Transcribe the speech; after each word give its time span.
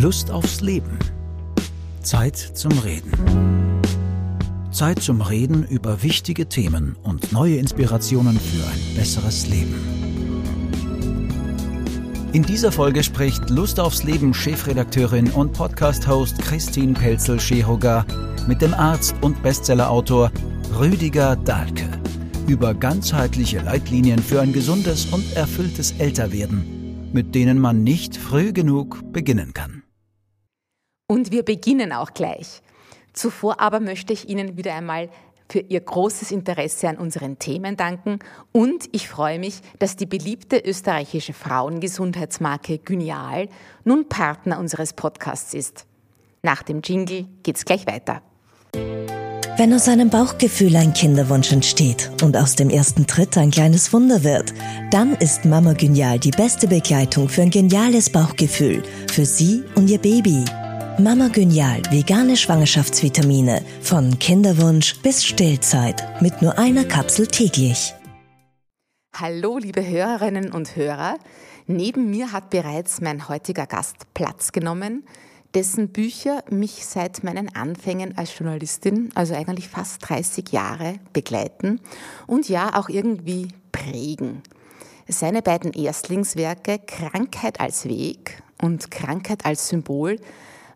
Lust 0.00 0.30
aufs 0.30 0.60
Leben. 0.60 0.96
Zeit 2.02 2.36
zum 2.36 2.70
Reden. 2.78 3.10
Zeit 4.70 5.02
zum 5.02 5.20
Reden 5.20 5.64
über 5.64 6.04
wichtige 6.04 6.48
Themen 6.48 6.94
und 7.02 7.32
neue 7.32 7.56
Inspirationen 7.56 8.38
für 8.38 8.64
ein 8.64 8.94
besseres 8.94 9.48
Leben. 9.48 9.74
In 12.32 12.44
dieser 12.44 12.70
Folge 12.70 13.02
spricht 13.02 13.50
Lust 13.50 13.80
aufs 13.80 14.04
Leben 14.04 14.32
Chefredakteurin 14.32 15.30
und 15.30 15.52
Podcast-Host 15.52 16.38
Christine 16.42 16.92
Pelzel-Schehoga 16.92 18.06
mit 18.46 18.62
dem 18.62 18.74
Arzt 18.74 19.16
und 19.20 19.42
Bestsellerautor 19.42 20.30
Rüdiger 20.78 21.34
Dahlke 21.34 21.88
über 22.46 22.72
ganzheitliche 22.72 23.58
Leitlinien 23.62 24.20
für 24.20 24.40
ein 24.42 24.52
gesundes 24.52 25.06
und 25.06 25.32
erfülltes 25.34 25.90
Älterwerden, 25.98 27.10
mit 27.12 27.34
denen 27.34 27.58
man 27.58 27.82
nicht 27.82 28.16
früh 28.16 28.52
genug 28.52 29.02
beginnen 29.12 29.52
kann. 29.54 29.82
Und 31.10 31.32
wir 31.32 31.42
beginnen 31.42 31.92
auch 31.92 32.12
gleich. 32.12 32.60
Zuvor 33.14 33.60
aber 33.60 33.80
möchte 33.80 34.12
ich 34.12 34.28
Ihnen 34.28 34.58
wieder 34.58 34.74
einmal 34.74 35.08
für 35.48 35.60
Ihr 35.60 35.80
großes 35.80 36.30
Interesse 36.30 36.86
an 36.86 36.98
unseren 36.98 37.38
Themen 37.38 37.78
danken 37.78 38.18
und 38.52 38.84
ich 38.92 39.08
freue 39.08 39.38
mich, 39.38 39.60
dass 39.78 39.96
die 39.96 40.04
beliebte 40.04 40.58
österreichische 40.58 41.32
Frauengesundheitsmarke 41.32 42.76
Gynial 42.76 43.48
nun 43.84 44.10
Partner 44.10 44.58
unseres 44.58 44.92
Podcasts 44.92 45.54
ist. 45.54 45.86
Nach 46.42 46.62
dem 46.62 46.82
Jingle 46.84 47.26
geht's 47.42 47.64
gleich 47.64 47.86
weiter. 47.86 48.20
Wenn 49.56 49.72
aus 49.72 49.88
einem 49.88 50.10
Bauchgefühl 50.10 50.76
ein 50.76 50.92
Kinderwunsch 50.92 51.50
entsteht 51.50 52.10
und 52.22 52.36
aus 52.36 52.54
dem 52.54 52.68
ersten 52.68 53.06
Tritt 53.06 53.36
ein 53.38 53.50
kleines 53.50 53.94
Wunder 53.94 54.22
wird, 54.22 54.52
dann 54.90 55.14
ist 55.14 55.46
Mama 55.46 55.72
Genial 55.72 56.18
die 56.18 56.30
beste 56.30 56.68
Begleitung 56.68 57.30
für 57.30 57.42
ein 57.42 57.50
geniales 57.50 58.10
Bauchgefühl, 58.10 58.82
für 59.10 59.24
Sie 59.24 59.64
und 59.74 59.88
Ihr 59.88 59.98
Baby. 59.98 60.44
Mama 61.00 61.28
Genial, 61.28 61.80
vegane 61.90 62.36
Schwangerschaftsvitamine, 62.36 63.64
von 63.82 64.18
Kinderwunsch 64.18 65.00
bis 65.00 65.24
Stillzeit, 65.24 66.20
mit 66.20 66.42
nur 66.42 66.58
einer 66.58 66.84
Kapsel 66.84 67.28
täglich. 67.28 67.94
Hallo, 69.14 69.58
liebe 69.58 69.86
Hörerinnen 69.86 70.50
und 70.50 70.74
Hörer. 70.74 71.18
Neben 71.68 72.10
mir 72.10 72.32
hat 72.32 72.50
bereits 72.50 73.00
mein 73.00 73.28
heutiger 73.28 73.66
Gast 73.66 74.12
Platz 74.12 74.50
genommen 74.50 75.04
dessen 75.54 75.88
Bücher 75.88 76.42
mich 76.50 76.84
seit 76.84 77.24
meinen 77.24 77.54
Anfängen 77.54 78.18
als 78.18 78.36
Journalistin, 78.38 79.10
also 79.14 79.34
eigentlich 79.34 79.68
fast 79.68 80.08
30 80.08 80.50
Jahre, 80.50 80.96
begleiten 81.12 81.80
und 82.26 82.48
ja 82.48 82.78
auch 82.78 82.88
irgendwie 82.88 83.48
prägen. 83.72 84.42
Seine 85.08 85.42
beiden 85.42 85.72
Erstlingswerke 85.72 86.80
Krankheit 86.84 87.60
als 87.60 87.86
Weg 87.86 88.42
und 88.60 88.90
Krankheit 88.90 89.46
als 89.46 89.68
Symbol 89.68 90.18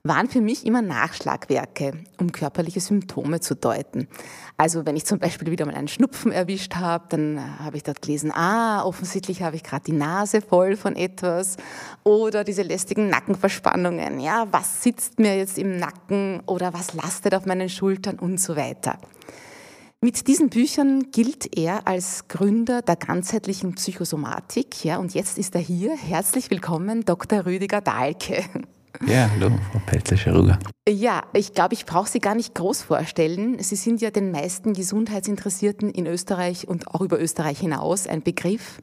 waren 0.04 0.28
für 0.28 0.40
mich 0.40 0.66
immer 0.66 0.82
Nachschlagwerke, 0.82 1.92
um 2.18 2.32
körperliche 2.32 2.80
Symptome 2.80 3.38
zu 3.38 3.54
deuten. 3.54 4.08
Also 4.56 4.84
wenn 4.84 4.96
ich 4.96 5.04
zum 5.04 5.20
Beispiel 5.20 5.52
wieder 5.52 5.64
mal 5.64 5.76
einen 5.76 5.86
Schnupfen 5.86 6.32
erwischt 6.32 6.74
habe, 6.74 7.04
dann 7.10 7.60
habe 7.60 7.76
ich 7.76 7.84
dort 7.84 8.02
gelesen, 8.02 8.32
ah, 8.32 8.82
offensichtlich 8.84 9.42
habe 9.42 9.54
ich 9.54 9.62
gerade 9.62 9.84
die 9.84 9.92
Nase 9.92 10.40
voll 10.40 10.76
von 10.76 10.96
etwas 10.96 11.56
oder 12.02 12.42
diese 12.42 12.62
lästigen 12.62 13.10
Nackenverspannungen. 13.10 14.18
Ja, 14.18 14.48
was 14.50 14.82
sitzt 14.82 15.20
mir 15.20 15.36
jetzt 15.36 15.56
im 15.56 15.76
Nacken 15.76 16.40
oder 16.46 16.74
was 16.74 16.94
lastet 16.94 17.36
auf 17.36 17.46
meinen 17.46 17.68
Schultern 17.68 18.18
und 18.18 18.40
so 18.40 18.56
weiter. 18.56 18.98
Mit 20.00 20.26
diesen 20.26 20.50
Büchern 20.50 21.12
gilt 21.12 21.56
er 21.56 21.86
als 21.86 22.26
Gründer 22.26 22.82
der 22.82 22.96
ganzheitlichen 22.96 23.76
Psychosomatik. 23.76 24.84
Ja, 24.84 24.96
und 24.96 25.14
jetzt 25.14 25.38
ist 25.38 25.54
er 25.54 25.60
hier. 25.60 25.96
Herzlich 25.96 26.50
willkommen, 26.50 27.04
Dr. 27.04 27.46
Rüdiger 27.46 27.80
Dahlke. 27.80 28.42
Ja, 29.06 29.28
hallo, 29.34 29.50
Frau 29.70 29.80
Pelzer-Scheruga. 29.86 30.58
Ja, 30.88 31.22
ich 31.32 31.54
glaube, 31.54 31.74
ich 31.74 31.86
brauche 31.86 32.08
Sie 32.08 32.20
gar 32.20 32.34
nicht 32.34 32.54
groß 32.54 32.82
vorstellen. 32.82 33.60
Sie 33.60 33.76
sind 33.76 34.00
ja 34.00 34.10
den 34.10 34.30
meisten 34.30 34.74
Gesundheitsinteressierten 34.74 35.90
in 35.90 36.06
Österreich 36.06 36.68
und 36.68 36.88
auch 36.88 37.00
über 37.00 37.20
Österreich 37.20 37.58
hinaus 37.58 38.06
ein 38.06 38.22
Begriff 38.22 38.78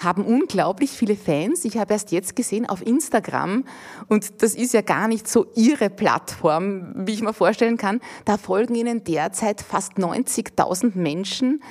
haben 0.00 0.24
unglaublich 0.24 0.90
viele 0.90 1.14
Fans. 1.14 1.64
Ich 1.64 1.76
habe 1.76 1.92
erst 1.92 2.10
jetzt 2.10 2.34
gesehen 2.34 2.66
auf 2.66 2.84
Instagram 2.84 3.64
und 4.08 4.42
das 4.42 4.54
ist 4.54 4.72
ja 4.72 4.80
gar 4.80 5.08
nicht 5.08 5.28
so 5.28 5.46
ihre 5.54 5.90
Plattform, 5.90 6.92
wie 6.94 7.12
ich 7.12 7.22
mir 7.22 7.34
vorstellen 7.34 7.76
kann. 7.76 8.00
Da 8.24 8.38
folgen 8.38 8.74
ihnen 8.74 9.04
derzeit 9.04 9.60
fast 9.60 9.98
90.000 9.98 10.96
Menschen 10.96 11.62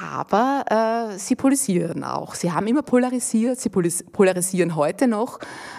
aber 0.00 1.10
äh, 1.12 1.18
sie 1.18 1.36
polarisieren 1.36 2.02
auch. 2.04 2.34
Sie 2.34 2.50
haben 2.50 2.66
immer 2.66 2.82
polarisiert, 2.82 3.60
sie 3.60 3.68
polarisieren 3.68 4.74
heute 4.74 5.06
noch 5.06 5.38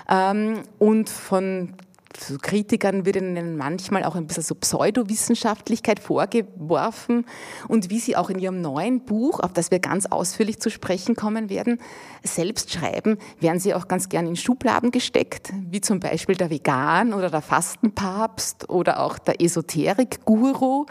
ähm, 0.10 0.62
und 0.78 1.10
von 1.10 1.76
Kritikern 2.42 3.08
wird 3.08 3.16
ihnen 3.16 3.58
manchmal 3.58 4.04
auch 4.04 4.16
ein 4.16 4.28
bisschen 4.28 4.44
so 4.44 4.54
Pseudowissenschaftlichkeit 4.54 6.00
vorgeworfen 6.00 7.26
und 7.68 7.90
wie 7.90 8.00
sie 8.00 8.16
auch 8.16 8.30
in 8.30 8.38
ihrem 8.38 8.62
neuen 8.62 9.02
Buch, 9.04 9.40
auf 9.40 9.52
das 9.52 9.72
wir 9.72 9.80
ganz 9.80 10.06
ausführlich 10.06 10.60
zu 10.60 10.70
sprechen 10.70 11.16
kommen 11.16 11.50
werden, 11.50 11.80
selbst 12.24 12.72
schreiben, 12.72 13.18
werden 13.40 13.60
sie 13.60 13.74
auch 13.74 13.88
ganz 13.88 14.10
gern 14.10 14.28
in 14.28 14.36
Schubladen 14.36 14.92
gesteckt, 14.92 15.52
wie 15.72 15.82
zum 15.82 16.00
Beispiel 16.00 16.36
der 16.36 16.52
Vegan 16.52 17.14
oder 17.14 17.32
der 17.32 17.42
Fastenpapst 17.42 18.70
oder 18.70 19.00
auch 19.00 19.18
der 19.18 19.42
Esoterik-Guru. 19.42 20.86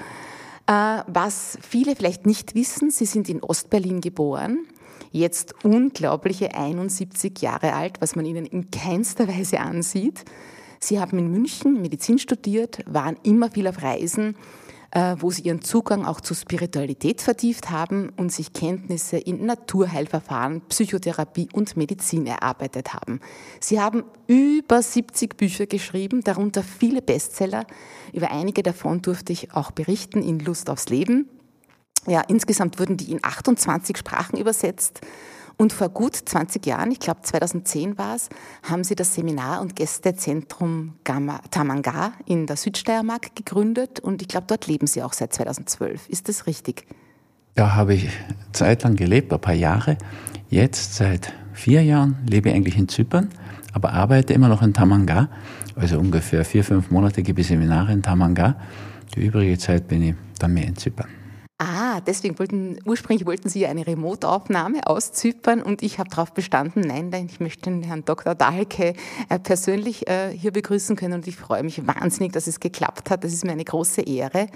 Äh, 0.67 1.03
was 1.07 1.59
viele 1.61 1.97
vielleicht 1.97 2.27
nicht 2.27 2.55
wissen, 2.55 2.91
Sie 2.91 3.07
sind 3.07 3.29
in 3.29 3.43
Ostberlin 3.43 4.01
geboren, 4.01 4.67
jetzt 5.11 5.55
unglaubliche 5.65 6.55
71 6.55 7.41
Jahre 7.41 7.75
alt, 7.75 8.01
was 8.01 8.17
man 8.17 8.25
Ihnen 8.25 8.47
in 8.47 8.71
keinster 8.71 9.29
Weise 9.29 9.61
ansieht. 9.61 10.25
Sie 10.79 11.01
haben 11.01 11.19
in 11.19 11.31
München 11.31 11.81
Medizin 11.81 12.19
studiert, 12.19 12.85
waren 12.87 13.17
immer 13.23 13.51
viel 13.51 13.67
auf 13.69 13.83
Reisen 13.83 14.37
wo 14.95 15.31
sie 15.31 15.43
ihren 15.43 15.63
Zugang 15.63 16.05
auch 16.05 16.21
zur 16.21 16.37
Spiritualität 16.37 17.23
vertieft 17.23 17.71
haben 17.71 18.11
und 18.17 18.31
sich 18.31 18.53
Kenntnisse 18.53 19.17
in 19.17 19.47
Naturheilverfahren, 19.47 20.61
Psychotherapie 20.69 21.49
und 21.53 21.77
Medizin 21.79 22.27
erarbeitet 22.27 22.93
haben. 22.93 23.21
Sie 23.59 23.81
haben 23.81 24.05
über 24.27 24.83
70 24.83 25.37
Bücher 25.39 25.67
geschrieben, 25.67 26.23
darunter 26.23 26.63
viele 26.63 27.01
Bestseller. 27.01 27.67
Über 28.13 28.31
einige 28.31 28.63
davon 28.63 29.01
durfte 29.01 29.33
ich 29.33 29.55
auch 29.55 29.71
berichten 29.71 30.23
in 30.23 30.39
Lust 30.41 30.69
aufs 30.69 30.91
Leben. 30.91 31.29
Ja, 32.07 32.21
insgesamt 32.21 32.79
wurden 32.79 32.97
die 32.97 33.13
in 33.13 33.21
28 33.23 33.97
Sprachen 33.97 34.39
übersetzt. 34.39 35.01
Und 35.63 35.73
vor 35.73 35.91
gut 35.91 36.17
20 36.17 36.67
Jahren, 36.67 36.91
ich 36.91 36.99
glaube 36.99 37.21
2010 37.23 37.97
war 37.97 38.17
es, 38.17 38.31
haben 38.65 38.83
sie 38.83 38.97
das 38.97 39.15
Seminar- 39.15 39.61
und 39.61 39.77
Gästezentrum 39.77 40.95
Tamanga 41.53 42.15
in 42.27 42.49
der 42.49 42.57
Südsteiermark 42.57 43.37
gegründet 43.37 44.01
und 44.01 44.23
ich 44.23 44.27
glaube, 44.27 44.47
dort 44.49 44.67
leben 44.67 44.89
sie 44.89 45.05
auch 45.05 45.13
seit 45.13 45.33
2012. 45.33 46.09
Ist 46.09 46.29
das 46.29 46.49
richtig? 46.49 46.85
Da 47.55 47.77
habe 47.77 47.95
ich 47.95 48.09
zeitlang 48.53 48.97
gelebt, 48.97 49.33
ein 49.33 49.41
paar 49.41 49.55
Jahre. 49.55 49.99
Jetzt 50.51 50.97
seit 50.97 51.33
vier 51.53 51.85
Jahren 51.85 52.17
lebe 52.29 52.49
ich 52.49 52.57
eigentlich 52.57 52.77
in 52.77 52.89
Zypern, 52.89 53.29
aber 53.73 53.93
arbeite 53.93 54.33
immer 54.33 54.49
noch 54.49 54.63
in 54.63 54.75
Tamanga. 54.75 55.29
Also 55.77 55.97
ungefähr 55.97 56.45
vier, 56.45 56.65
fünf 56.65 56.91
Monate 56.91 57.23
gebe 57.23 57.41
ich 57.41 57.47
Seminare 57.47 57.93
in 57.93 58.03
Tamanga. 58.03 58.57
Die 59.15 59.27
übrige 59.27 59.57
Zeit 59.59 59.87
bin 59.87 60.03
ich 60.03 60.15
dann 60.41 60.55
mehr 60.55 60.67
in 60.67 60.75
Zypern. 60.75 61.22
Ah, 61.65 62.01
deswegen 62.01 62.41
wollten, 62.41 62.81
ursprünglich 62.85 63.25
wollten 63.25 63.49
Sie 63.49 63.69
eine 63.69 63.87
Remote-Aufnahme 63.87 64.85
aus 64.85 65.13
Zypern 65.13 65.63
und 65.63 65.85
ich 65.85 66.01
habe 66.01 66.11
darauf 66.11 66.35
bestanden, 66.35 66.81
nein, 66.81 67.13
ich 67.31 67.39
möchte 67.39 67.71
den 67.71 67.85
Herrn 67.85 68.05
Dr. 68.05 68.35
Dahlke 68.35 68.95
äh, 69.29 69.39
persönlich 69.39 70.09
äh, 70.09 70.37
hier 70.37 70.51
begrüßen 70.51 70.97
können 70.97 71.15
und 71.15 71.29
ich 71.29 71.37
freue 71.37 71.63
mich 71.63 71.87
wahnsinnig, 71.87 72.33
dass 72.33 72.49
es 72.49 72.59
geklappt 72.59 73.11
hat. 73.11 73.23
Das 73.23 73.33
ist 73.33 73.45
mir 73.45 73.53
eine 73.53 73.63
große 73.63 74.01
Ehre. 74.01 74.49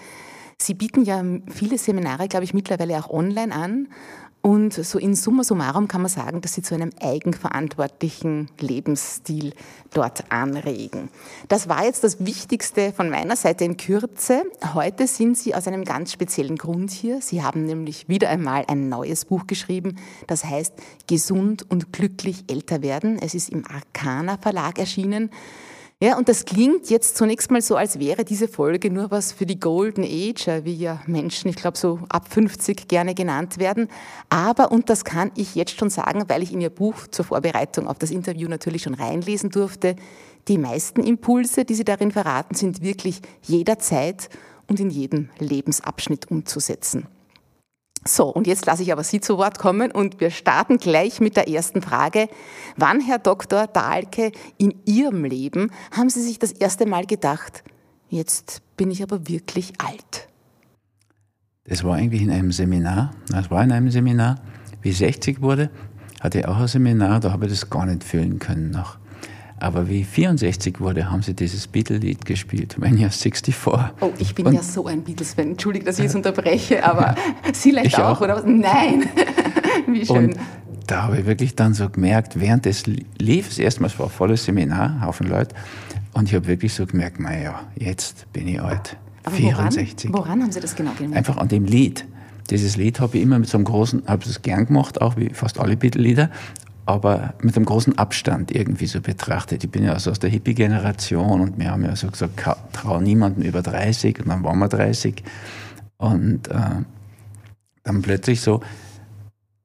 Sie 0.58 0.74
bieten 0.74 1.04
ja 1.04 1.22
viele 1.48 1.78
Seminare, 1.78 2.26
glaube 2.26 2.44
ich, 2.44 2.54
mittlerweile 2.54 2.98
auch 2.98 3.08
online 3.08 3.54
an 3.54 3.86
und 4.46 4.74
so 4.74 5.00
in 5.00 5.16
summa 5.16 5.42
summarum 5.42 5.88
kann 5.88 6.02
man 6.02 6.08
sagen, 6.08 6.40
dass 6.40 6.54
sie 6.54 6.62
zu 6.62 6.76
einem 6.76 6.90
eigenverantwortlichen 7.00 8.48
Lebensstil 8.60 9.52
dort 9.92 10.30
anregen. 10.30 11.08
Das 11.48 11.68
war 11.68 11.84
jetzt 11.84 12.04
das 12.04 12.24
Wichtigste 12.24 12.92
von 12.92 13.10
meiner 13.10 13.34
Seite 13.34 13.64
in 13.64 13.76
Kürze. 13.76 14.44
Heute 14.72 15.08
sind 15.08 15.36
Sie 15.36 15.52
aus 15.52 15.66
einem 15.66 15.84
ganz 15.84 16.12
speziellen 16.12 16.54
Grund 16.54 16.92
hier. 16.92 17.20
Sie 17.22 17.42
haben 17.42 17.64
nämlich 17.64 18.08
wieder 18.08 18.28
einmal 18.28 18.64
ein 18.68 18.88
neues 18.88 19.24
Buch 19.24 19.48
geschrieben, 19.48 19.96
das 20.28 20.44
heißt 20.44 20.74
Gesund 21.08 21.68
und 21.68 21.92
glücklich 21.92 22.44
älter 22.48 22.82
werden. 22.82 23.18
Es 23.20 23.34
ist 23.34 23.48
im 23.48 23.64
Arcana 23.66 24.38
Verlag 24.38 24.78
erschienen. 24.78 25.30
Ja, 26.02 26.18
und 26.18 26.28
das 26.28 26.44
klingt 26.44 26.90
jetzt 26.90 27.16
zunächst 27.16 27.50
mal 27.50 27.62
so, 27.62 27.74
als 27.74 27.98
wäre 27.98 28.22
diese 28.22 28.48
Folge 28.48 28.90
nur 28.90 29.10
was 29.10 29.32
für 29.32 29.46
die 29.46 29.58
Golden 29.58 30.04
Age, 30.04 30.62
wie 30.64 30.74
ja 30.74 31.00
Menschen, 31.06 31.48
ich 31.48 31.56
glaube, 31.56 31.78
so 31.78 32.00
ab 32.10 32.30
50 32.30 32.86
gerne 32.86 33.14
genannt 33.14 33.56
werden. 33.56 33.88
Aber, 34.28 34.72
und 34.72 34.90
das 34.90 35.06
kann 35.06 35.32
ich 35.36 35.54
jetzt 35.54 35.78
schon 35.78 35.88
sagen, 35.88 36.24
weil 36.28 36.42
ich 36.42 36.52
in 36.52 36.60
Ihr 36.60 36.68
Buch 36.68 37.06
zur 37.10 37.24
Vorbereitung 37.24 37.88
auf 37.88 37.98
das 37.98 38.10
Interview 38.10 38.46
natürlich 38.46 38.82
schon 38.82 38.92
reinlesen 38.92 39.48
durfte, 39.48 39.96
die 40.48 40.58
meisten 40.58 41.02
Impulse, 41.02 41.64
die 41.64 41.74
Sie 41.74 41.84
darin 41.84 42.10
verraten, 42.10 42.54
sind 42.54 42.82
wirklich 42.82 43.22
jederzeit 43.40 44.28
und 44.68 44.78
in 44.80 44.90
jedem 44.90 45.30
Lebensabschnitt 45.38 46.30
umzusetzen. 46.30 47.08
So, 48.06 48.28
und 48.28 48.46
jetzt 48.46 48.66
lasse 48.66 48.82
ich 48.82 48.92
aber 48.92 49.02
Sie 49.02 49.20
zu 49.20 49.36
Wort 49.36 49.58
kommen 49.58 49.90
und 49.90 50.20
wir 50.20 50.30
starten 50.30 50.78
gleich 50.78 51.20
mit 51.20 51.36
der 51.36 51.48
ersten 51.48 51.82
Frage. 51.82 52.28
Wann, 52.76 53.00
Herr 53.00 53.18
Dr. 53.18 53.66
Dahlke, 53.66 54.32
in 54.58 54.74
Ihrem 54.84 55.24
Leben 55.24 55.70
haben 55.90 56.08
Sie 56.08 56.22
sich 56.22 56.38
das 56.38 56.52
erste 56.52 56.86
Mal 56.86 57.06
gedacht, 57.06 57.64
jetzt 58.08 58.62
bin 58.76 58.90
ich 58.90 59.02
aber 59.02 59.28
wirklich 59.28 59.72
alt? 59.78 60.28
Das 61.64 61.82
war 61.82 61.96
eigentlich 61.96 62.22
in 62.22 62.30
einem 62.30 62.52
Seminar. 62.52 63.12
Das 63.28 63.50
war 63.50 63.64
in 63.64 63.72
einem 63.72 63.90
Seminar. 63.90 64.36
Wie 64.82 64.90
ich 64.90 64.98
60 64.98 65.42
wurde, 65.42 65.70
hatte 66.20 66.38
ich 66.38 66.46
auch 66.46 66.58
ein 66.58 66.68
Seminar, 66.68 67.18
da 67.18 67.32
habe 67.32 67.46
ich 67.46 67.52
das 67.52 67.68
gar 67.68 67.86
nicht 67.86 68.04
fühlen 68.04 68.38
können 68.38 68.70
noch. 68.70 68.98
Aber 69.58 69.88
wie 69.88 70.00
ich 70.02 70.06
64 70.06 70.80
wurde, 70.80 71.10
haben 71.10 71.22
sie 71.22 71.34
dieses 71.34 71.66
Beatle-Lied 71.66 72.26
gespielt, 72.26 72.76
When 72.78 72.98
You're 72.98 73.10
64. 73.10 73.56
Oh, 74.00 74.12
ich 74.18 74.34
bin 74.34 74.46
und, 74.46 74.54
ja 74.54 74.62
so 74.62 74.86
ein 74.86 75.02
Beatles-Fan. 75.02 75.52
Entschuldige, 75.52 75.86
dass 75.86 75.98
ich 75.98 76.04
jetzt 76.04 76.14
unterbreche, 76.14 76.84
aber 76.84 77.14
Sie 77.52 77.70
vielleicht 77.70 77.98
auch, 77.98 78.18
auch, 78.18 78.20
oder 78.20 78.36
was? 78.36 78.44
Nein. 78.44 79.08
wie 79.86 80.04
schön. 80.04 80.16
Und 80.16 80.36
da 80.86 81.04
habe 81.04 81.18
ich 81.18 81.26
wirklich 81.26 81.54
dann 81.54 81.72
so 81.72 81.88
gemerkt, 81.88 82.38
während 82.38 82.66
des 82.66 82.84
lief, 83.18 83.58
erstmal 83.58 83.90
war 83.98 84.06
ein 84.06 84.12
volles 84.12 84.44
Seminar, 84.44 85.00
Haufen 85.00 85.26
Leute, 85.26 85.54
und 86.12 86.28
ich 86.28 86.34
habe 86.34 86.46
wirklich 86.46 86.72
so 86.72 86.86
gemerkt, 86.86 87.18
naja, 87.18 87.60
jetzt 87.76 88.30
bin 88.32 88.48
ich 88.48 88.60
alt. 88.60 88.96
Aber 89.24 89.34
64. 89.34 90.10
Woran, 90.10 90.24
woran 90.24 90.42
haben 90.42 90.52
Sie 90.52 90.60
das 90.60 90.76
genau 90.76 90.92
gemerkt? 90.92 91.16
Einfach 91.16 91.38
an 91.38 91.48
dem 91.48 91.64
Lied. 91.64 92.06
Dieses 92.50 92.76
Lied 92.76 93.00
habe 93.00 93.16
ich 93.16 93.22
immer 93.22 93.38
mit 93.38 93.48
so 93.48 93.58
einem 93.58 93.64
großen, 93.64 94.04
habe 94.06 94.24
es 94.24 94.40
gern 94.42 94.66
gemacht, 94.66 95.00
auch 95.00 95.16
wie 95.16 95.30
fast 95.30 95.58
alle 95.58 95.76
Beatle-Lieder, 95.76 96.30
aber 96.86 97.34
mit 97.42 97.56
einem 97.56 97.66
großen 97.66 97.98
Abstand 97.98 98.52
irgendwie 98.52 98.86
so 98.86 99.00
betrachtet. 99.00 99.64
Ich 99.64 99.70
bin 99.70 99.84
ja 99.84 99.92
also 99.92 100.10
aus 100.10 100.20
der 100.20 100.30
Hippie-Generation 100.30 101.40
und 101.40 101.58
wir 101.58 101.70
haben 101.70 101.84
ja 101.84 101.94
so 101.96 102.08
gesagt, 102.08 102.40
trau 102.72 103.00
niemanden 103.00 103.42
über 103.42 103.60
30 103.60 104.20
und 104.20 104.28
dann 104.28 104.44
waren 104.44 104.58
wir 104.58 104.68
30 104.68 105.22
und 105.98 106.48
äh, 106.48 106.84
dann 107.82 108.02
plötzlich 108.02 108.40
so 108.40 108.62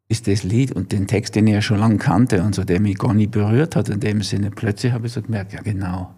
ist 0.10 0.28
das 0.28 0.44
Lied 0.44 0.74
und 0.74 0.92
den 0.92 1.08
Text, 1.08 1.36
den 1.36 1.48
ich 1.48 1.54
ja 1.54 1.62
schon 1.62 1.80
lange 1.80 1.98
kannte 1.98 2.44
und 2.44 2.54
so, 2.54 2.66
der 2.66 2.82
mich 2.82 2.98
gar 2.98 3.14
nicht 3.14 3.32
berührt 3.32 3.78
hat 3.78 3.88
in 3.88 4.02
dem 4.02 4.22
Sinne, 4.22 4.52
plötzlich 4.52 4.92
habe 4.92 5.08
ich 5.08 5.14
so 5.14 5.22
gemerkt, 5.22 5.54
ja 5.54 5.62
genau, 5.62 6.14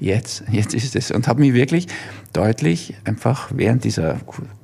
jetzt, 0.00 0.42
jetzt 0.50 0.74
ist 0.74 0.96
es. 0.96 1.12
Und 1.12 1.28
habe 1.28 1.40
mich 1.40 1.54
wirklich 1.54 1.86
deutlich 2.32 2.94
einfach 3.04 3.50
während 3.54 3.84
dieser 3.84 4.18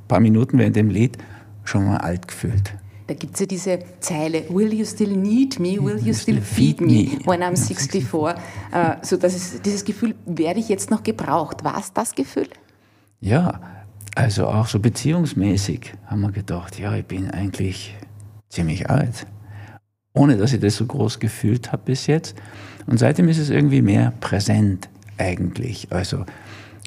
paar 0.08 0.20
Minuten 0.20 0.58
während 0.58 0.74
dem 0.74 0.90
Lied 0.90 1.16
schon 1.64 1.86
mal 1.86 1.98
alt 1.98 2.26
gefühlt. 2.26 2.74
Da 3.12 3.18
gibt 3.18 3.34
es 3.34 3.40
ja 3.40 3.46
diese 3.46 3.78
Zeile, 4.00 4.48
Will 4.48 4.72
you 4.72 4.86
still 4.86 5.14
need 5.14 5.60
me? 5.60 5.76
Will 5.78 6.00
you 6.02 6.14
still 6.14 6.40
feed 6.40 6.80
me 6.80 7.18
when 7.26 7.42
I'm 7.42 7.58
64? 7.58 8.42
Äh, 8.72 8.96
so 9.02 9.18
das 9.18 9.34
ist, 9.34 9.66
dieses 9.66 9.84
Gefühl, 9.84 10.14
werde 10.24 10.60
ich 10.60 10.70
jetzt 10.70 10.90
noch 10.90 11.02
gebraucht? 11.02 11.62
War 11.62 11.78
es 11.78 11.92
das 11.92 12.14
Gefühl? 12.14 12.48
Ja, 13.20 13.60
also 14.14 14.46
auch 14.46 14.66
so 14.66 14.78
beziehungsmäßig 14.78 15.92
haben 16.06 16.22
wir 16.22 16.32
gedacht, 16.32 16.78
ja, 16.78 16.94
ich 16.94 17.04
bin 17.04 17.30
eigentlich 17.30 17.94
ziemlich 18.48 18.88
alt. 18.88 19.26
Ohne 20.14 20.38
dass 20.38 20.54
ich 20.54 20.60
das 20.60 20.76
so 20.76 20.86
groß 20.86 21.20
gefühlt 21.20 21.70
habe 21.70 21.82
bis 21.84 22.06
jetzt. 22.06 22.34
Und 22.86 22.98
seitdem 22.98 23.28
ist 23.28 23.36
es 23.36 23.50
irgendwie 23.50 23.82
mehr 23.82 24.14
präsent 24.20 24.88
eigentlich. 25.18 25.88
Also 25.90 26.24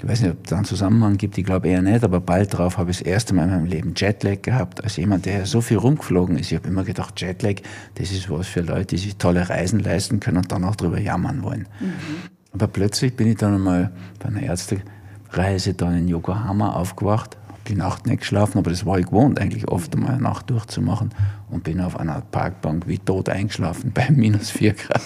ich 0.06 0.12
weiß 0.12 0.22
nicht, 0.22 0.34
ob 0.34 0.44
es 0.44 0.50
da 0.52 0.58
einen 0.58 0.66
Zusammenhang 0.66 1.18
gibt, 1.18 1.36
ich 1.36 1.44
glaube 1.44 1.68
eher 1.68 1.82
nicht, 1.82 2.04
aber 2.04 2.20
bald 2.20 2.54
darauf 2.54 2.78
habe 2.78 2.92
ich 2.92 3.00
das 3.00 3.08
erste 3.08 3.34
Mal 3.34 3.46
in 3.46 3.50
meinem 3.50 3.66
Leben 3.66 3.94
Jetlag 3.96 4.44
gehabt, 4.44 4.84
als 4.84 4.98
jemand, 4.98 5.26
der 5.26 5.48
so 5.48 5.62
viel 5.62 5.78
rumgeflogen 5.78 6.38
ist. 6.38 6.52
Ich 6.52 6.58
habe 6.60 6.68
immer 6.68 6.84
gedacht, 6.84 7.20
Jetlag, 7.20 7.56
das 7.96 8.12
ist 8.12 8.30
was 8.30 8.46
für 8.46 8.62
Leute, 8.62 8.86
die 8.86 8.98
sich 8.98 9.18
tolle 9.18 9.50
Reisen 9.50 9.80
leisten 9.80 10.20
können 10.20 10.38
und 10.38 10.52
dann 10.52 10.64
auch 10.64 10.76
darüber 10.76 11.00
jammern 11.00 11.42
wollen. 11.42 11.68
Mhm. 11.80 11.90
Aber 12.54 12.68
plötzlich 12.68 13.16
bin 13.16 13.30
ich 13.30 13.38
dann 13.38 13.56
einmal 13.56 13.90
bei 14.20 14.28
einer 14.28 14.44
Ärztereise 14.44 15.74
dann 15.74 15.98
in 15.98 16.08
Yokohama 16.08 16.74
aufgewacht, 16.74 17.38
habe 17.48 17.62
die 17.68 17.76
Nacht 17.76 18.06
nicht 18.06 18.20
geschlafen, 18.20 18.60
aber 18.60 18.70
das 18.70 18.86
war 18.86 19.00
ich 19.00 19.08
gewohnt, 19.08 19.42
eigentlich 19.42 19.68
oft 19.70 19.96
einmal 19.96 20.12
eine 20.12 20.22
Nacht 20.22 20.52
durchzumachen 20.52 21.16
und 21.50 21.64
bin 21.64 21.82
auf 21.82 22.00
einer 22.00 22.22
Parkbank 22.22 22.88
wie 22.88 23.00
tot 23.00 23.28
eingeschlafen 23.28 23.92
bei 23.96 24.12
minus 24.12 24.52
vier 24.52 24.74
Grad. 24.74 25.02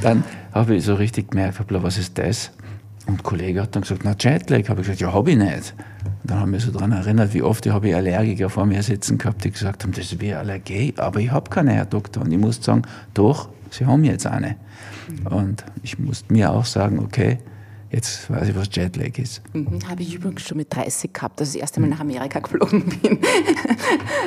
dann 0.00 0.22
habe 0.52 0.76
ich 0.76 0.84
so 0.84 0.94
richtig 0.94 1.32
gemerkt, 1.32 1.58
was 1.68 1.98
ist 1.98 2.16
das? 2.18 2.52
Und 3.06 3.20
ein 3.20 3.22
Kollege 3.22 3.62
hat 3.62 3.74
dann 3.74 3.82
gesagt, 3.82 4.02
na 4.04 4.14
Jetlag. 4.18 4.68
Habe 4.68 4.80
ich 4.80 4.86
gesagt, 4.86 5.00
ja, 5.00 5.12
habe 5.12 5.30
ich 5.30 5.36
nicht. 5.36 5.74
Und 6.22 6.30
dann 6.30 6.40
haben 6.40 6.52
wir 6.52 6.60
so 6.60 6.72
daran 6.72 6.92
erinnert, 6.92 7.32
wie 7.34 7.42
oft 7.42 7.64
ich 7.66 7.72
habe 7.72 7.94
Allergiker 7.94 8.50
vor 8.50 8.66
mir 8.66 8.82
sitzen 8.82 9.18
gehabt, 9.18 9.44
die 9.44 9.50
gesagt 9.50 9.84
haben, 9.84 9.92
das 9.92 10.20
wie 10.20 10.34
Allergie, 10.34 10.92
aber 10.96 11.20
ich 11.20 11.30
habe 11.30 11.48
keine, 11.48 11.72
Herr 11.72 11.86
Doktor. 11.86 12.24
Und 12.24 12.32
ich 12.32 12.38
muss 12.38 12.62
sagen, 12.62 12.82
doch, 13.14 13.48
Sie 13.70 13.86
haben 13.86 14.04
jetzt 14.04 14.26
eine. 14.26 14.56
Und 15.30 15.64
ich 15.82 15.98
musste 15.98 16.32
mir 16.32 16.52
auch 16.52 16.64
sagen, 16.64 16.98
okay, 16.98 17.38
Jetzt 17.90 18.28
weiß 18.28 18.48
ich, 18.48 18.56
was 18.56 18.68
Jetlag 18.72 19.16
ist. 19.16 19.42
Mhm, 19.52 19.78
habe 19.88 20.02
ich 20.02 20.14
übrigens 20.14 20.42
schon 20.42 20.56
mit 20.56 20.74
30 20.74 21.12
gehabt, 21.12 21.40
als 21.40 21.50
ich 21.50 21.54
das 21.54 21.60
erste 21.62 21.80
Mal 21.80 21.88
nach 21.88 22.00
Amerika 22.00 22.40
geflogen 22.40 22.84
bin. 23.02 23.20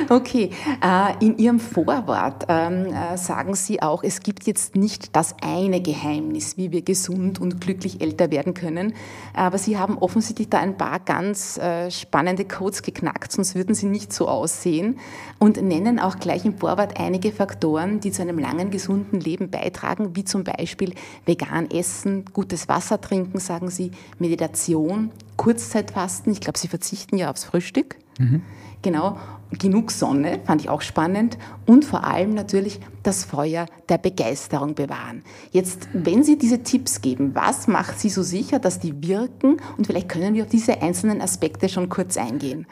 okay, 0.08 0.50
äh, 0.82 1.24
in 1.24 1.36
Ihrem 1.36 1.60
Vorwort 1.60 2.46
ähm, 2.48 2.86
äh, 2.86 3.18
sagen 3.18 3.54
Sie 3.54 3.82
auch, 3.82 4.02
es 4.02 4.20
gibt 4.20 4.46
jetzt 4.46 4.76
nicht 4.76 5.14
das 5.14 5.34
eine 5.42 5.82
Geheimnis, 5.82 6.56
wie 6.56 6.72
wir 6.72 6.80
gesund 6.80 7.38
und 7.38 7.60
glücklich 7.60 8.00
älter 8.00 8.30
werden 8.30 8.54
können. 8.54 8.94
Aber 9.34 9.58
Sie 9.58 9.76
haben 9.76 9.98
offensichtlich 9.98 10.48
da 10.48 10.58
ein 10.58 10.78
paar 10.78 10.98
ganz 10.98 11.58
äh, 11.58 11.90
spannende 11.90 12.46
Codes 12.46 12.82
geknackt, 12.82 13.30
sonst 13.30 13.54
würden 13.54 13.74
Sie 13.74 13.86
nicht 13.86 14.14
so 14.14 14.26
aussehen. 14.26 14.98
Und 15.38 15.60
nennen 15.60 15.98
auch 15.98 16.18
gleich 16.18 16.46
im 16.46 16.56
Vorwort 16.56 16.98
einige 16.98 17.30
Faktoren, 17.30 18.00
die 18.00 18.10
zu 18.10 18.22
einem 18.22 18.38
langen, 18.38 18.70
gesunden 18.70 19.20
Leben 19.20 19.50
beitragen, 19.50 20.16
wie 20.16 20.24
zum 20.24 20.44
Beispiel 20.44 20.94
vegan 21.26 21.70
essen, 21.70 22.24
gutes 22.32 22.68
Wasser 22.68 23.00
trinken, 23.00 23.38
sagen 23.50 23.68
Sie 23.68 23.90
Meditation, 24.20 25.10
Kurzzeitfasten. 25.36 26.32
Ich 26.32 26.40
glaube, 26.40 26.56
Sie 26.56 26.68
verzichten 26.68 27.16
ja 27.16 27.32
aufs 27.32 27.42
Frühstück. 27.42 27.96
Mhm. 28.20 28.42
Genau. 28.82 29.18
Genug 29.58 29.90
Sonne, 29.90 30.38
fand 30.44 30.60
ich 30.60 30.68
auch 30.68 30.82
spannend. 30.82 31.36
Und 31.66 31.84
vor 31.84 32.04
allem 32.04 32.32
natürlich 32.32 32.78
das 33.02 33.24
Feuer 33.24 33.66
der 33.88 33.98
Begeisterung 33.98 34.76
bewahren. 34.76 35.24
Jetzt, 35.50 35.88
wenn 35.92 36.22
Sie 36.22 36.38
diese 36.38 36.62
Tipps 36.62 37.00
geben, 37.00 37.34
was 37.34 37.66
macht 37.66 37.98
Sie 37.98 38.08
so 38.08 38.22
sicher, 38.22 38.60
dass 38.60 38.78
die 38.78 38.94
wirken? 39.02 39.56
Und 39.76 39.88
vielleicht 39.88 40.08
können 40.08 40.34
wir 40.34 40.44
auf 40.44 40.48
diese 40.48 40.80
einzelnen 40.80 41.20
Aspekte 41.20 41.68
schon 41.68 41.88
kurz 41.88 42.16
eingehen. 42.16 42.68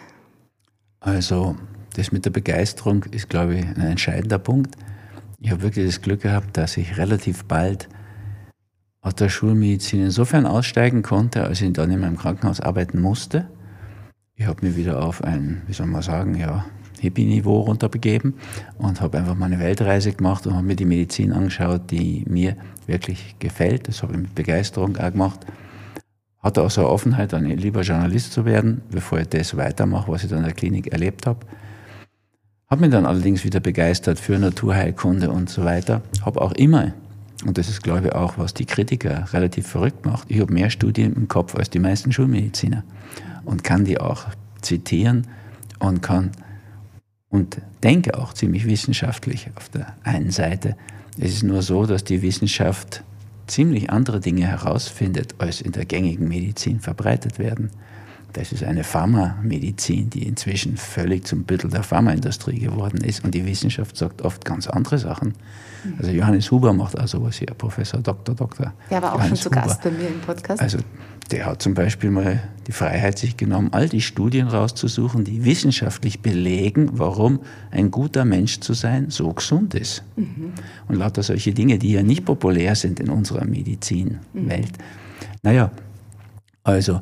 Also, 1.00 1.56
das 1.94 2.12
mit 2.12 2.24
der 2.24 2.30
Begeisterung 2.30 3.02
ist, 3.10 3.28
glaube 3.28 3.56
ich, 3.56 3.64
ein 3.64 3.80
entscheidender 3.80 4.38
Punkt. 4.38 4.76
Ich 5.40 5.50
habe 5.50 5.62
wirklich 5.62 5.86
das 5.86 6.00
Glück 6.02 6.22
gehabt, 6.22 6.56
dass 6.56 6.76
ich 6.76 6.98
relativ 6.98 7.44
bald 7.46 7.88
aus 9.08 9.14
der 9.14 9.30
Schulmedizin 9.30 10.04
insofern 10.04 10.44
aussteigen 10.44 11.02
konnte, 11.02 11.42
als 11.42 11.62
ich 11.62 11.72
dann 11.72 11.90
in 11.90 12.00
meinem 12.00 12.18
Krankenhaus 12.18 12.60
arbeiten 12.60 13.00
musste. 13.00 13.48
Ich 14.34 14.46
habe 14.46 14.66
mich 14.66 14.76
wieder 14.76 15.02
auf 15.02 15.24
ein, 15.24 15.62
wie 15.66 15.72
soll 15.72 15.86
man 15.86 16.02
sagen, 16.02 16.34
ja, 16.34 16.66
Hippie-Niveau 17.00 17.60
runterbegeben 17.60 18.34
und 18.76 19.00
habe 19.00 19.18
einfach 19.18 19.34
meine 19.34 19.58
Weltreise 19.60 20.12
gemacht 20.12 20.46
und 20.46 20.54
habe 20.54 20.66
mir 20.66 20.76
die 20.76 20.84
Medizin 20.84 21.32
angeschaut, 21.32 21.90
die 21.90 22.24
mir 22.28 22.56
wirklich 22.86 23.36
gefällt. 23.38 23.88
Das 23.88 24.02
habe 24.02 24.12
ich 24.12 24.20
mit 24.20 24.34
Begeisterung 24.34 24.96
auch 24.98 25.10
gemacht. 25.10 25.40
Hatte 26.40 26.62
auch 26.62 26.70
so 26.70 26.82
eine 26.82 26.90
Offenheit, 26.90 27.32
dann 27.32 27.46
lieber 27.46 27.80
Journalist 27.80 28.34
zu 28.34 28.44
werden, 28.44 28.82
bevor 28.90 29.20
ich 29.20 29.28
das 29.28 29.56
weitermache, 29.56 30.12
was 30.12 30.22
ich 30.22 30.28
dann 30.28 30.40
in 30.40 30.44
der 30.44 30.54
Klinik 30.54 30.92
erlebt 30.92 31.26
habe. 31.26 31.40
Habe 32.68 32.82
mich 32.82 32.90
dann 32.90 33.06
allerdings 33.06 33.42
wieder 33.42 33.60
begeistert 33.60 34.20
für 34.20 34.38
Naturheilkunde 34.38 35.30
und 35.30 35.48
so 35.48 35.64
weiter. 35.64 36.02
Habe 36.26 36.42
auch 36.42 36.52
immer 36.52 36.92
und 37.44 37.56
das 37.56 37.68
ist, 37.68 37.82
glaube 37.82 38.08
ich, 38.08 38.12
auch, 38.12 38.36
was 38.38 38.54
die 38.54 38.66
Kritiker 38.66 39.32
relativ 39.32 39.68
verrückt 39.68 40.04
macht. 40.04 40.30
Ich 40.30 40.40
habe 40.40 40.52
mehr 40.52 40.70
Studien 40.70 41.14
im 41.14 41.28
Kopf 41.28 41.54
als 41.54 41.70
die 41.70 41.78
meisten 41.78 42.12
Schulmediziner 42.12 42.82
und 43.44 43.62
kann 43.62 43.84
die 43.84 44.00
auch 44.00 44.26
zitieren 44.60 45.26
und 45.78 46.02
kann 46.02 46.32
und 47.30 47.58
denke 47.82 48.18
auch 48.18 48.32
ziemlich 48.32 48.66
wissenschaftlich 48.66 49.50
auf 49.54 49.68
der 49.68 49.94
einen 50.02 50.30
Seite. 50.30 50.76
Es 51.18 51.32
ist 51.32 51.42
nur 51.42 51.62
so, 51.62 51.86
dass 51.86 52.04
die 52.04 52.22
Wissenschaft 52.22 53.02
ziemlich 53.46 53.90
andere 53.90 54.20
Dinge 54.20 54.46
herausfindet, 54.46 55.34
als 55.38 55.60
in 55.60 55.72
der 55.72 55.84
gängigen 55.84 56.28
Medizin 56.28 56.80
verbreitet 56.80 57.38
werden. 57.38 57.70
Das 58.32 58.52
ist 58.52 58.62
eine 58.62 58.84
Pharmamedizin, 58.84 60.10
die 60.10 60.26
inzwischen 60.26 60.76
völlig 60.76 61.26
zum 61.26 61.44
Büttel 61.44 61.70
der 61.70 61.82
Pharmaindustrie 61.82 62.58
geworden 62.58 63.02
ist. 63.02 63.24
Und 63.24 63.34
die 63.34 63.46
Wissenschaft 63.46 63.96
sagt 63.96 64.22
oft 64.22 64.44
ganz 64.44 64.66
andere 64.66 64.98
Sachen. 64.98 65.34
Also 65.98 66.10
Johannes 66.10 66.50
Huber 66.50 66.72
macht 66.72 66.98
auch 66.98 67.08
sowas 67.08 67.36
hier, 67.36 67.48
Professor 67.56 68.00
Dr. 68.00 68.34
Dr. 68.34 68.72
Der 68.90 69.02
war 69.02 69.12
auch 69.12 69.16
Johannes 69.16 69.40
schon 69.40 69.52
zu 69.52 69.58
Huber. 69.58 69.68
Gast 69.68 69.82
bei 69.82 69.90
mir 69.90 70.08
im 70.08 70.20
Podcast. 70.20 70.60
Also 70.60 70.78
der 71.30 71.46
hat 71.46 71.62
zum 71.62 71.74
Beispiel 71.74 72.10
mal 72.10 72.42
die 72.66 72.72
Freiheit 72.72 73.18
sich 73.18 73.36
genommen, 73.36 73.68
all 73.72 73.88
die 73.88 74.00
Studien 74.00 74.48
rauszusuchen, 74.48 75.24
die 75.24 75.44
wissenschaftlich 75.44 76.20
belegen, 76.20 76.90
warum 76.92 77.40
ein 77.70 77.90
guter 77.90 78.24
Mensch 78.24 78.60
zu 78.60 78.72
sein 78.72 79.10
so 79.10 79.32
gesund 79.32 79.74
ist. 79.74 80.02
Mhm. 80.16 80.52
Und 80.88 80.96
lauter 80.96 81.22
solche 81.22 81.52
Dinge, 81.52 81.78
die 81.78 81.92
ja 81.92 82.02
nicht 82.02 82.24
populär 82.24 82.74
sind 82.74 83.00
in 83.00 83.10
unserer 83.10 83.44
Medizinwelt. 83.44 84.20
Mhm. 84.34 84.84
Naja, 85.42 85.70
also 86.64 87.00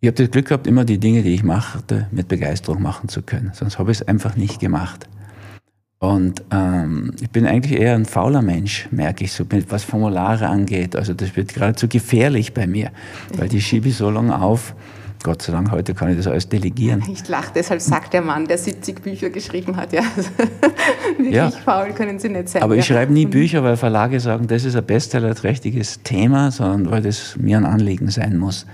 ich 0.00 0.08
habe 0.08 0.16
das 0.16 0.30
Glück 0.30 0.46
gehabt, 0.48 0.66
immer 0.66 0.84
die 0.84 0.98
Dinge, 0.98 1.22
die 1.22 1.34
ich 1.34 1.42
machte, 1.44 2.06
mit 2.10 2.28
Begeisterung 2.28 2.80
machen 2.82 3.08
zu 3.08 3.22
können. 3.22 3.52
Sonst 3.54 3.78
habe 3.78 3.92
ich 3.92 4.00
es 4.00 4.08
einfach 4.08 4.34
nicht 4.36 4.58
gemacht. 4.60 5.08
Und 5.98 6.42
ähm, 6.50 7.12
ich 7.20 7.28
bin 7.28 7.46
eigentlich 7.46 7.78
eher 7.78 7.94
ein 7.94 8.06
fauler 8.06 8.40
Mensch, 8.40 8.88
merke 8.90 9.24
ich 9.24 9.32
so, 9.32 9.44
was 9.68 9.84
Formulare 9.84 10.46
angeht. 10.48 10.96
Also 10.96 11.12
das 11.12 11.36
wird 11.36 11.52
geradezu 11.52 11.88
gefährlich 11.88 12.54
bei 12.54 12.66
mir, 12.66 12.90
weil 13.36 13.50
die 13.50 13.60
schiebe 13.60 13.88
ich 13.88 13.96
so 13.96 14.08
lange 14.08 14.40
auf, 14.40 14.74
Gott 15.22 15.42
sei 15.42 15.52
Dank, 15.52 15.70
heute 15.70 15.92
kann 15.92 16.08
ich 16.10 16.16
das 16.16 16.26
alles 16.26 16.48
delegieren. 16.48 17.02
Ich 17.12 17.28
lache, 17.28 17.52
deshalb 17.54 17.82
sagt 17.82 18.14
der 18.14 18.22
Mann, 18.22 18.46
der 18.46 18.56
70 18.56 19.02
Bücher 19.02 19.28
geschrieben 19.28 19.76
hat, 19.76 19.92
ja. 19.92 20.00
Wirklich 21.18 21.34
Ja. 21.34 21.50
faul 21.50 21.92
können 21.92 22.18
Sie 22.18 22.30
nicht 22.30 22.48
sein. 22.48 22.62
Aber 22.62 22.74
ich 22.74 22.86
schreibe 22.86 23.12
nie 23.12 23.26
Bücher, 23.26 23.62
weil 23.62 23.76
Verlage 23.76 24.18
sagen, 24.20 24.46
das 24.46 24.64
ist 24.64 24.76
ein 24.76 24.86
bestsellerträchtiges 24.86 26.02
Thema, 26.02 26.50
sondern 26.50 26.90
weil 26.90 27.02
das 27.02 27.36
mir 27.36 27.58
ein 27.58 27.66
Anliegen 27.66 28.08
sein 28.08 28.38
muss. 28.38 28.64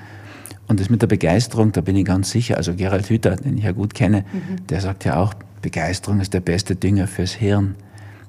Und 0.69 0.81
das 0.81 0.91
mit 0.91 1.03
der 1.03 1.07
Begeisterung, 1.07 1.73
da 1.73 1.81
bin 1.81 1.97
ich 1.97 2.05
ganz 2.05 2.31
sicher. 2.31 2.57
Also 2.57 2.75
Gerald 2.75 3.09
Hüther, 3.09 3.37
den 3.37 3.59
ich 3.59 3.65
ja 3.65 3.73
gut 3.73 3.95
kenne, 3.95 4.25
der 4.69 4.81
sagt 4.81 5.05
ja 5.05 5.17
auch, 5.17 5.35
Begeisterung 5.63 6.21
ist 6.21 6.35
der 6.35 6.41
beste 6.41 6.77
Dünger 6.77 7.07
fürs 7.07 7.33
Hirn. 7.33 7.77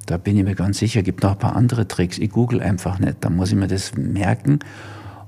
Da 0.05 0.17
bin 0.17 0.37
ich 0.37 0.43
mir 0.43 0.55
ganz 0.55 0.79
sicher. 0.79 1.03
Gibt 1.03 1.23
noch 1.23 1.31
ein 1.31 1.37
paar 1.37 1.55
andere 1.55 1.87
Tricks. 1.87 2.17
Ich 2.17 2.29
google 2.29 2.61
einfach 2.61 2.99
nicht. 2.99 3.17
Da 3.21 3.29
muss 3.29 3.51
ich 3.51 3.57
mir 3.57 3.67
das 3.67 3.95
merken 3.95 4.59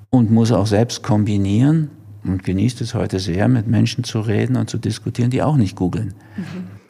und 0.09 0.31
muss 0.31 0.51
auch 0.51 0.67
selbst 0.67 1.03
kombinieren 1.03 1.89
und 2.23 2.43
genießt 2.43 2.81
es 2.81 2.93
heute 2.93 3.19
sehr, 3.19 3.47
mit 3.47 3.67
Menschen 3.67 4.03
zu 4.03 4.21
reden 4.21 4.55
und 4.55 4.69
zu 4.69 4.77
diskutieren, 4.77 5.31
die 5.31 5.41
auch 5.41 5.57
nicht 5.57 5.75
googeln. 5.75 6.13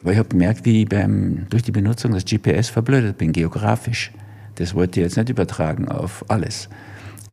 Weil 0.02 0.14
ich 0.14 0.18
habe 0.18 0.28
gemerkt, 0.28 0.64
wie 0.64 0.82
ich 0.82 0.88
beim, 0.88 1.46
durch 1.50 1.62
die 1.62 1.72
Benutzung 1.72 2.12
des 2.12 2.24
GPS 2.24 2.68
verblödet 2.68 3.18
bin, 3.18 3.32
geografisch. 3.32 4.12
Das 4.56 4.74
wollte 4.74 5.00
ich 5.00 5.04
jetzt 5.04 5.16
nicht 5.16 5.28
übertragen 5.28 5.88
auf 5.88 6.24
alles. 6.28 6.68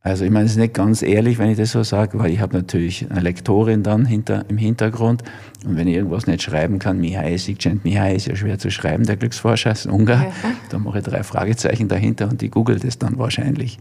Also 0.03 0.23
ich 0.23 0.31
meine, 0.31 0.45
es 0.45 0.51
ist 0.51 0.57
nicht 0.57 0.73
ganz 0.73 1.01
ehrlich, 1.01 1.37
wenn 1.37 1.49
ich 1.49 1.57
das 1.57 1.71
so 1.71 1.83
sage, 1.83 2.17
weil 2.19 2.31
ich 2.31 2.39
habe 2.39 2.55
natürlich 2.55 3.09
eine 3.09 3.19
Lektorin 3.19 3.83
dann 3.83 4.05
hinter, 4.05 4.45
im 4.47 4.57
Hintergrund 4.57 5.23
und 5.65 5.75
wenn 5.75 5.87
ich 5.87 5.95
irgendwas 5.95 6.27
nicht 6.27 6.41
schreiben 6.43 6.79
kann, 6.79 6.99
Mihai 6.99 7.35
Sigcent 7.37 7.83
Mihai 7.83 8.15
ist 8.15 8.27
ja 8.27 8.35
schwer 8.35 8.57
zu 8.57 8.71
schreiben, 8.71 9.03
der 9.05 9.17
Glücksforscher 9.17 9.71
ist 9.71 9.85
ein 9.85 9.91
Ungar, 9.91 10.27
da 10.69 10.79
mache 10.79 10.99
ich 10.99 11.03
drei 11.05 11.23
Fragezeichen 11.23 11.89
dahinter 11.89 12.29
und 12.29 12.41
die 12.41 12.49
googelt 12.49 12.85
es 12.85 12.97
dann 12.99 13.17
wahrscheinlich. 13.17 13.79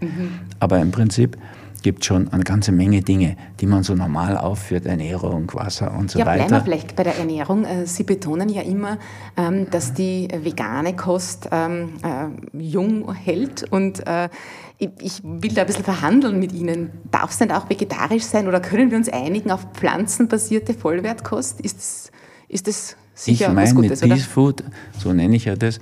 Aber 0.58 0.78
im 0.80 0.90
Prinzip 0.90 1.36
gibt 1.82 2.00
es 2.00 2.06
schon 2.06 2.32
eine 2.32 2.42
ganze 2.42 2.72
Menge 2.72 3.02
Dinge, 3.02 3.36
die 3.60 3.66
man 3.66 3.84
so 3.84 3.94
normal 3.94 4.36
aufführt, 4.36 4.86
Ernährung, 4.86 5.52
Wasser 5.54 5.96
und 5.96 6.10
so 6.10 6.18
Ja, 6.18 6.24
bleiben 6.24 6.40
wir 6.40 6.50
weiter. 6.56 6.64
vielleicht 6.64 6.96
bei 6.96 7.04
der 7.04 7.16
Ernährung. 7.16 7.64
Äh, 7.64 7.86
Sie 7.86 8.02
betonen 8.02 8.48
ja 8.48 8.62
immer, 8.62 8.98
ähm, 9.36 9.70
dass 9.70 9.92
die 9.94 10.26
vegane 10.42 10.96
Kost 10.96 11.48
ähm, 11.52 11.90
äh, 12.02 12.58
jung 12.58 13.14
hält 13.14 13.70
und 13.70 14.04
äh, 14.04 14.28
ich 14.78 14.90
ich 15.00 15.20
will 15.22 15.52
da 15.52 15.62
ein 15.62 15.66
bisschen 15.66 15.84
verhandeln 15.84 16.38
mit 16.38 16.52
Ihnen. 16.52 16.90
Darf 17.10 17.30
es 17.30 17.38
denn 17.38 17.50
auch 17.50 17.68
vegetarisch 17.70 18.24
sein 18.24 18.46
oder 18.46 18.60
können 18.60 18.90
wir 18.90 18.98
uns 18.98 19.08
einigen 19.08 19.50
auf 19.50 19.66
pflanzenbasierte 19.74 20.74
Vollwertkost? 20.74 21.60
Ist 21.60 21.78
das, 21.78 22.10
ist 22.48 22.66
das 22.66 22.96
Ich 23.16 23.22
sicher 23.22 23.48
was 23.48 23.54
meine 23.54 23.74
mit 23.74 23.90
Gutes, 23.90 24.02
oder? 24.02 24.14
Peace 24.14 24.26
Food, 24.26 24.64
so 24.98 25.12
nenne 25.12 25.36
ich 25.36 25.46
ja 25.46 25.56
das, 25.56 25.80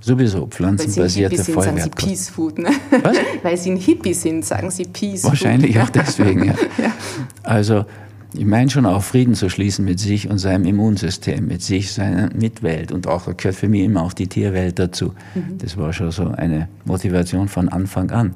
sowieso 0.00 0.40
Weil 0.40 0.40
Sie 0.40 0.44
ein 0.44 0.50
pflanzenbasierte 0.50 1.36
Hippie 1.36 1.42
sind, 1.42 1.62
sagen 1.62 1.76
Sie 1.78 1.82
Vollwertkost. 1.82 2.06
Peace 2.06 2.28
Food. 2.28 2.58
Ne? 2.58 2.70
Was? 3.02 3.16
Weil 3.42 3.56
Sie 3.56 3.70
ein 3.70 3.76
Hippie 3.76 4.14
sind, 4.14 4.44
sagen 4.44 4.70
Sie 4.70 4.84
Peace 4.84 5.24
Wahrscheinlich 5.24 5.74
Food. 5.78 5.84
auch 5.84 5.90
deswegen, 5.94 6.44
ja. 6.44 6.54
Also, 7.42 7.86
ich 8.36 8.44
meine 8.44 8.70
schon 8.70 8.86
auch 8.86 9.02
Frieden 9.02 9.34
zu 9.34 9.48
schließen 9.48 9.84
mit 9.84 10.00
sich 10.00 10.28
und 10.28 10.38
seinem 10.38 10.64
Immunsystem, 10.64 11.46
mit 11.46 11.62
sich, 11.62 11.92
seiner 11.92 12.30
Mitwelt 12.34 12.92
und 12.92 13.06
auch 13.06 13.24
da 13.24 13.32
gehört 13.32 13.56
für 13.56 13.68
mich 13.68 13.82
immer 13.82 14.02
auch 14.02 14.12
die 14.12 14.26
Tierwelt 14.26 14.78
dazu. 14.78 15.14
Das 15.58 15.76
war 15.76 15.92
schon 15.92 16.10
so 16.10 16.28
eine 16.28 16.68
Motivation 16.84 17.48
von 17.48 17.68
Anfang 17.68 18.10
an. 18.10 18.34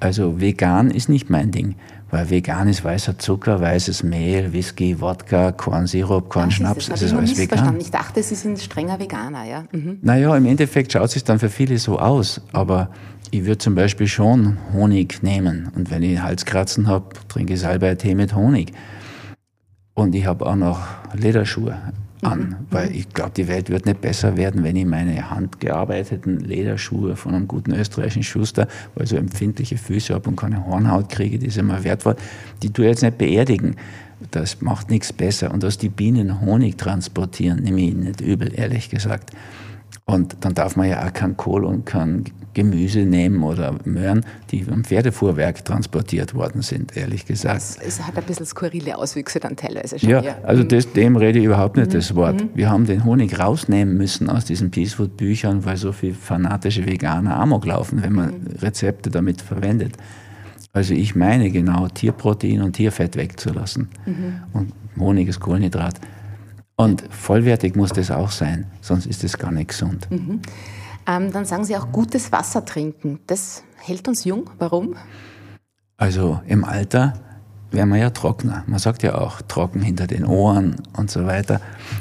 Also 0.00 0.40
vegan 0.40 0.90
ist 0.90 1.08
nicht 1.08 1.28
mein 1.28 1.50
Ding, 1.50 1.74
weil 2.10 2.30
vegan 2.30 2.68
ist 2.68 2.84
weißer 2.84 3.18
Zucker, 3.18 3.60
weißes 3.60 4.04
Mehl, 4.04 4.52
Whisky, 4.52 5.00
Wodka, 5.00 5.50
Kornsirup, 5.52 6.28
Kornschnaps, 6.28 6.86
Das 6.86 7.00
das 7.00 7.02
ist 7.02 7.12
habe 7.12 7.24
ich 7.24 7.30
alles 7.30 7.50
immer 7.50 7.60
vegan. 7.62 7.80
Ich 7.80 7.90
dachte, 7.90 8.22
Sie 8.22 8.36
sind 8.36 8.60
strenger 8.60 9.00
Veganer, 9.00 9.44
ja. 9.44 9.64
Mhm. 9.72 9.98
Naja, 10.02 10.36
im 10.36 10.46
Endeffekt 10.46 10.92
schaut 10.92 11.06
es 11.06 11.12
sich 11.12 11.24
dann 11.24 11.40
für 11.40 11.48
viele 11.48 11.78
so 11.78 11.98
aus, 11.98 12.40
aber 12.52 12.90
ich 13.30 13.44
würde 13.44 13.58
zum 13.58 13.74
Beispiel 13.74 14.06
schon 14.06 14.58
Honig 14.72 15.22
nehmen. 15.22 15.68
Und 15.74 15.90
wenn 15.90 16.02
ich 16.02 16.22
Halskratzen 16.22 16.86
habe, 16.86 17.06
trinke 17.28 17.54
ich 17.54 17.60
Salbeitee 17.60 18.14
mit 18.14 18.34
Honig. 18.34 18.72
Und 19.98 20.14
ich 20.14 20.26
habe 20.26 20.46
auch 20.46 20.54
noch 20.54 20.78
Lederschuhe 21.12 21.76
an, 22.22 22.54
weil 22.70 22.94
ich 22.94 23.08
glaube, 23.08 23.32
die 23.36 23.48
Welt 23.48 23.68
wird 23.68 23.84
nicht 23.84 24.00
besser 24.00 24.36
werden, 24.36 24.62
wenn 24.62 24.76
ich 24.76 24.86
meine 24.86 25.28
handgearbeiteten 25.28 26.38
Lederschuhe 26.38 27.16
von 27.16 27.34
einem 27.34 27.48
guten 27.48 27.72
österreichischen 27.72 28.22
Schuster, 28.22 28.68
weil 28.94 29.04
ich 29.04 29.10
so 29.10 29.16
empfindliche 29.16 29.76
Füße 29.76 30.14
habe 30.14 30.30
und 30.30 30.36
keine 30.36 30.64
Hornhaut 30.64 31.08
kriege, 31.08 31.40
die 31.40 31.46
ist 31.46 31.58
immer 31.58 31.82
wertvoll, 31.82 32.14
die 32.62 32.72
tue 32.72 32.84
ich 32.84 32.90
jetzt 32.90 33.02
nicht 33.02 33.18
beerdigen. 33.18 33.74
Das 34.30 34.60
macht 34.60 34.88
nichts 34.88 35.12
besser. 35.12 35.52
Und 35.52 35.64
dass 35.64 35.78
die 35.78 35.88
Bienen 35.88 36.42
Honig 36.42 36.78
transportieren, 36.78 37.64
nehme 37.64 37.80
ich 37.80 37.94
nicht 37.96 38.20
übel, 38.20 38.52
ehrlich 38.54 38.90
gesagt. 38.90 39.32
Und 40.04 40.36
dann 40.40 40.54
darf 40.54 40.76
man 40.76 40.88
ja 40.88 41.06
auch 41.06 41.12
kein 41.12 41.36
Kohl 41.36 41.64
und 41.64 41.84
kein 41.84 42.24
Gemüse 42.54 43.00
nehmen 43.00 43.42
oder 43.42 43.74
Möhren, 43.84 44.24
die 44.50 44.66
am 44.68 44.82
Pferdefuhrwerk 44.82 45.64
transportiert 45.64 46.34
worden 46.34 46.62
sind, 46.62 46.96
ehrlich 46.96 47.26
gesagt. 47.26 47.62
Es, 47.86 48.00
hat 48.02 48.16
ein 48.16 48.24
bisschen 48.24 48.46
skurrile 48.46 48.96
Auswüchse 48.96 49.38
dann 49.38 49.54
teilweise 49.54 49.98
schon. 49.98 50.08
Ja, 50.08 50.22
ja. 50.22 50.38
also 50.42 50.64
das, 50.64 50.92
dem 50.92 51.16
rede 51.16 51.38
ich 51.38 51.44
überhaupt 51.44 51.76
nicht 51.76 51.94
das 51.94 52.14
Wort. 52.14 52.42
Wir 52.54 52.70
haben 52.70 52.86
den 52.86 53.04
Honig 53.04 53.38
rausnehmen 53.38 53.96
müssen 53.96 54.28
aus 54.30 54.44
diesen 54.44 54.70
Peace 54.70 54.94
Food 54.94 55.16
Büchern, 55.16 55.64
weil 55.64 55.76
so 55.76 55.92
viele 55.92 56.14
fanatische 56.14 56.86
Veganer 56.86 57.38
Amok 57.38 57.66
laufen, 57.66 58.02
wenn 58.02 58.14
man 58.14 58.34
Rezepte 58.60 59.10
damit 59.10 59.40
verwendet. 59.40 59.96
Also 60.72 60.94
ich 60.94 61.14
meine 61.14 61.50
genau, 61.50 61.86
Tierprotein 61.88 62.62
und 62.62 62.72
Tierfett 62.72 63.16
wegzulassen. 63.16 63.88
Und 64.52 64.72
Honig 64.98 65.28
ist 65.28 65.38
Kohlenhydrat. 65.38 66.00
Und 66.80 67.02
vollwertig 67.10 67.74
muss 67.74 67.90
das 67.90 68.12
auch 68.12 68.30
sein, 68.30 68.66
sonst 68.80 69.06
ist 69.06 69.24
das 69.24 69.36
gar 69.36 69.50
nicht 69.50 69.70
gesund. 69.70 70.06
Ähm, 70.10 71.32
dann 71.32 71.44
sagen 71.44 71.64
Sie 71.64 71.76
auch 71.76 71.90
gutes 71.90 72.30
Wasser 72.30 72.64
trinken. 72.64 73.18
Das 73.26 73.64
hält 73.78 74.06
uns 74.06 74.24
jung. 74.24 74.48
Warum? 74.58 74.94
Also 75.96 76.40
im 76.46 76.64
Alter 76.64 77.14
werden 77.72 77.90
wir 77.90 77.96
ja 77.96 78.10
trockener. 78.10 78.62
Man 78.68 78.78
sagt 78.78 79.02
ja 79.02 79.16
auch 79.16 79.42
trocken 79.42 79.82
hinter 79.82 80.06
den 80.06 80.24
Ohren 80.24 80.76
und 80.96 81.10
so 81.10 81.26
weiter. 81.26 81.60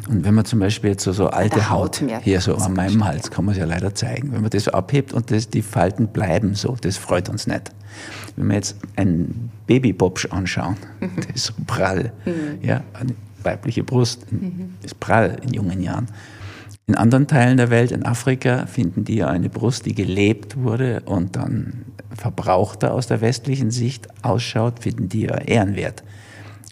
Und 0.10 0.24
wenn 0.24 0.36
man 0.36 0.46
zum 0.46 0.60
Beispiel 0.60 0.92
jetzt 0.92 1.04
so, 1.04 1.12
so 1.12 1.28
alte 1.28 1.56
der 1.56 1.72
Haut, 1.72 2.00
Haut 2.02 2.22
hier 2.22 2.40
so 2.40 2.56
an 2.56 2.74
meinem 2.74 3.04
Hals, 3.04 3.32
kann 3.32 3.46
man 3.46 3.54
es 3.54 3.60
ja 3.60 3.66
leider 3.66 3.96
zeigen. 3.96 4.32
Wenn 4.32 4.42
man 4.42 4.52
das 4.52 4.66
so 4.66 4.72
abhebt 4.72 5.12
und 5.12 5.32
das, 5.32 5.50
die 5.50 5.64
Falten 5.64 6.10
bleiben 6.10 6.54
so, 6.54 6.78
das 6.80 6.98
freut 6.98 7.30
uns 7.30 7.48
nicht. 7.48 7.72
Wenn 8.36 8.48
wir 8.48 8.56
jetzt 8.56 8.76
einen 8.96 9.50
Babybobsch 9.66 10.28
anschauen, 10.28 10.78
das 11.16 11.26
ist 11.34 11.46
so 11.46 11.54
prall. 11.66 12.14
Ja, 12.62 12.82
eine 12.94 13.16
weibliche 13.48 13.84
Brust 13.84 14.26
ist 14.84 15.00
prall 15.00 15.38
in 15.42 15.54
jungen 15.54 15.82
Jahren. 15.82 16.08
In 16.86 16.96
anderen 16.96 17.28
Teilen 17.28 17.58
der 17.58 17.70
Welt, 17.70 17.92
in 17.92 18.06
Afrika, 18.06 18.66
finden 18.66 19.04
die 19.04 19.16
ja 19.16 19.28
eine 19.28 19.50
Brust, 19.50 19.86
die 19.86 19.96
gelebt 19.96 20.56
wurde 20.58 21.02
und 21.06 21.36
dann 21.36 21.86
verbrauchter 22.16 22.94
aus 22.94 23.08
der 23.08 23.20
westlichen 23.22 23.72
Sicht 23.72 24.08
ausschaut, 24.24 24.80
finden 24.80 25.10
die 25.10 25.24
ja 25.24 25.38
ehrenwert. 25.38 26.04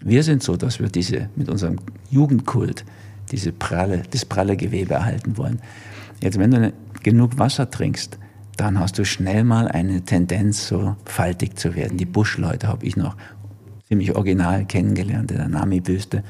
Wir 0.02 0.22
sind 0.22 0.42
so, 0.42 0.56
dass 0.56 0.80
wir 0.80 0.88
diese 0.88 1.28
mit 1.36 1.48
unserem 1.48 1.76
Jugendkult 2.10 2.84
diese 3.30 3.52
pralle, 3.52 4.04
das 4.10 4.24
pralle 4.24 4.56
Gewebe 4.56 4.94
erhalten 4.94 5.36
wollen. 5.36 5.60
Jetzt, 6.22 6.38
wenn 6.38 6.50
du 6.50 6.72
genug 7.02 7.38
Wasser 7.38 7.70
trinkst, 7.70 8.18
dann 8.56 8.80
hast 8.80 8.98
du 8.98 9.04
schnell 9.04 9.44
mal 9.44 9.68
eine 9.68 10.02
Tendenz, 10.02 10.66
so 10.66 10.96
faltig 11.04 11.58
zu 11.58 11.74
werden. 11.74 11.98
Die 11.98 12.06
Buschleute 12.06 12.68
habe 12.68 12.86
ich 12.86 12.96
noch 12.96 13.16
ziemlich 13.88 14.16
original 14.16 14.64
kennengelernt 14.64 15.30
in 15.30 15.36
der 15.36 15.48
Nami-Büste 15.48 16.24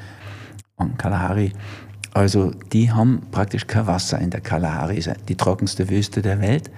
und 0.76 0.98
Kalahari. 0.98 1.52
Also 2.14 2.52
die 2.72 2.92
haben 2.92 3.22
praktisch 3.30 3.66
kein 3.66 3.86
Wasser 3.86 4.18
in 4.18 4.30
der 4.30 4.40
Kalahari, 4.40 5.02
die 5.28 5.34
trockenste 5.34 5.90
Wüste 5.90 6.22
der 6.22 6.40
Welt. 6.40 6.70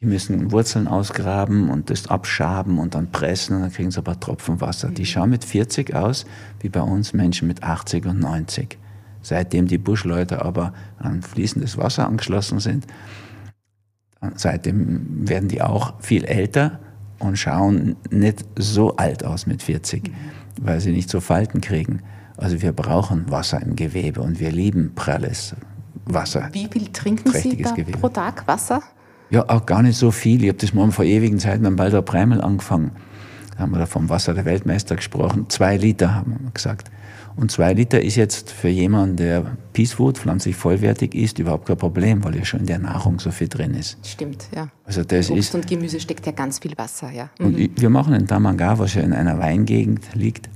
Die 0.00 0.06
müssen 0.06 0.50
Wurzeln 0.50 0.88
ausgraben 0.88 1.70
und 1.70 1.90
das 1.90 2.08
abschaben 2.08 2.78
und 2.78 2.94
dann 2.94 3.12
pressen 3.12 3.56
und 3.56 3.62
dann 3.62 3.72
kriegen 3.72 3.90
sie 3.90 3.98
ein 3.98 4.04
paar 4.04 4.18
Tropfen 4.18 4.60
Wasser. 4.60 4.88
Die 4.88 5.06
schauen 5.06 5.30
mit 5.30 5.44
40 5.44 5.94
aus, 5.94 6.26
wie 6.60 6.68
bei 6.68 6.80
uns 6.80 7.12
Menschen 7.12 7.46
mit 7.46 7.62
80 7.62 8.06
und 8.06 8.18
90. 8.18 8.78
Seitdem 9.20 9.68
die 9.68 9.78
Buschleute 9.78 10.44
aber 10.44 10.72
an 10.98 11.22
fließendes 11.22 11.78
Wasser 11.78 12.08
angeschlossen 12.08 12.58
sind, 12.58 12.86
seitdem 14.34 15.28
werden 15.28 15.48
die 15.48 15.62
auch 15.62 16.00
viel 16.00 16.24
älter 16.24 16.80
und 17.20 17.38
schauen 17.38 17.94
nicht 18.10 18.44
so 18.56 18.96
alt 18.96 19.24
aus 19.24 19.46
mit 19.46 19.62
40, 19.62 20.10
weil 20.60 20.80
sie 20.80 20.90
nicht 20.90 21.10
so 21.10 21.20
Falten 21.20 21.60
kriegen. 21.60 22.02
Also 22.36 22.60
wir 22.62 22.72
brauchen 22.72 23.30
Wasser 23.30 23.60
im 23.62 23.76
Gewebe 23.76 24.20
und 24.20 24.40
wir 24.40 24.50
lieben 24.50 24.92
pralles 24.94 25.54
Wasser. 26.06 26.48
Wie 26.52 26.66
viel 26.66 26.88
trinken 26.88 27.30
Sie 27.32 27.56
Gewebe. 27.56 27.92
pro 27.98 28.08
Tag 28.08 28.46
Wasser? 28.48 28.82
Ja, 29.30 29.48
auch 29.48 29.64
gar 29.66 29.82
nicht 29.82 29.96
so 29.96 30.10
viel. 30.10 30.42
Ich 30.42 30.48
habe 30.48 30.58
das 30.58 30.74
mal 30.74 30.90
vor 30.90 31.04
ewigen 31.04 31.38
Zeiten 31.38 31.62
beim 31.62 31.76
Baldur 31.76 32.02
Preimel 32.02 32.40
angefangen. 32.40 32.92
Da 33.52 33.60
haben 33.60 33.72
wir 33.72 33.78
da 33.78 33.86
vom 33.86 34.08
Wasser 34.08 34.34
der 34.34 34.44
Weltmeister 34.44 34.96
gesprochen. 34.96 35.46
Zwei 35.48 35.76
Liter, 35.76 36.14
haben 36.14 36.36
wir 36.42 36.50
gesagt. 36.52 36.90
Und 37.34 37.50
zwei 37.50 37.72
Liter 37.72 38.02
ist 38.02 38.16
jetzt 38.16 38.50
für 38.50 38.68
jemanden, 38.68 39.16
der 39.16 39.56
Peace 39.72 39.94
Food, 39.94 40.18
pflanzlich 40.18 40.54
vollwertig 40.54 41.14
isst, 41.14 41.38
überhaupt 41.38 41.66
kein 41.66 41.78
Problem, 41.78 42.22
weil 42.24 42.36
ja 42.36 42.44
schon 42.44 42.60
in 42.60 42.66
der 42.66 42.78
Nahrung 42.78 43.20
so 43.20 43.30
viel 43.30 43.48
drin 43.48 43.72
ist. 43.72 43.96
Stimmt, 44.06 44.48
ja. 44.54 44.68
Also 44.84 45.02
das 45.02 45.30
Obst 45.30 45.38
ist, 45.40 45.54
und 45.54 45.66
Gemüse 45.66 45.98
steckt 45.98 46.26
ja 46.26 46.32
ganz 46.32 46.58
viel 46.58 46.76
Wasser, 46.76 47.10
ja. 47.10 47.30
und 47.38 47.58
ich- 47.58 47.70
wir 47.76 47.88
machen 47.88 48.12
in 48.12 48.26
Tamanga, 48.26 48.78
was 48.78 48.92
ja 48.94 49.00
in 49.02 49.14
einer 49.14 49.38
Weingegend 49.38 50.14
liegt, 50.14 50.50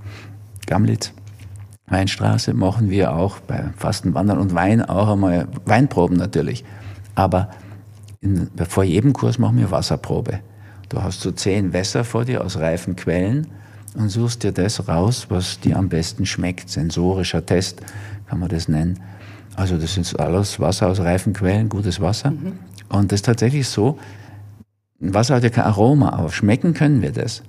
Gamlitz, 0.66 1.12
Weinstraße, 1.88 2.52
machen 2.55 2.90
wir 2.90 3.14
auch 3.14 3.38
bei 3.40 3.64
Fastenwandern 3.76 4.38
und 4.38 4.55
Wein 4.55 4.83
auch 4.83 5.09
einmal 5.09 5.47
Weinproben 5.64 6.16
natürlich. 6.16 6.64
Aber 7.14 7.50
in, 8.21 8.50
vor 8.69 8.85
jedem 8.85 9.12
Kurs 9.12 9.38
machen 9.38 9.59
wir 9.59 9.71
Wasserprobe. 9.71 10.40
Du 10.88 11.02
hast 11.02 11.21
so 11.21 11.33
zehn 11.33 11.73
Wässer 11.73 12.05
vor 12.05 12.25
dir 12.25 12.45
aus 12.45 12.59
reifen 12.59 12.97
Quellen 12.97 13.49
und 13.95 14.09
suchst 14.09 14.43
dir 14.43 14.52
das 14.52 14.88
raus, 14.88 15.26
was 15.28 15.61
dir 15.61 15.76
am 15.76 15.88
besten 15.88 16.26
schmeckt. 16.26 16.69
Sensorischer 16.69 17.45
Test 17.45 17.81
kann 18.26 18.40
man 18.40 18.49
das 18.49 18.69
nennen. 18.69 19.00
Also 19.55 19.78
das 19.78 19.97
ist 19.97 20.19
alles 20.19 20.61
Wasser 20.61 20.88
aus 20.88 21.00
reifen 21.00 21.33
Quellen, 21.33 21.69
gutes 21.69 22.00
Wasser. 22.00 22.33
Mhm. 22.33 22.59
Und 22.88 23.11
das 23.11 23.19
ist 23.19 23.25
tatsächlich 23.25 23.69
so, 23.69 23.99
Wasser 24.99 25.37
hat 25.37 25.45
ja 25.45 25.50
kein 25.50 25.64
Aroma, 25.64 26.11
aber 26.11 26.31
schmecken 26.31 26.75
können 26.75 27.02
wir 27.02 27.12
das. 27.12 27.43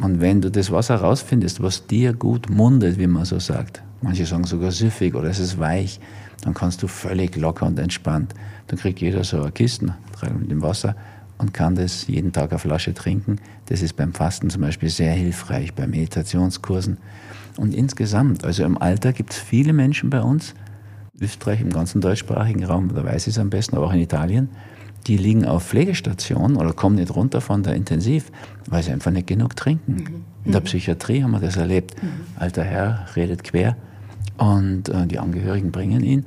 Und 0.00 0.20
wenn 0.20 0.40
du 0.40 0.50
das 0.50 0.70
Wasser 0.70 0.96
rausfindest, 0.96 1.62
was 1.62 1.86
dir 1.86 2.12
gut 2.12 2.50
mundet, 2.50 2.98
wie 2.98 3.06
man 3.06 3.24
so 3.24 3.38
sagt, 3.38 3.82
manche 4.00 4.26
sagen 4.26 4.44
sogar 4.44 4.70
süffig 4.70 5.14
oder 5.14 5.28
es 5.28 5.38
ist 5.38 5.58
weich, 5.58 6.00
dann 6.42 6.54
kannst 6.54 6.82
du 6.82 6.88
völlig 6.88 7.36
locker 7.36 7.66
und 7.66 7.78
entspannt, 7.78 8.34
dann 8.66 8.78
kriegt 8.78 9.00
jeder 9.00 9.24
so 9.24 9.42
eine 9.42 9.52
Kiste 9.52 9.94
mit 10.38 10.50
dem 10.50 10.62
Wasser 10.62 10.96
und 11.38 11.52
kann 11.52 11.74
das 11.74 12.06
jeden 12.06 12.32
Tag 12.32 12.50
eine 12.50 12.58
Flasche 12.58 12.94
trinken. 12.94 13.36
Das 13.66 13.82
ist 13.82 13.96
beim 13.96 14.12
Fasten 14.12 14.50
zum 14.50 14.62
Beispiel 14.62 14.88
sehr 14.88 15.12
hilfreich, 15.12 15.74
bei 15.74 15.86
Meditationskursen. 15.86 16.98
Und 17.56 17.74
insgesamt, 17.74 18.44
also 18.44 18.64
im 18.64 18.78
Alter 18.78 19.12
gibt 19.12 19.32
es 19.32 19.38
viele 19.38 19.72
Menschen 19.72 20.10
bei 20.10 20.22
uns, 20.22 20.54
Österreich, 21.20 21.60
im 21.60 21.70
ganzen 21.70 22.00
deutschsprachigen 22.00 22.64
Raum, 22.64 22.92
da 22.94 23.04
weiß 23.04 23.26
ich 23.26 23.34
es 23.34 23.38
am 23.38 23.50
besten, 23.50 23.76
aber 23.76 23.86
auch 23.86 23.92
in 23.92 24.00
Italien, 24.00 24.48
die 25.06 25.16
liegen 25.16 25.44
auf 25.44 25.66
Pflegestationen 25.66 26.56
oder 26.56 26.72
kommen 26.72 26.96
nicht 26.96 27.14
runter 27.14 27.40
von 27.40 27.62
der 27.62 27.74
Intensiv, 27.74 28.30
weil 28.68 28.82
sie 28.82 28.92
einfach 28.92 29.10
nicht 29.10 29.26
genug 29.26 29.56
trinken. 29.56 29.92
Mhm. 29.92 30.24
In 30.44 30.52
der 30.52 30.60
mhm. 30.60 30.64
Psychiatrie 30.64 31.22
haben 31.22 31.32
wir 31.32 31.40
das 31.40 31.56
erlebt. 31.56 32.00
Mhm. 32.02 32.08
Alter 32.36 32.64
Herr 32.64 33.06
redet 33.16 33.44
quer 33.44 33.76
und 34.38 34.88
äh, 34.88 35.06
die 35.06 35.18
Angehörigen 35.18 35.72
bringen 35.72 36.02
ihn. 36.02 36.26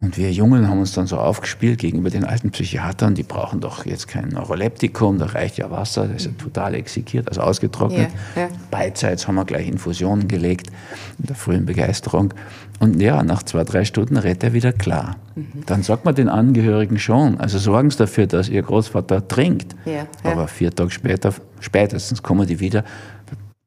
Und 0.00 0.18
wir 0.18 0.30
Jungen 0.32 0.68
haben 0.68 0.80
uns 0.80 0.92
dann 0.92 1.06
so 1.06 1.16
aufgespielt 1.16 1.78
gegenüber 1.78 2.10
den 2.10 2.24
alten 2.24 2.50
Psychiatern, 2.50 3.14
die 3.14 3.22
brauchen 3.22 3.60
doch 3.60 3.86
jetzt 3.86 4.06
kein 4.06 4.28
Neuroleptikum, 4.28 5.18
da 5.18 5.26
reicht 5.26 5.56
ja 5.56 5.70
Wasser, 5.70 6.06
das 6.06 6.16
ist 6.16 6.26
ja 6.26 6.32
total 6.32 6.74
exekiert, 6.74 7.28
also 7.28 7.40
ausgetrocknet. 7.40 8.10
Ja, 8.34 8.42
ja. 8.42 8.48
Beidseits 8.70 9.26
haben 9.26 9.36
wir 9.36 9.44
gleich 9.44 9.66
Infusionen 9.66 10.28
gelegt, 10.28 10.68
in 11.18 11.26
der 11.26 11.36
frühen 11.36 11.64
Begeisterung. 11.64 12.34
Und 12.80 13.00
ja, 13.00 13.22
nach 13.22 13.42
zwei, 13.44 13.64
drei 13.64 13.84
Stunden 13.84 14.16
redet 14.16 14.44
er 14.44 14.52
wieder 14.52 14.72
klar. 14.72 15.16
Mhm. 15.36 15.64
Dann 15.66 15.82
sagt 15.82 16.04
man 16.04 16.14
den 16.14 16.28
Angehörigen 16.28 16.98
schon, 16.98 17.38
also 17.40 17.58
sorgen 17.58 17.90
Sie 17.90 17.98
dafür, 17.98 18.26
dass 18.26 18.48
Ihr 18.48 18.62
Großvater 18.62 19.26
trinkt. 19.26 19.74
Ja, 19.84 20.06
Aber 20.22 20.48
vier 20.48 20.74
Tage 20.74 20.90
später, 20.90 21.32
spätestens 21.60 22.22
kommen 22.22 22.46
die 22.46 22.60
wieder, 22.60 22.84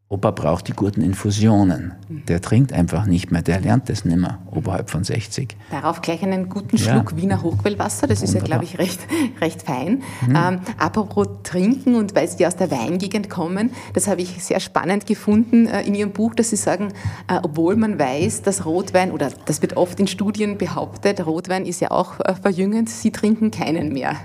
Opa 0.10 0.32
braucht 0.32 0.70
die 0.70 0.72
guten 0.72 1.02
Infusionen. 1.02 1.94
Der 2.30 2.40
trinkt 2.40 2.72
einfach 2.72 3.06
nicht 3.06 3.30
mehr, 3.30 3.42
der 3.42 3.60
lernt 3.60 3.90
das 3.90 4.06
nicht 4.06 4.16
mehr, 4.16 4.40
oberhalb 4.52 4.90
von 4.90 5.04
60. 5.04 5.58
Darauf 5.70 6.02
gleich 6.02 6.24
einen 6.24 6.48
guten 6.48 6.78
Schluck 6.78 7.12
ja. 7.12 7.18
Wiener 7.18 7.44
Hochquellwasser, 7.44 8.08
das 8.08 8.22
Wunderbar. 8.22 8.36
ist 8.36 8.42
ja, 8.42 8.46
glaube 8.46 8.64
ich, 8.64 8.80
recht, 8.80 9.00
recht 9.42 9.64
fein. 9.64 10.04
Mhm. 10.26 10.36
Ähm, 10.36 10.60
apropos 10.78 11.28
Trinken 11.44 11.96
und 11.96 12.16
weil 12.16 12.30
Sie 12.30 12.48
aus 12.48 12.56
der 12.56 12.72
Weingegend 12.72 13.30
kommen, 13.30 13.72
das 13.96 14.08
habe 14.08 14.22
ich 14.22 14.42
sehr 14.42 14.62
spannend 14.62 15.08
gefunden 15.08 15.68
äh, 15.68 15.82
in 15.82 15.94
Ihrem 15.94 16.12
Buch, 16.12 16.36
dass 16.36 16.52
Sie 16.52 16.56
sagen, 16.56 16.94
äh, 17.28 17.40
obwohl 17.44 17.76
man 17.76 18.00
weiß, 18.00 18.44
dass 18.44 18.66
Rotwein, 18.66 19.12
oder 19.12 19.30
das 19.44 19.62
wird 19.62 19.76
oft 19.76 20.00
in 20.00 20.08
Studien 20.08 20.58
behauptet, 20.58 21.26
Rotwein 21.26 21.66
ist 21.66 21.82
ja 21.82 21.92
auch 21.92 22.22
äh, 22.22 22.34
verjüngend, 22.34 22.88
Sie 22.90 23.12
trinken 23.12 23.52
keinen 23.52 23.92
mehr. 23.92 24.16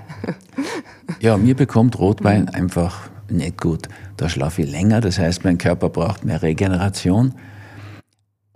ja, 1.19 1.35
mir 1.35 1.57
bekommt 1.57 1.99
Rotwein 1.99 2.47
einfach 2.47 3.09
nicht 3.33 3.59
gut. 3.59 3.89
Da 4.17 4.29
schlafe 4.29 4.61
ich 4.61 4.71
länger, 4.71 5.01
das 5.01 5.19
heißt, 5.19 5.43
mein 5.43 5.57
Körper 5.57 5.89
braucht 5.89 6.23
mehr 6.25 6.41
Regeneration. 6.41 7.33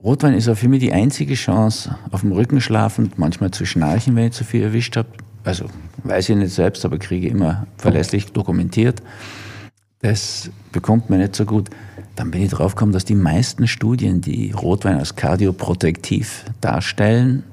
Rotwein 0.04 0.36
ist 0.36 0.48
auch 0.48 0.58
für 0.58 0.70
mich 0.70 0.80
die 0.80 0.94
einzige 0.94 1.34
Chance, 1.34 1.98
auf 2.12 2.22
dem 2.22 2.32
Rücken 2.32 2.62
schlafend, 2.62 3.18
manchmal 3.18 3.52
zu 3.52 3.66
schnarchen, 3.66 4.16
wenn 4.16 4.28
ich 4.28 4.34
zu 4.34 4.44
viel 4.44 4.62
erwischt 4.62 4.96
habe. 4.96 5.10
Also 5.44 5.66
weiß 6.04 6.30
ich 6.30 6.36
nicht 6.36 6.54
selbst, 6.54 6.86
aber 6.86 6.98
kriege 6.98 7.28
immer 7.28 7.68
verlässlich 7.78 8.32
dokumentiert. 8.32 9.02
Das 10.02 10.52
bekommt 10.72 11.10
man 11.10 11.20
nicht 11.20 11.36
so 11.36 11.46
gut. 11.46 11.70
Dann 12.16 12.32
bin 12.32 12.44
ich 12.44 12.52
drauf 12.52 12.76
gekommen, 12.76 12.92
dass 12.92 13.06
die 13.06 13.16
meisten 13.16 13.68
Studien, 13.68 14.22
die 14.22 14.52
Rotwein 14.52 14.98
als 14.98 15.16
kardioprotektiv 15.16 16.46
darstellen, 16.62 17.44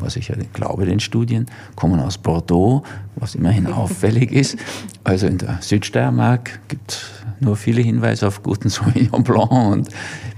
was 0.00 0.16
ich 0.16 0.28
ja 0.28 0.36
glaube, 0.52 0.86
den 0.86 1.00
Studien, 1.00 1.46
kommen 1.76 2.00
aus 2.00 2.18
Bordeaux, 2.18 2.82
was 3.16 3.34
immerhin 3.34 3.66
auffällig 3.72 4.32
ist. 4.32 4.56
Also 5.04 5.26
in 5.26 5.38
der 5.38 5.58
Südsteiermark 5.60 6.60
gibt 6.68 6.92
es 6.92 7.00
nur 7.40 7.56
viele 7.56 7.80
Hinweise 7.80 8.26
auf 8.26 8.42
guten 8.42 8.68
Sauvignon 8.68 9.24
Blanc 9.24 9.50
und 9.50 9.88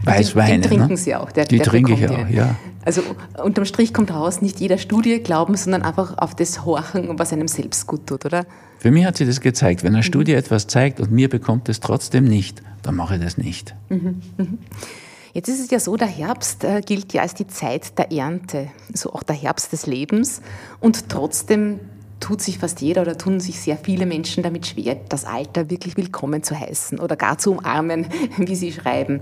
Weißweine. 0.04 0.56
Die, 0.56 0.60
die 0.62 0.68
trinken 0.68 0.88
ne? 0.88 0.96
Sie 0.96 1.14
auch. 1.14 1.32
Der, 1.32 1.44
die 1.44 1.56
der 1.58 1.66
trinke 1.66 1.92
ich 1.94 2.08
auch, 2.08 2.28
ja. 2.28 2.56
Also 2.84 3.02
unterm 3.42 3.64
Strich 3.64 3.94
kommt 3.94 4.12
raus, 4.12 4.42
nicht 4.42 4.58
jeder 4.60 4.78
Studie 4.78 5.20
glauben, 5.20 5.56
sondern 5.56 5.82
einfach 5.82 6.18
auf 6.18 6.34
das 6.34 6.64
Horchen, 6.64 7.16
was 7.18 7.32
einem 7.32 7.46
selbst 7.46 7.86
gut 7.86 8.06
tut, 8.06 8.24
oder? 8.26 8.44
Für 8.78 8.90
mich 8.90 9.04
hat 9.04 9.16
sie 9.16 9.24
das 9.24 9.40
gezeigt. 9.40 9.84
Wenn 9.84 9.92
eine 9.92 9.98
mhm. 9.98 10.02
Studie 10.02 10.32
etwas 10.32 10.66
zeigt 10.66 10.98
und 10.98 11.12
mir 11.12 11.28
bekommt 11.28 11.68
es 11.68 11.78
trotzdem 11.78 12.24
nicht, 12.24 12.62
dann 12.82 12.96
mache 12.96 13.14
ich 13.14 13.22
das 13.22 13.38
nicht. 13.38 13.74
Mhm. 13.88 14.20
Mhm. 14.36 14.58
Jetzt 15.34 15.48
ist 15.48 15.60
es 15.60 15.70
ja 15.70 15.80
so, 15.80 15.96
der 15.96 16.08
Herbst 16.08 16.62
äh, 16.62 16.82
gilt 16.84 17.14
ja 17.14 17.22
als 17.22 17.34
die 17.34 17.46
Zeit 17.46 17.98
der 17.98 18.12
Ernte, 18.12 18.68
so 18.92 19.12
auch 19.14 19.22
der 19.22 19.34
Herbst 19.36 19.72
des 19.72 19.86
Lebens. 19.86 20.42
Und 20.78 21.08
trotzdem 21.08 21.80
tut 22.20 22.42
sich 22.42 22.58
fast 22.58 22.82
jeder 22.82 23.02
oder 23.02 23.16
tun 23.16 23.40
sich 23.40 23.58
sehr 23.58 23.78
viele 23.78 24.04
Menschen 24.04 24.42
damit 24.42 24.66
schwer, 24.66 24.96
das 25.08 25.24
Alter 25.24 25.70
wirklich 25.70 25.96
willkommen 25.96 26.42
zu 26.42 26.58
heißen 26.58 27.00
oder 27.00 27.16
gar 27.16 27.38
zu 27.38 27.52
umarmen, 27.52 28.06
wie 28.36 28.54
Sie 28.54 28.72
schreiben. 28.72 29.20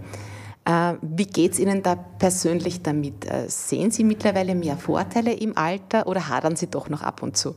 Äh, 0.65 0.95
wie 1.01 1.27
geht 1.27 1.53
es 1.53 1.61
Ihnen 1.61 1.85
da 1.85 1.95
persönlich 1.95 2.83
damit? 2.83 3.25
Äh, 3.27 3.49
sehen 3.49 3.93
Sie 3.93 4.03
mittlerweile 4.03 4.57
mehr 4.57 4.77
Vorteile 4.77 5.33
im 5.33 5.57
Alter 5.57 6.09
oder 6.09 6.29
hadern 6.29 6.57
Sie 6.57 6.67
doch 6.67 6.89
noch 6.89 7.03
ab 7.03 7.23
und 7.23 7.37
zu? 7.37 7.55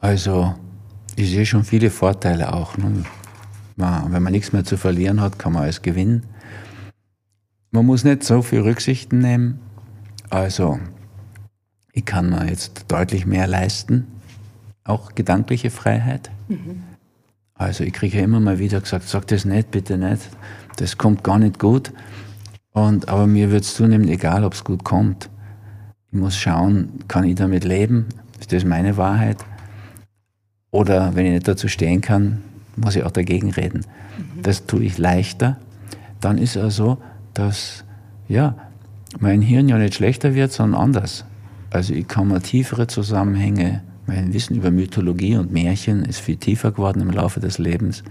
Also, 0.00 0.52
ich 1.14 1.30
sehe 1.30 1.46
schon 1.46 1.62
viele 1.62 1.90
Vorteile 1.90 2.52
auch. 2.52 2.76
Ne? 2.76 3.04
Wenn 3.76 4.22
man 4.22 4.32
nichts 4.32 4.52
mehr 4.52 4.64
zu 4.64 4.76
verlieren 4.76 5.20
hat, 5.20 5.38
kann 5.38 5.52
man 5.52 5.62
alles 5.62 5.80
gewinnen. 5.80 6.24
Man 7.74 7.86
muss 7.86 8.04
nicht 8.04 8.22
so 8.22 8.40
viel 8.40 8.60
Rücksichten 8.60 9.18
nehmen. 9.18 9.58
Also, 10.30 10.78
ich 11.92 12.04
kann 12.04 12.30
mir 12.30 12.46
jetzt 12.46 12.84
deutlich 12.86 13.26
mehr 13.26 13.48
leisten. 13.48 14.06
Auch 14.84 15.16
gedankliche 15.16 15.70
Freiheit. 15.70 16.30
Mhm. 16.46 16.84
Also, 17.54 17.82
ich 17.82 17.92
kriege 17.92 18.18
ja 18.18 18.22
immer 18.22 18.38
mal 18.38 18.60
wieder 18.60 18.80
gesagt, 18.80 19.08
sag 19.08 19.26
das 19.26 19.44
nicht, 19.44 19.72
bitte 19.72 19.98
nicht. 19.98 20.22
Das 20.76 20.98
kommt 20.98 21.24
gar 21.24 21.40
nicht 21.40 21.58
gut. 21.58 21.92
Und, 22.70 23.08
aber 23.08 23.26
mir 23.26 23.50
wird 23.50 23.64
es 23.64 23.74
zunehmend 23.74 24.08
egal, 24.08 24.44
ob 24.44 24.54
es 24.54 24.62
gut 24.62 24.84
kommt. 24.84 25.28
Ich 26.12 26.16
muss 26.16 26.36
schauen, 26.36 27.00
kann 27.08 27.24
ich 27.24 27.34
damit 27.34 27.64
leben? 27.64 28.06
Ist 28.38 28.52
das 28.52 28.64
meine 28.64 28.96
Wahrheit? 28.96 29.38
Oder 30.70 31.16
wenn 31.16 31.26
ich 31.26 31.32
nicht 31.32 31.48
dazu 31.48 31.66
stehen 31.66 32.02
kann, 32.02 32.40
muss 32.76 32.94
ich 32.94 33.02
auch 33.02 33.10
dagegen 33.10 33.50
reden. 33.50 33.80
Mhm. 34.16 34.42
Das 34.42 34.64
tue 34.64 34.84
ich 34.84 34.96
leichter. 34.96 35.58
Dann 36.20 36.38
ist 36.38 36.54
es 36.54 36.76
so, 36.76 36.98
dass 37.34 37.84
ja, 38.28 38.56
mein 39.18 39.42
Hirn 39.42 39.68
ja 39.68 39.78
nicht 39.78 39.94
schlechter 39.94 40.34
wird, 40.34 40.52
sondern 40.52 40.80
anders. 40.80 41.24
Also 41.70 41.92
ich 41.92 42.06
kann 42.06 42.28
mir 42.28 42.40
tiefere 42.40 42.86
Zusammenhänge, 42.86 43.82
mein 44.06 44.32
Wissen 44.32 44.56
über 44.56 44.70
Mythologie 44.70 45.36
und 45.36 45.52
Märchen 45.52 46.04
ist 46.04 46.20
viel 46.20 46.36
tiefer 46.36 46.72
geworden 46.72 47.00
im 47.00 47.10
Laufe 47.10 47.40
des 47.40 47.58
Lebens. 47.58 48.04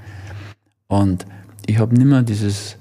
Und 0.87 1.25
ich 1.65 1.77
habe 1.77 1.95
nicht 1.95 2.05
mehr 2.05 2.23
dieses, 2.23 2.77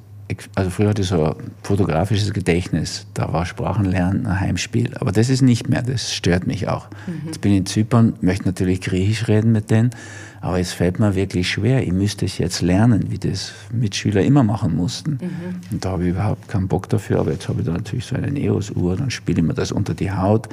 also 0.54 0.70
früher 0.70 0.88
hatte 0.88 1.02
ich 1.02 1.08
so 1.08 1.24
ein 1.24 1.36
fotografisches 1.62 2.32
Gedächtnis, 2.32 3.06
da 3.14 3.32
war 3.32 3.46
Sprachenlernen 3.46 4.26
ein 4.26 4.40
Heimspiel. 4.40 4.96
Aber 4.96 5.12
das 5.12 5.28
ist 5.28 5.42
nicht 5.42 5.68
mehr, 5.68 5.82
das 5.82 6.12
stört 6.12 6.46
mich 6.46 6.68
auch. 6.68 6.88
Mhm. 7.06 7.26
Jetzt 7.26 7.40
bin 7.42 7.52
ich 7.52 7.58
in 7.58 7.66
Zypern, 7.66 8.14
möchte 8.20 8.46
natürlich 8.46 8.80
Griechisch 8.80 9.28
reden 9.28 9.52
mit 9.52 9.70
denen, 9.70 9.90
aber 10.42 10.58
es 10.58 10.72
fällt 10.72 10.98
mir 10.98 11.14
wirklich 11.14 11.48
schwer. 11.48 11.84
Ich 11.84 11.92
müsste 11.92 12.26
es 12.26 12.36
jetzt 12.36 12.62
lernen, 12.62 13.12
wie 13.12 13.18
das 13.18 13.52
Mitschüler 13.72 14.22
immer 14.22 14.42
machen 14.42 14.76
mussten. 14.76 15.12
Mhm. 15.12 15.60
Und 15.70 15.84
da 15.84 15.90
habe 15.90 16.02
ich 16.02 16.10
überhaupt 16.10 16.48
keinen 16.48 16.66
Bock 16.66 16.88
dafür. 16.88 17.20
Aber 17.20 17.30
jetzt 17.30 17.48
habe 17.48 17.60
ich 17.60 17.66
da 17.66 17.72
natürlich 17.72 18.06
so 18.06 18.16
eine 18.16 18.28
Neos-Uhr, 18.28 18.96
dann 18.96 19.12
spiele 19.12 19.40
ich 19.40 19.46
mir 19.46 19.54
das 19.54 19.70
unter 19.70 19.94
die 19.94 20.10
Haut. 20.10 20.48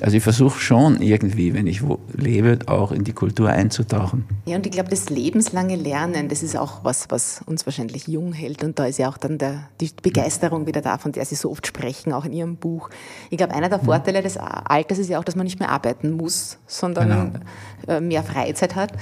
Also 0.00 0.16
ich 0.16 0.22
versuche 0.22 0.60
schon 0.60 1.02
irgendwie, 1.02 1.54
wenn 1.54 1.66
ich 1.66 1.82
wo 1.82 1.98
lebe, 2.16 2.60
auch 2.66 2.92
in 2.92 3.02
die 3.02 3.14
Kultur 3.14 3.48
einzutauchen. 3.48 4.26
Ja, 4.46 4.54
und 4.54 4.64
ich 4.64 4.70
glaube, 4.70 4.90
das 4.90 5.10
lebenslange 5.10 5.74
Lernen, 5.74 6.28
das 6.28 6.44
ist 6.44 6.56
auch 6.56 6.84
was, 6.84 7.10
was 7.10 7.42
uns 7.44 7.66
wahrscheinlich 7.66 8.06
jung 8.06 8.32
hält. 8.32 8.62
Und 8.62 8.78
da 8.78 8.86
ist 8.86 9.00
ja 9.00 9.08
auch 9.08 9.18
dann 9.18 9.38
der, 9.38 9.68
die 9.80 9.90
Begeisterung 10.00 10.68
wieder 10.68 10.82
da, 10.82 10.98
von 10.98 11.10
der 11.10 11.24
Sie 11.24 11.34
so 11.34 11.50
oft 11.50 11.66
sprechen, 11.66 12.12
auch 12.12 12.24
in 12.24 12.32
Ihrem 12.32 12.58
Buch. 12.58 12.90
Ich 13.28 13.38
glaube, 13.38 13.54
einer 13.54 13.68
der 13.68 13.78
mhm. 13.78 13.86
Vorteile 13.86 14.22
des 14.22 14.36
Alters 14.36 14.98
ist 14.98 15.10
ja 15.10 15.18
auch, 15.18 15.24
dass 15.24 15.34
man 15.34 15.46
nicht 15.46 15.58
mehr 15.58 15.70
arbeiten 15.70 16.12
muss, 16.12 16.58
sondern 16.68 17.08
genau. 17.08 17.44
Äh, 17.88 18.00
mehr 18.00 18.22
Freizeit 18.22 18.76
hat. 18.76 18.92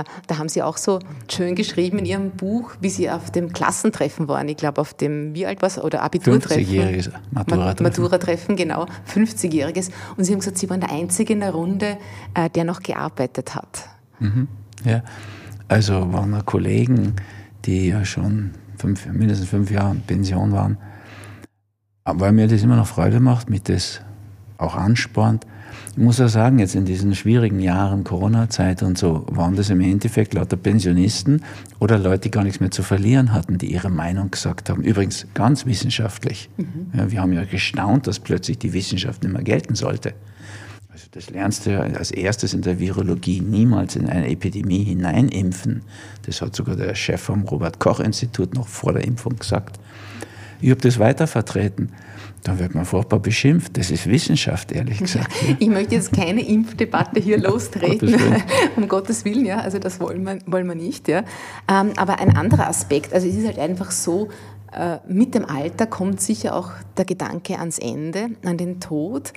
Äh, 0.00 0.04
da 0.26 0.38
haben 0.38 0.48
Sie 0.48 0.62
auch 0.62 0.76
so 0.76 0.98
schön 1.30 1.54
geschrieben 1.54 1.98
in 1.98 2.04
Ihrem 2.04 2.30
Buch, 2.30 2.72
wie 2.80 2.90
Sie 2.90 3.10
auf 3.10 3.30
dem 3.30 3.52
Klassentreffen 3.52 4.28
waren. 4.28 4.48
Ich 4.48 4.56
glaube, 4.56 4.80
auf 4.80 4.94
dem, 4.94 5.34
wie 5.34 5.46
alt 5.46 5.62
war 5.62 5.68
es, 5.68 5.78
oder 5.78 6.02
Abiturtreffen? 6.02 6.64
50-jähriges 6.64 7.10
Matura-Treffen. 7.30 7.82
Matura-Treffen, 7.82 8.56
genau, 8.56 8.86
50-jähriges. 9.12 9.90
Und 10.16 10.24
Sie 10.24 10.32
haben 10.32 10.40
gesagt, 10.40 10.58
Sie 10.58 10.68
waren 10.70 10.80
der 10.80 10.90
Einzige 10.90 11.32
in 11.32 11.40
der 11.40 11.52
Runde, 11.52 11.98
äh, 12.34 12.50
der 12.50 12.64
noch 12.64 12.80
gearbeitet 12.80 13.54
hat. 13.54 13.88
Mhm. 14.18 14.48
Ja, 14.84 15.02
also 15.68 16.12
waren 16.12 16.44
Kollegen, 16.44 17.16
die 17.64 17.88
ja 17.88 18.04
schon 18.04 18.52
fünf, 18.78 19.06
mindestens 19.06 19.48
fünf 19.48 19.70
Jahre 19.70 19.92
in 19.92 20.02
Pension 20.02 20.52
waren. 20.52 20.78
Aber 22.04 22.20
weil 22.20 22.32
mir 22.32 22.48
das 22.48 22.62
immer 22.62 22.76
noch 22.76 22.86
Freude 22.86 23.20
macht, 23.20 23.48
mich 23.48 23.62
das 23.62 24.00
auch 24.58 24.74
anspornt. 24.74 25.46
Ich 25.96 26.02
muss 26.02 26.18
ja 26.18 26.26
sagen, 26.26 26.58
jetzt 26.58 26.74
in 26.74 26.84
diesen 26.84 27.14
schwierigen 27.14 27.60
Jahren, 27.60 28.02
Corona-Zeit 28.02 28.82
und 28.82 28.98
so, 28.98 29.24
waren 29.30 29.54
das 29.54 29.70
im 29.70 29.80
Endeffekt 29.80 30.34
lauter 30.34 30.56
Pensionisten 30.56 31.44
oder 31.78 32.00
Leute, 32.00 32.22
die 32.22 32.30
gar 32.32 32.42
nichts 32.42 32.58
mehr 32.58 32.72
zu 32.72 32.82
verlieren 32.82 33.32
hatten, 33.32 33.58
die 33.58 33.72
ihre 33.72 33.90
Meinung 33.90 34.32
gesagt 34.32 34.70
haben. 34.70 34.82
Übrigens 34.82 35.28
ganz 35.34 35.66
wissenschaftlich. 35.66 36.50
Mhm. 36.56 36.88
Ja, 36.98 37.12
wir 37.12 37.20
haben 37.20 37.32
ja 37.32 37.44
gestaunt, 37.44 38.08
dass 38.08 38.18
plötzlich 38.18 38.58
die 38.58 38.72
Wissenschaft 38.72 39.22
nicht 39.22 39.32
mehr 39.32 39.44
gelten 39.44 39.76
sollte. 39.76 40.14
Also 40.90 41.06
das 41.12 41.30
lernst 41.30 41.66
du 41.66 41.70
ja 41.70 41.82
als 41.82 42.10
erstes 42.10 42.54
in 42.54 42.62
der 42.62 42.80
Virologie 42.80 43.40
niemals 43.40 43.94
in 43.94 44.08
eine 44.08 44.28
Epidemie 44.28 44.82
hineinimpfen. 44.82 45.82
Das 46.26 46.42
hat 46.42 46.56
sogar 46.56 46.74
der 46.74 46.96
Chef 46.96 47.20
vom 47.20 47.42
Robert 47.42 47.78
Koch 47.78 48.00
Institut 48.00 48.52
noch 48.54 48.66
vor 48.66 48.94
der 48.94 49.04
Impfung 49.04 49.36
gesagt. 49.36 49.78
Ich 50.60 50.70
habe 50.70 50.80
das 50.80 50.98
weiter 50.98 51.28
vertreten 51.28 51.90
dann 52.44 52.58
wird 52.58 52.74
man 52.74 52.84
furchtbar 52.84 53.18
beschimpft. 53.18 53.76
Das 53.76 53.90
ist 53.90 54.06
Wissenschaft, 54.06 54.70
ehrlich 54.70 54.98
gesagt. 54.98 55.32
Ich 55.58 55.68
möchte 55.68 55.94
jetzt 55.94 56.12
keine 56.12 56.46
Impfdebatte 56.46 57.18
hier 57.18 57.38
lostreten, 57.42 58.14
um 58.76 58.86
Gottes 58.86 59.24
Willen, 59.24 59.46
ja, 59.46 59.58
also 59.58 59.78
das 59.78 59.98
wollen 59.98 60.22
wir, 60.24 60.38
wollen 60.46 60.68
wir 60.68 60.74
nicht. 60.74 61.08
Ja. 61.08 61.24
Ähm, 61.68 61.92
aber 61.96 62.20
ein 62.20 62.36
anderer 62.36 62.68
Aspekt, 62.68 63.12
also 63.12 63.26
es 63.26 63.34
ist 63.34 63.46
halt 63.46 63.58
einfach 63.58 63.90
so, 63.90 64.28
äh, 64.72 64.98
mit 65.08 65.34
dem 65.34 65.46
Alter 65.46 65.86
kommt 65.86 66.20
sicher 66.20 66.54
auch 66.54 66.70
der 66.96 67.06
Gedanke 67.06 67.58
ans 67.58 67.78
Ende, 67.78 68.30
an 68.44 68.58
den 68.58 68.78
Tod. 68.78 69.32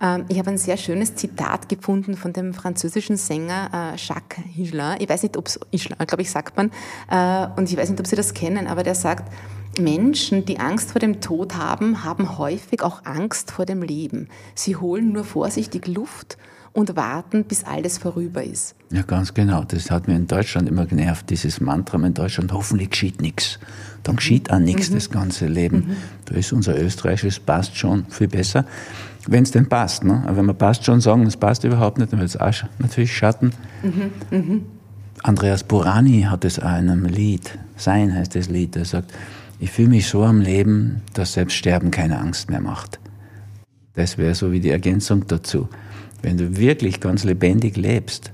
Ähm, 0.00 0.26
ich 0.28 0.38
habe 0.38 0.50
ein 0.50 0.58
sehr 0.58 0.76
schönes 0.76 1.16
Zitat 1.16 1.68
gefunden 1.68 2.16
von 2.16 2.32
dem 2.32 2.54
französischen 2.54 3.16
Sänger 3.16 3.94
äh, 3.94 3.96
Jacques 3.96 4.38
Higelin. 4.54 4.96
Ich 5.00 5.08
weiß 5.08 5.24
nicht, 5.24 5.36
ob 5.36 5.48
es 5.48 5.58
Higelin, 5.72 5.96
glaube 6.06 6.22
ich, 6.22 6.30
sagt 6.30 6.56
man. 6.56 6.70
Äh, 7.10 7.48
und 7.58 7.70
ich 7.70 7.76
weiß 7.76 7.90
nicht, 7.90 7.98
ob 7.98 8.06
Sie 8.06 8.16
das 8.16 8.34
kennen, 8.34 8.68
aber 8.68 8.84
der 8.84 8.94
sagt, 8.94 9.32
Menschen, 9.78 10.44
die 10.44 10.58
Angst 10.58 10.92
vor 10.92 11.00
dem 11.00 11.20
Tod 11.20 11.56
haben, 11.56 12.04
haben 12.04 12.38
häufig 12.38 12.82
auch 12.82 13.04
Angst 13.04 13.50
vor 13.50 13.64
dem 13.64 13.82
Leben. 13.82 14.28
Sie 14.54 14.76
holen 14.76 15.12
nur 15.12 15.24
vorsichtig 15.24 15.86
Luft 15.86 16.36
und 16.72 16.96
warten, 16.96 17.44
bis 17.44 17.64
alles 17.64 17.98
vorüber 17.98 18.42
ist. 18.42 18.74
Ja, 18.90 19.02
ganz 19.02 19.34
genau. 19.34 19.64
Das 19.64 19.90
hat 19.90 20.08
mir 20.08 20.16
in 20.16 20.26
Deutschland 20.26 20.68
immer 20.68 20.86
genervt, 20.86 21.30
dieses 21.30 21.60
Mantra 21.60 21.98
in 22.04 22.14
Deutschland, 22.14 22.52
hoffentlich 22.52 22.90
geschieht 22.90 23.20
nichts. 23.20 23.58
Dann 24.02 24.16
geschieht 24.16 24.50
auch 24.50 24.58
nichts 24.58 24.90
mhm. 24.90 24.94
das 24.94 25.10
ganze 25.10 25.46
Leben. 25.46 25.76
Mhm. 25.76 25.96
Da 26.26 26.34
ist 26.34 26.52
unser 26.52 26.78
österreichisches 26.78 27.40
passt 27.40 27.76
schon 27.76 28.06
viel 28.06 28.28
besser, 28.28 28.64
wenn 29.26 29.42
es 29.42 29.50
denn 29.50 29.68
passt. 29.68 30.04
Ne? 30.04 30.22
Aber 30.26 30.38
wenn 30.38 30.46
wir 30.46 30.54
passt 30.54 30.84
schon 30.84 31.00
sagen, 31.00 31.26
es 31.26 31.36
passt 31.36 31.64
überhaupt 31.64 31.98
nicht, 31.98 32.12
dann 32.12 32.20
wird 32.20 32.30
es 32.30 32.36
auch 32.36 32.68
natürlich 32.78 33.14
Schatten. 33.16 33.52
Mhm. 33.82 34.10
mhm. 34.30 34.62
Andreas 35.24 35.62
Burani 35.62 36.22
hat 36.22 36.44
es 36.44 36.58
in 36.58 36.64
einem 36.64 37.04
Lied, 37.04 37.56
Sein 37.76 38.12
heißt 38.12 38.34
das 38.34 38.48
Lied, 38.48 38.74
er 38.74 38.84
sagt, 38.84 39.12
ich 39.62 39.70
fühle 39.70 39.90
mich 39.90 40.08
so 40.08 40.24
am 40.24 40.40
Leben, 40.40 41.02
dass 41.14 41.34
selbst 41.34 41.54
Sterben 41.54 41.92
keine 41.92 42.18
Angst 42.18 42.50
mehr 42.50 42.60
macht. 42.60 42.98
Das 43.94 44.18
wäre 44.18 44.34
so 44.34 44.50
wie 44.50 44.58
die 44.58 44.70
Ergänzung 44.70 45.28
dazu. 45.28 45.68
Wenn 46.20 46.36
du 46.36 46.56
wirklich 46.56 46.98
ganz 46.98 47.22
lebendig 47.22 47.76
lebst, 47.76 48.32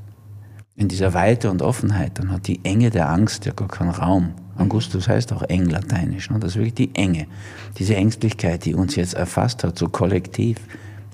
in 0.74 0.88
dieser 0.88 1.12
Weite 1.12 1.50
und 1.50 1.60
Offenheit, 1.60 2.18
dann 2.18 2.30
hat 2.32 2.46
die 2.46 2.64
Enge 2.64 2.88
der 2.88 3.10
Angst 3.10 3.44
ja 3.44 3.52
gar 3.52 3.68
keinen 3.68 3.90
Raum. 3.90 4.30
Augustus 4.56 5.06
heißt 5.06 5.34
auch 5.34 5.42
eng 5.42 5.66
lateinisch. 5.66 6.30
Ne? 6.30 6.38
Das 6.38 6.52
ist 6.52 6.56
wirklich 6.56 6.74
die 6.74 6.94
Enge. 6.94 7.26
Diese 7.76 7.94
Ängstlichkeit, 7.94 8.64
die 8.64 8.74
uns 8.74 8.96
jetzt 8.96 9.12
erfasst 9.12 9.64
hat, 9.64 9.78
so 9.78 9.90
kollektiv. 9.90 10.56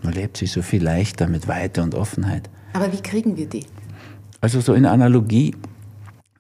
Man 0.05 0.13
lebt 0.13 0.37
sich 0.37 0.53
so 0.53 0.63
viel 0.63 0.85
leichter 0.85 1.27
mit 1.27 1.49
Weite 1.49 1.83
und 1.83 1.97
Offenheit. 1.97 2.49
Aber 2.73 2.93
wie 2.93 3.03
kriegen 3.03 3.37
wir 3.37 3.49
die? 3.49 3.67
Also 4.41 4.61
so 4.61 4.75
in 4.75 4.87
Analogie 4.87 5.57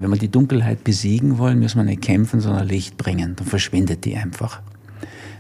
wenn 0.05 0.11
wir 0.11 0.19
die 0.19 0.31
Dunkelheit 0.31 0.85
besiegen 0.85 1.39
wollen, 1.39 1.59
müssen 1.59 1.79
wir 1.79 1.85
nicht 1.85 2.03
kämpfen, 2.03 2.41
sondern 2.41 2.69
Licht 2.69 2.99
bringen. 2.99 3.37
Dann 3.37 3.47
verschwindet 3.47 4.05
die 4.05 4.17
einfach. 4.17 4.61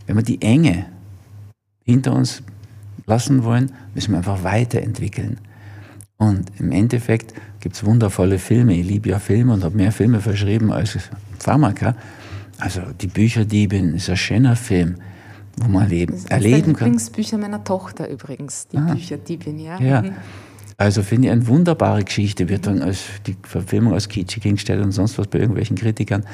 Wenn 0.07 0.16
wir 0.16 0.22
die 0.22 0.40
Enge 0.40 0.87
hinter 1.85 2.14
uns 2.14 2.42
lassen 3.05 3.44
wollen, 3.44 3.72
müssen 3.94 4.12
wir 4.12 4.18
einfach 4.18 4.42
weiterentwickeln. 4.42 5.38
Und 6.16 6.50
im 6.59 6.72
Endeffekt 6.72 7.35
gibt 7.61 7.77
es 7.77 7.85
wundervolle 7.85 8.38
Filme. 8.38 8.72
Ich 8.74 8.87
liebe 8.87 9.11
ja 9.11 9.18
Filme 9.18 9.53
und 9.53 9.64
habe 9.64 9.77
mehr 9.77 9.92
Filme 9.92 10.22
verschrieben 10.22 10.72
als 10.72 10.96
Pharmaka. 11.38 11.94
Also 12.59 12.81
die 12.98 13.09
Bücherdiebin 13.09 13.92
ist 13.92 14.09
ein 14.09 14.16
schöner 14.16 14.57
Film, 14.57 14.96
wo 15.59 15.68
man 15.68 15.90
leben, 15.90 16.14
das 16.14 16.24
erleben 16.24 16.62
kann. 16.62 16.72
Das 16.72 16.81
Lieblingsbücher 16.81 17.37
meiner 17.37 17.62
Tochter 17.64 18.09
übrigens, 18.09 18.66
die 18.68 18.79
ah. 18.79 18.94
Bücherdiebin, 18.94 19.59
ja. 19.59 19.79
ja. 19.79 20.05
Also 20.76 21.02
finde 21.02 21.28
ich 21.28 21.32
eine 21.32 21.46
wunderbare 21.46 22.02
Geschichte, 22.02 22.48
wird 22.48 22.66
dann 22.66 22.82
als 22.82 23.04
die 23.26 23.37
Verfilmung 23.42 23.92
als 23.92 24.08
kitschig 24.08 24.42
hingestellt 24.42 24.82
und 24.82 24.92
sonst 24.92 25.18
was 25.18 25.28
bei 25.28 25.38
irgendwelchen 25.38 25.76
Kritikern. 25.76 26.24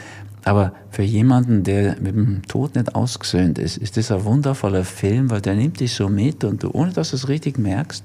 Aber 0.44 0.72
für 0.90 1.02
jemanden, 1.02 1.64
der 1.64 2.00
mit 2.00 2.14
dem 2.14 2.42
Tod 2.48 2.74
nicht 2.74 2.94
ausgesöhnt 2.94 3.58
ist, 3.58 3.76
ist 3.76 3.96
das 3.98 4.10
ein 4.10 4.24
wundervoller 4.24 4.84
Film, 4.84 5.30
weil 5.30 5.42
der 5.42 5.54
nimmt 5.54 5.80
dich 5.80 5.92
so 5.92 6.08
mit 6.08 6.44
und 6.44 6.62
du, 6.62 6.70
ohne 6.70 6.92
dass 6.92 7.10
du 7.10 7.16
es 7.16 7.28
richtig 7.28 7.58
merkst, 7.58 8.04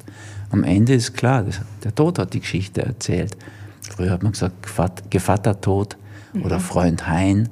am 0.51 0.63
Ende 0.63 0.93
ist 0.93 1.13
klar, 1.13 1.43
das, 1.43 1.61
der 1.83 1.95
Tod 1.95 2.19
hat 2.19 2.33
die 2.33 2.41
Geschichte 2.41 2.81
erzählt. 2.81 3.35
Früher 3.81 4.11
hat 4.11 4.23
man 4.23 4.33
gesagt, 4.33 5.09
Gevatter 5.09 5.59
Tod 5.59 5.97
oder. 6.43 6.59
Freund 6.59 7.07
Hein, 7.07 7.49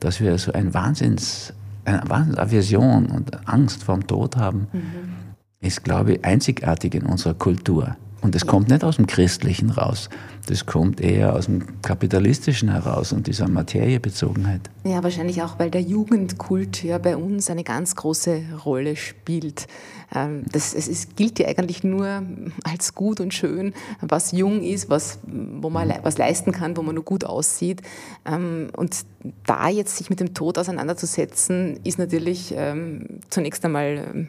dass 0.00 0.20
wir 0.20 0.36
so 0.38 0.52
ein 0.52 0.74
Wahnsinns, 0.74 1.52
eine 1.84 2.02
Wahnsinnsaversion 2.08 3.06
und 3.06 3.48
Angst 3.48 3.84
vor 3.84 3.94
dem 3.94 4.06
Tod 4.06 4.36
haben, 4.36 4.66
mhm. 4.72 5.66
ist, 5.66 5.84
glaube 5.84 6.14
ich, 6.14 6.24
einzigartig 6.24 6.94
in 6.94 7.06
unserer 7.06 7.34
Kultur. 7.34 7.96
Und 8.20 8.34
das 8.34 8.46
kommt 8.46 8.68
nicht 8.68 8.82
aus 8.82 8.96
dem 8.96 9.06
Christlichen 9.06 9.70
raus, 9.70 10.08
das 10.46 10.66
kommt 10.66 11.00
eher 11.00 11.34
aus 11.34 11.44
dem 11.44 11.82
Kapitalistischen 11.82 12.70
heraus 12.70 13.12
und 13.12 13.26
dieser 13.26 13.48
Materiebezogenheit. 13.48 14.62
Ja, 14.84 15.02
wahrscheinlich 15.04 15.42
auch, 15.42 15.58
weil 15.58 15.70
der 15.70 15.82
Jugendkult 15.82 16.82
ja 16.82 16.96
bei 16.98 17.16
uns 17.16 17.50
eine 17.50 17.64
ganz 17.64 17.94
große 17.94 18.40
Rolle 18.64 18.96
spielt. 18.96 19.66
Ähm, 20.14 20.44
das, 20.50 20.74
es 20.74 20.88
ist, 20.88 21.16
gilt 21.16 21.38
ja 21.38 21.48
eigentlich 21.48 21.84
nur 21.84 22.22
als 22.64 22.94
gut 22.94 23.20
und 23.20 23.34
schön, 23.34 23.74
was 24.00 24.32
jung 24.32 24.62
ist, 24.62 24.88
was, 24.88 25.18
wo 25.22 25.68
man 25.68 25.92
was 26.02 26.16
leisten 26.16 26.50
kann, 26.50 26.76
wo 26.78 26.82
man 26.82 26.94
nur 26.94 27.04
gut 27.04 27.24
aussieht. 27.24 27.82
Ähm, 28.24 28.70
und 28.74 29.04
da 29.44 29.68
jetzt 29.68 29.98
sich 29.98 30.08
mit 30.08 30.18
dem 30.18 30.32
Tod 30.32 30.58
auseinanderzusetzen, 30.58 31.78
ist 31.84 31.98
natürlich 31.98 32.54
ähm, 32.56 33.20
zunächst 33.28 33.64
einmal 33.64 34.28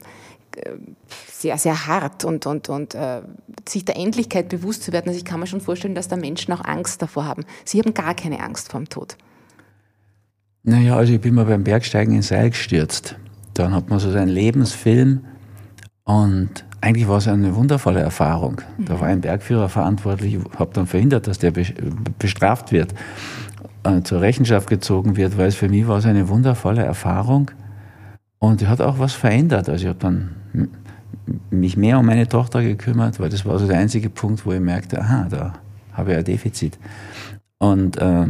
sehr, 1.27 1.57
sehr 1.57 1.87
hart 1.87 2.25
und, 2.25 2.45
und, 2.45 2.69
und 2.69 2.95
äh, 2.95 3.21
sich 3.67 3.85
der 3.85 3.97
Endlichkeit 3.97 4.49
bewusst 4.49 4.83
zu 4.83 4.91
werden. 4.91 5.07
Also 5.07 5.17
ich 5.17 5.25
kann 5.25 5.39
mir 5.39 5.47
schon 5.47 5.61
vorstellen, 5.61 5.95
dass 5.95 6.07
da 6.07 6.15
Menschen 6.15 6.53
auch 6.53 6.63
Angst 6.63 7.01
davor 7.01 7.25
haben. 7.25 7.45
Sie 7.65 7.79
haben 7.79 7.93
gar 7.93 8.13
keine 8.13 8.41
Angst 8.41 8.71
vor 8.71 8.79
dem 8.79 8.89
Tod. 8.89 9.17
Naja, 10.63 10.97
also 10.97 11.13
ich 11.13 11.21
bin 11.21 11.35
mal 11.35 11.45
beim 11.45 11.63
Bergsteigen 11.63 12.15
ins 12.15 12.27
Seil 12.27 12.49
gestürzt. 12.49 13.15
Dann 13.53 13.73
hat 13.73 13.89
man 13.89 13.99
so 13.99 14.11
seinen 14.11 14.29
Lebensfilm 14.29 15.25
und 16.03 16.65
eigentlich 16.81 17.07
war 17.07 17.17
es 17.17 17.27
eine 17.27 17.55
wundervolle 17.55 17.99
Erfahrung. 17.99 18.61
Da 18.77 18.99
war 18.99 19.07
ein 19.07 19.21
Bergführer 19.21 19.69
verantwortlich, 19.69 20.35
ich 20.35 20.59
habe 20.59 20.71
dann 20.73 20.87
verhindert, 20.87 21.27
dass 21.27 21.39
der 21.39 21.53
bestraft 22.19 22.71
wird, 22.71 22.93
äh, 23.83 24.01
zur 24.01 24.21
Rechenschaft 24.21 24.69
gezogen 24.69 25.17
wird, 25.17 25.37
weil 25.37 25.47
es 25.47 25.55
für 25.55 25.69
mich 25.69 25.87
war 25.87 25.97
es 25.97 26.05
eine 26.05 26.29
wundervolle 26.29 26.83
Erfahrung 26.83 27.51
und 28.39 28.67
hat 28.67 28.81
auch 28.81 28.99
was 28.99 29.13
verändert. 29.13 29.69
Also 29.69 29.83
ich 29.83 29.89
habe 29.89 29.99
dann 29.99 30.35
mich 31.51 31.77
mehr 31.77 31.99
um 31.99 32.05
meine 32.05 32.27
Tochter 32.27 32.63
gekümmert, 32.63 33.19
weil 33.19 33.29
das 33.29 33.45
war 33.45 33.59
so 33.59 33.67
der 33.67 33.77
einzige 33.77 34.09
Punkt, 34.09 34.45
wo 34.45 34.51
ich 34.51 34.59
merkte, 34.59 34.99
aha, 34.99 35.27
da 35.29 35.53
habe 35.93 36.11
ich 36.11 36.17
ein 36.17 36.23
Defizit. 36.23 36.79
Und 37.59 37.97
äh, 37.97 38.27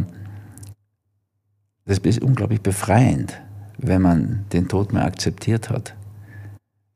das 1.86 1.98
ist 1.98 2.22
unglaublich 2.22 2.60
befreiend, 2.60 3.40
wenn 3.78 4.02
man 4.02 4.44
den 4.52 4.68
Tod 4.68 4.92
mal 4.92 5.04
akzeptiert 5.04 5.70
hat. 5.70 5.94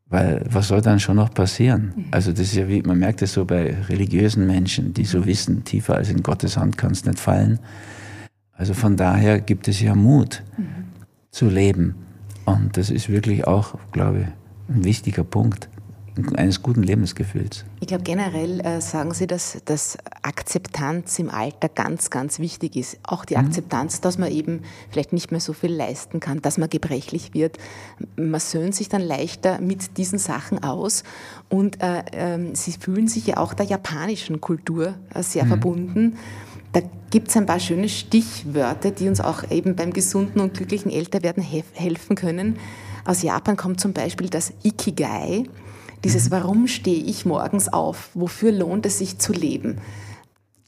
Weil 0.07 0.45
was 0.49 0.69
soll 0.69 0.83
dann 0.83 1.01
schon 1.01 1.17
noch 1.17 1.33
passieren? 1.33 1.93
Mhm. 1.97 2.05
Also 2.11 2.31
das 2.31 2.41
ist 2.41 2.55
ja 2.55 2.69
wie, 2.69 2.83
man 2.83 2.99
merkt 2.99 3.23
es 3.23 3.33
so 3.33 3.45
bei 3.45 3.75
religiösen 3.89 4.47
Menschen, 4.47 4.93
die 4.93 5.05
so 5.05 5.25
wissen, 5.25 5.65
tiefer 5.65 5.97
als 5.97 6.11
in 6.11 6.23
Gottes 6.23 6.57
Hand 6.57 6.77
kann 6.77 6.93
es 6.93 7.05
nicht 7.05 7.19
fallen. 7.19 7.59
Also 8.53 8.75
von 8.75 8.97
daher 8.97 9.41
gibt 9.41 9.67
es 9.67 9.81
ja 9.81 9.95
Mut 9.95 10.43
mhm. 10.57 10.67
zu 11.31 11.49
leben. 11.49 12.04
Und 12.45 12.77
das 12.77 12.91
ist 12.91 13.09
wirklich 13.09 13.47
auch, 13.47 13.75
glaube 13.93 14.21
ich, 14.21 14.75
ein 14.75 14.85
wichtiger 14.85 15.25
Punkt 15.25 15.69
eines 16.37 16.63
guten 16.63 16.83
Lebensgefühls. 16.83 17.65
Ich 17.81 17.89
glaube, 17.89 18.05
generell 18.05 18.61
äh, 18.61 18.81
sagen 18.81 19.13
Sie, 19.15 19.27
dass, 19.27 19.59
dass 19.65 19.99
Akzeptanz 20.23 21.19
im 21.19 21.29
Alter 21.29 21.69
ganz, 21.69 22.09
ganz 22.11 22.39
wichtig 22.39 22.77
ist. 22.77 22.99
Auch 23.03 23.25
die 23.25 23.37
mhm. 23.37 23.47
Akzeptanz, 23.47 24.01
dass 24.01 24.17
man 24.17 24.31
eben 24.31 24.63
vielleicht 24.91 25.13
nicht 25.13 25.33
mehr 25.33 25.41
so 25.41 25.53
viel 25.53 25.73
leisten 25.73 26.21
kann, 26.21 26.41
dass 26.41 26.57
man 26.57 26.71
gebrechlich 26.71 27.35
wird. 27.35 27.59
Man 28.17 28.41
söhnt 28.41 28.75
sich 28.77 28.89
dann 28.89 29.03
leichter 29.03 29.61
mit 29.61 29.97
diesen 29.99 30.19
Sachen 30.19 30.63
aus. 30.63 31.03
Und 31.49 31.83
äh, 31.83 32.37
äh, 32.37 32.55
Sie 32.55 32.73
fühlen 32.73 33.09
sich 33.09 33.27
ja 33.27 33.39
auch 33.39 33.53
der 33.53 33.67
japanischen 33.67 34.41
Kultur 34.41 34.95
äh, 35.13 35.23
sehr 35.23 35.45
mhm. 35.45 35.49
verbunden. 35.49 36.17
Da 36.75 36.83
gibt 37.11 37.29
es 37.29 37.37
ein 37.37 37.47
paar 37.47 37.61
schöne 37.61 37.89
Stichwörter, 37.89 38.91
die 38.91 39.09
uns 39.09 39.21
auch 39.21 39.51
eben 39.51 39.77
beim 39.77 39.93
gesunden 39.93 40.41
und 40.41 40.55
glücklichen 40.55 40.93
Älterwerden 40.93 41.43
helfen 41.43 42.17
können. 42.17 42.57
Aus 43.07 43.23
Japan 43.23 43.57
kommt 43.57 43.81
zum 43.81 43.93
Beispiel 43.93 44.29
das 44.29 44.53
Ikigai, 44.63 45.45
dieses 46.05 46.27
mhm. 46.27 46.31
Warum 46.33 46.67
stehe 46.67 47.03
ich 47.03 47.25
morgens 47.25 47.73
auf? 47.73 48.11
Wofür 48.15 48.53
lohnt 48.53 48.85
es 48.87 48.99
sich 48.99 49.19
zu 49.19 49.33
leben? 49.33 49.79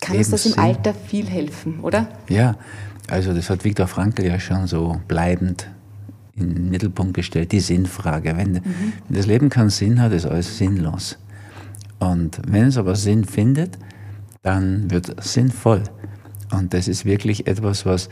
Kann 0.01 0.17
uns 0.17 0.31
das 0.31 0.47
im 0.47 0.59
Alter 0.59 0.95
viel 0.95 1.27
helfen, 1.27 1.81
oder? 1.81 2.09
Ja, 2.29 2.57
also 3.09 3.35
das 3.35 3.51
hat 3.51 3.65
Viktor 3.65 3.87
Frankl 3.87 4.25
ja 4.25 4.41
schon 4.41 4.67
so 4.67 5.01
bleibend 5.09 5.69
in 6.37 6.55
den 6.55 6.71
Mittelpunkt 6.71 7.15
gestellt, 7.15 7.53
die 7.53 7.61
Sinnfrage. 7.61 8.37
Wenn, 8.37 8.53
mhm. 8.53 8.93
wenn 9.09 9.17
das 9.17 9.27
Leben 9.27 9.49
keinen 9.49 9.71
Sinn 9.71 10.01
hat, 10.01 10.13
ist 10.13 10.27
alles 10.27 10.59
sinnlos. 10.59 11.19
Und 11.99 12.41
wenn 12.47 12.67
es 12.67 12.77
aber 12.77 12.95
Sinn 12.95 13.25
findet, 13.25 13.79
dann 14.47 14.93
wird 14.93 15.13
es 15.19 15.33
sinnvoll. 15.33 15.83
Und 16.53 16.73
das 16.73 16.87
ist 16.87 17.05
wirklich 17.05 17.49
etwas, 17.49 17.85
was 17.85 18.09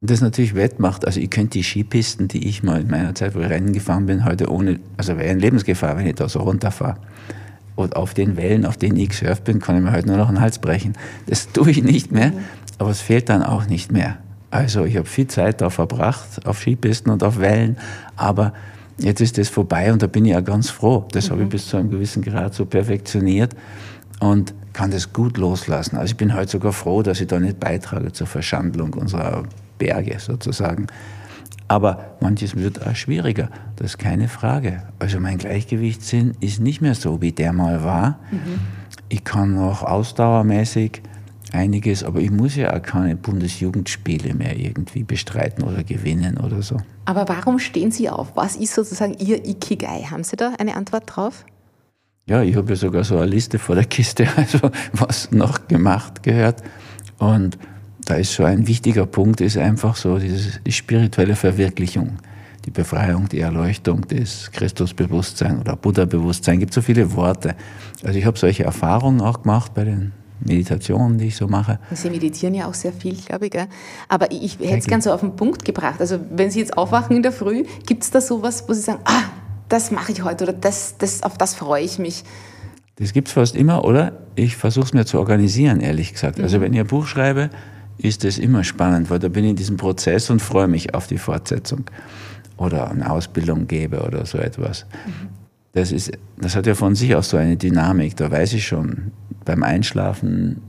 das 0.00 0.22
natürlich 0.22 0.54
wettmacht. 0.54 1.06
Also 1.06 1.20
ich 1.20 1.28
könnte 1.28 1.58
die 1.58 1.62
Skipisten, 1.62 2.26
die 2.26 2.48
ich 2.48 2.62
mal 2.62 2.80
in 2.80 2.88
meiner 2.88 3.14
Zeit, 3.14 3.34
wo 3.34 3.40
ich 3.40 3.50
Rennen 3.50 3.74
gefahren 3.74 4.06
bin, 4.06 4.24
heute 4.24 4.50
ohne, 4.50 4.80
also 4.96 5.18
wäre 5.18 5.28
in 5.28 5.38
Lebensgefahr, 5.38 5.98
wenn 5.98 6.06
ich 6.06 6.14
da 6.14 6.26
so 6.26 6.40
runterfahre. 6.40 6.96
Und 7.76 7.96
auf 7.96 8.14
den 8.14 8.38
Wellen, 8.38 8.64
auf 8.64 8.78
denen 8.78 8.96
ich 8.96 9.10
gesurft 9.10 9.44
bin, 9.44 9.60
kann 9.60 9.76
ich 9.76 9.82
mir 9.82 9.92
heute 9.92 10.08
nur 10.08 10.16
noch 10.16 10.28
den 10.28 10.40
Hals 10.40 10.58
brechen. 10.58 10.94
Das 11.26 11.48
tue 11.52 11.70
ich 11.70 11.82
nicht 11.82 12.12
mehr, 12.12 12.32
aber 12.78 12.88
es 12.88 13.02
fehlt 13.02 13.28
dann 13.28 13.42
auch 13.42 13.66
nicht 13.66 13.92
mehr. 13.92 14.16
Also 14.50 14.86
ich 14.86 14.96
habe 14.96 15.06
viel 15.06 15.26
Zeit 15.26 15.60
da 15.60 15.68
verbracht, 15.68 16.46
auf 16.46 16.60
Skipisten 16.60 17.10
und 17.10 17.22
auf 17.22 17.38
Wellen, 17.38 17.76
aber 18.16 18.54
jetzt 18.98 19.20
ist 19.20 19.36
das 19.36 19.50
vorbei 19.50 19.92
und 19.92 20.02
da 20.02 20.06
bin 20.06 20.24
ich 20.24 20.32
ja 20.32 20.40
ganz 20.40 20.70
froh. 20.70 21.06
Das 21.12 21.26
mhm. 21.26 21.30
habe 21.32 21.40
ich 21.42 21.46
mhm. 21.46 21.50
bis 21.50 21.66
zu 21.68 21.76
einem 21.76 21.90
gewissen 21.90 22.22
Grad 22.22 22.54
so 22.54 22.64
perfektioniert 22.64 23.54
und 24.22 24.54
kann 24.72 24.92
das 24.92 25.12
gut 25.12 25.36
loslassen. 25.36 25.96
Also 25.96 26.12
ich 26.12 26.16
bin 26.16 26.32
heute 26.32 26.52
sogar 26.52 26.72
froh, 26.72 27.02
dass 27.02 27.20
ich 27.20 27.26
da 27.26 27.40
nicht 27.40 27.58
beitrage 27.58 28.12
zur 28.12 28.28
Verschandlung 28.28 28.94
unserer 28.94 29.42
Berge 29.78 30.18
sozusagen. 30.20 30.86
Aber 31.66 32.16
manches 32.20 32.54
wird 32.54 32.86
auch 32.86 32.94
schwieriger, 32.94 33.48
das 33.76 33.92
ist 33.92 33.98
keine 33.98 34.28
Frage. 34.28 34.84
Also 35.00 35.18
mein 35.18 35.38
Gleichgewichtssinn 35.38 36.36
ist 36.38 36.60
nicht 36.60 36.80
mehr 36.80 36.94
so, 36.94 37.20
wie 37.20 37.32
der 37.32 37.52
mal 37.52 37.82
war. 37.82 38.20
Mhm. 38.30 38.60
Ich 39.08 39.24
kann 39.24 39.54
noch 39.54 39.82
ausdauermäßig 39.82 41.02
einiges, 41.52 42.04
aber 42.04 42.20
ich 42.20 42.30
muss 42.30 42.54
ja 42.54 42.76
auch 42.76 42.82
keine 42.82 43.16
Bundesjugendspiele 43.16 44.34
mehr 44.34 44.56
irgendwie 44.56 45.02
bestreiten 45.02 45.64
oder 45.64 45.82
gewinnen 45.82 46.38
oder 46.38 46.62
so. 46.62 46.76
Aber 47.06 47.28
warum 47.28 47.58
stehen 47.58 47.90
Sie 47.90 48.08
auf? 48.08 48.36
Was 48.36 48.54
ist 48.54 48.74
sozusagen 48.74 49.14
Ihr 49.14 49.44
Ikigai? 49.44 50.04
Haben 50.04 50.22
Sie 50.22 50.36
da 50.36 50.52
eine 50.58 50.76
Antwort 50.76 51.04
drauf? 51.06 51.44
Ja, 52.26 52.42
ich 52.42 52.54
habe 52.54 52.68
ja 52.70 52.76
sogar 52.76 53.02
so 53.02 53.16
eine 53.16 53.26
Liste 53.26 53.58
vor 53.58 53.74
der 53.74 53.84
Kiste, 53.84 54.28
also 54.36 54.70
was 54.92 55.32
noch 55.32 55.66
gemacht 55.66 56.22
gehört. 56.22 56.62
Und 57.18 57.58
da 58.04 58.14
ist 58.14 58.34
so 58.34 58.44
ein 58.44 58.66
wichtiger 58.68 59.06
Punkt, 59.06 59.40
ist 59.40 59.56
einfach 59.56 59.96
so 59.96 60.18
dieses, 60.18 60.60
die 60.64 60.72
spirituelle 60.72 61.34
Verwirklichung, 61.34 62.18
die 62.64 62.70
Befreiung, 62.70 63.28
die 63.28 63.40
Erleuchtung, 63.40 64.06
das 64.08 64.50
Christusbewusstsein 64.52 65.60
oder 65.60 65.74
Buddha-Bewusstsein, 65.74 66.60
gibt 66.60 66.72
so 66.72 66.80
viele 66.80 67.12
Worte. 67.14 67.56
Also 68.04 68.18
ich 68.18 68.24
habe 68.24 68.38
solche 68.38 68.64
Erfahrungen 68.64 69.20
auch 69.20 69.42
gemacht 69.42 69.74
bei 69.74 69.84
den 69.84 70.12
Meditationen, 70.44 71.18
die 71.18 71.26
ich 71.26 71.36
so 71.36 71.48
mache. 71.48 71.78
Sie 71.92 72.10
meditieren 72.10 72.54
ja 72.54 72.66
auch 72.66 72.74
sehr 72.74 72.92
viel, 72.92 73.16
glaube 73.16 73.46
ich. 73.46 73.52
Gell? 73.52 73.66
Aber 74.08 74.30
ich 74.30 74.58
hätte 74.60 74.78
es 74.78 74.86
gerne 74.86 75.02
so 75.02 75.12
auf 75.12 75.20
den 75.20 75.34
Punkt 75.34 75.64
gebracht. 75.64 76.00
Also 76.00 76.18
wenn 76.30 76.50
Sie 76.50 76.60
jetzt 76.60 76.76
aufwachen 76.76 77.16
in 77.16 77.22
der 77.22 77.32
Früh, 77.32 77.64
gibt 77.86 78.04
es 78.04 78.10
da 78.10 78.20
sowas, 78.20 78.64
wo 78.68 78.72
Sie 78.72 78.80
sagen, 78.80 79.00
ah, 79.04 79.24
das 79.72 79.90
mache 79.90 80.12
ich 80.12 80.22
heute 80.22 80.44
oder 80.44 80.52
das, 80.52 80.96
das, 80.98 81.22
auf 81.22 81.38
das 81.38 81.54
freue 81.54 81.82
ich 81.82 81.98
mich? 81.98 82.24
Das 82.96 83.12
gibt 83.12 83.28
es 83.28 83.34
fast 83.34 83.56
immer, 83.56 83.84
oder? 83.84 84.12
Ich 84.34 84.56
versuche 84.56 84.84
es 84.84 84.92
mir 84.92 85.06
zu 85.06 85.18
organisieren, 85.18 85.80
ehrlich 85.80 86.12
gesagt. 86.12 86.38
Also 86.40 86.58
mhm. 86.58 86.62
wenn 86.62 86.72
ich 86.74 86.80
ein 86.80 86.86
Buch 86.86 87.06
schreibe, 87.06 87.48
ist 87.98 88.24
es 88.24 88.38
immer 88.38 88.64
spannend, 88.64 89.08
weil 89.08 89.18
da 89.18 89.28
bin 89.28 89.44
ich 89.44 89.50
in 89.50 89.56
diesem 89.56 89.76
Prozess 89.78 90.28
und 90.28 90.42
freue 90.42 90.68
mich 90.68 90.94
auf 90.94 91.06
die 91.06 91.18
Fortsetzung 91.18 91.84
oder 92.58 92.90
eine 92.90 93.10
Ausbildung 93.10 93.66
gebe 93.66 94.02
oder 94.02 94.26
so 94.26 94.38
etwas. 94.38 94.86
Mhm. 95.06 95.28
Das, 95.72 95.90
ist, 95.90 96.12
das 96.36 96.54
hat 96.54 96.66
ja 96.66 96.74
von 96.74 96.94
sich 96.94 97.14
aus 97.14 97.30
so 97.30 97.38
eine 97.38 97.56
Dynamik, 97.56 98.16
da 98.16 98.30
weiß 98.30 98.52
ich 98.52 98.66
schon, 98.66 99.10
beim 99.44 99.62
Einschlafen 99.62 100.60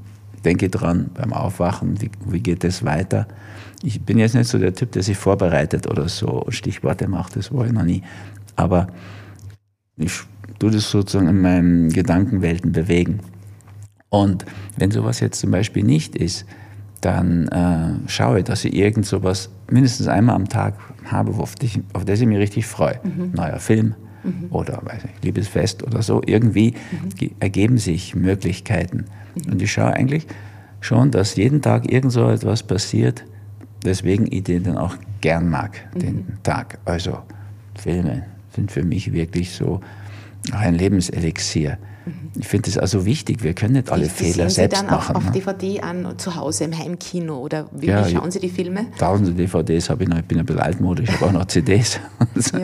denke 0.46 0.70
dran, 0.70 1.10
beim 1.13 1.34
Aufwachen, 1.34 2.02
wie, 2.02 2.10
wie 2.26 2.39
geht 2.39 2.63
es 2.63 2.86
weiter. 2.86 3.28
Ich 3.82 4.02
bin 4.02 4.18
jetzt 4.18 4.34
nicht 4.34 4.48
so 4.48 4.58
der 4.58 4.74
Typ, 4.74 4.94
der 4.94 5.04
sich 5.04 5.18
vorbereitet 5.18 5.89
oder 5.89 6.08
so 6.08 6.46
Stichworte 6.50 7.10
macht, 7.10 7.36
das 7.36 7.54
war 7.54 7.66
ich 7.66 7.74
noch 7.74 7.84
nie. 7.84 8.02
Aber 8.56 8.88
ich 9.98 10.12
tue 10.60 10.72
das 10.72 10.89
sozusagen 10.89 11.28
in 11.28 11.42
meinen 11.42 11.89
Gedankenwelten 11.89 12.72
bewegen. 12.72 13.20
Und 14.10 14.46
wenn 14.78 14.92
sowas 14.92 15.20
jetzt 15.20 15.39
zum 15.39 15.52
Beispiel 15.52 15.84
nicht 15.84 16.16
ist, 16.16 16.46
dann 17.02 17.48
äh, 17.50 18.10
schaue, 18.10 18.44
dass 18.44 18.63
ich 18.63 18.74
irgend 18.76 19.06
sowas 19.06 19.50
mindestens 19.70 20.08
einmal 20.08 20.36
am 20.36 20.48
Tag 20.48 20.76
habe, 21.06 21.34
auf, 21.34 21.56
dich, 21.56 21.82
auf 21.94 22.06
das 22.06 22.22
ich 22.22 22.28
mich 22.28 22.38
richtig 22.38 22.66
freue. 22.66 23.00
Mhm. 23.04 23.32
Neuer 23.34 23.60
Film 23.60 23.96
mhm. 24.24 24.48
oder 24.52 24.80
weiß 24.84 25.04
nicht, 25.04 25.24
Liebesfest 25.24 25.84
oder 25.84 26.02
so. 26.02 26.22
Irgendwie 26.26 26.76
mhm. 26.92 27.32
ergeben 27.39 27.78
sich 27.78 28.16
Möglichkeiten. 28.16 29.06
Mhm. 29.36 29.54
Und 29.54 29.62
ich 29.62 29.72
schaue 29.72 29.94
eigentlich 29.94 30.28
schon, 30.80 31.12
dass 31.12 31.36
jeden 31.36 31.62
Tag 31.62 31.92
irgend 31.92 32.12
so 32.12 32.30
etwas 32.30 32.63
passiert, 32.63 33.26
weswegen 33.84 34.28
ich 34.32 34.44
den 34.44 34.63
dann 34.63 34.78
auch 34.78 34.96
gern 35.20 35.50
mag, 35.50 35.72
den 36.00 36.16
mhm. 36.16 36.44
Tag. 36.44 36.78
Also 36.86 37.18
Filme 37.76 38.26
sind 38.56 38.72
für 38.72 38.84
mich 38.84 39.13
wirklich 39.13 39.52
so 39.52 39.82
ein 40.52 40.76
Lebenselixier. 40.76 41.78
Mhm. 42.06 42.32
Ich 42.39 42.48
finde 42.48 42.70
es 42.70 42.78
also 42.78 43.06
wichtig, 43.06 43.44
wir 43.44 43.54
können 43.54 43.74
nicht 43.74 43.92
alle 43.92 44.04
das 44.04 44.13
Fehler 44.13 44.50
selbst 44.50 44.84
machen. 44.84 44.88
Sie 44.88 44.92
dann 44.92 45.00
auch 45.00 45.16
auf 45.16 45.26
ne? 45.26 45.32
DVD 45.32 45.82
an, 45.82 46.13
zu 46.18 46.36
Hause 46.36 46.66
im 46.66 46.78
Heimkino 46.78 47.38
oder 47.39 47.70
wie, 47.72 47.88
ja, 47.88 48.08
schauen 48.08 48.32
Sie 48.32 48.39
die 48.39 48.50
Filme? 48.50 48.88
Tausende 48.98 49.32
DVDs 49.34 49.89
habe 49.89 50.04
ich 50.04 50.10
noch, 50.10 50.18
ich 50.18 50.26
bin 50.26 50.39
ein 50.39 50.46
bisschen 50.46 50.62
altmodisch, 50.62 51.10
ich 51.10 51.16
habe 51.16 51.28
auch 51.28 51.32
noch 51.32 51.46
CDs. 51.46 52.00
ja. 52.54 52.60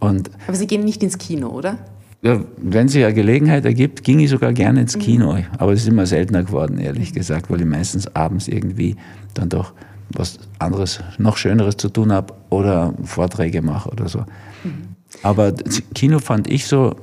Und 0.00 0.30
Aber 0.46 0.56
Sie 0.56 0.66
gehen 0.66 0.84
nicht 0.84 1.02
ins 1.02 1.18
Kino, 1.18 1.48
oder? 1.48 1.78
Ja, 2.22 2.40
wenn 2.56 2.88
sich 2.88 3.04
eine 3.04 3.14
Gelegenheit 3.14 3.64
ergibt, 3.64 4.02
ging 4.02 4.18
ich 4.20 4.30
sogar 4.30 4.52
gerne 4.52 4.80
ins 4.80 4.96
mhm. 4.96 5.00
Kino. 5.00 5.32
Mhm. 5.34 5.44
Aber 5.58 5.72
es 5.72 5.82
ist 5.82 5.88
immer 5.88 6.06
seltener 6.06 6.44
geworden, 6.44 6.78
ehrlich 6.78 7.12
gesagt, 7.12 7.50
weil 7.50 7.60
ich 7.60 7.66
meistens 7.66 8.14
abends 8.14 8.48
irgendwie 8.48 8.96
dann 9.34 9.48
doch 9.48 9.72
was 10.10 10.38
anderes, 10.58 11.00
noch 11.18 11.36
Schöneres 11.36 11.76
zu 11.76 11.88
tun 11.88 12.12
habe 12.12 12.34
oder 12.50 12.94
Vorträge 13.02 13.62
mache 13.62 13.90
oder 13.90 14.08
so. 14.08 14.24
Aber 15.22 15.52
Kino 15.94 16.18
fand 16.18 16.48
ich 16.50 16.66
so 16.66 16.96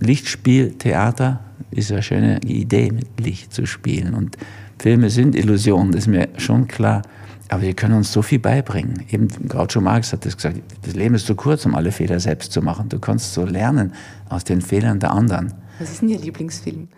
Lichtspiel, 0.00 0.72
Theater 0.72 1.40
ist 1.70 1.92
eine 1.92 2.02
schöne 2.02 2.40
Idee, 2.40 2.90
mit 2.90 3.20
Licht 3.20 3.52
zu 3.52 3.66
spielen. 3.66 4.14
Und 4.14 4.36
Filme 4.78 5.10
sind 5.10 5.34
Illusionen, 5.34 5.92
das 5.92 6.02
ist 6.02 6.08
mir 6.08 6.28
schon 6.38 6.66
klar. 6.66 7.02
Aber 7.48 7.62
wir 7.62 7.74
können 7.74 7.94
uns 7.94 8.12
so 8.12 8.22
viel 8.22 8.38
beibringen. 8.38 9.02
Eben 9.10 9.28
Groucho 9.48 9.80
Marx 9.80 10.12
hat 10.12 10.24
das 10.24 10.36
gesagt, 10.36 10.60
das 10.82 10.94
Leben 10.94 11.16
ist 11.16 11.26
zu 11.26 11.34
kurz, 11.34 11.66
um 11.66 11.74
alle 11.74 11.90
Fehler 11.90 12.20
selbst 12.20 12.52
zu 12.52 12.62
machen. 12.62 12.88
Du 12.88 13.00
kannst 13.00 13.34
so 13.34 13.44
lernen 13.44 13.92
aus 14.28 14.44
den 14.44 14.60
Fehlern 14.60 15.00
der 15.00 15.10
anderen. 15.10 15.52
Was 15.80 15.90
ist 15.90 16.02
denn 16.02 16.10
Ihr 16.10 16.20
Lieblingsfilm? 16.20 16.88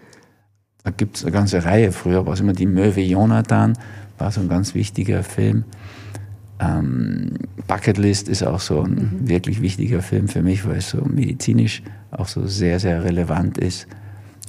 Da 0.85 0.90
gibt 0.90 1.16
es 1.16 1.22
eine 1.22 1.32
ganze 1.32 1.64
Reihe. 1.64 1.90
Früher 1.90 2.26
war 2.26 2.35
es 2.35 2.40
immer 2.40 2.52
die 2.52 2.66
Möwe 2.66 3.00
Jonathan, 3.00 3.78
war 4.18 4.30
so 4.30 4.40
ein 4.40 4.48
ganz 4.48 4.74
wichtiger 4.74 5.22
Film. 5.22 5.64
Ähm, 6.62 7.33
Bucketlist 7.66 8.29
ist 8.29 8.42
auch 8.44 8.61
so 8.61 8.83
ein 8.83 8.94
mhm. 9.22 9.29
wirklich 9.29 9.61
wichtiger 9.62 10.03
Film 10.03 10.29
für 10.29 10.42
mich, 10.42 10.66
weil 10.66 10.77
es 10.77 10.90
so 10.90 11.03
medizinisch 11.05 11.83
auch 12.11 12.29
so 12.29 12.46
sehr, 12.46 12.79
sehr 12.79 13.03
relevant 13.03 13.59
ist. 13.59 13.87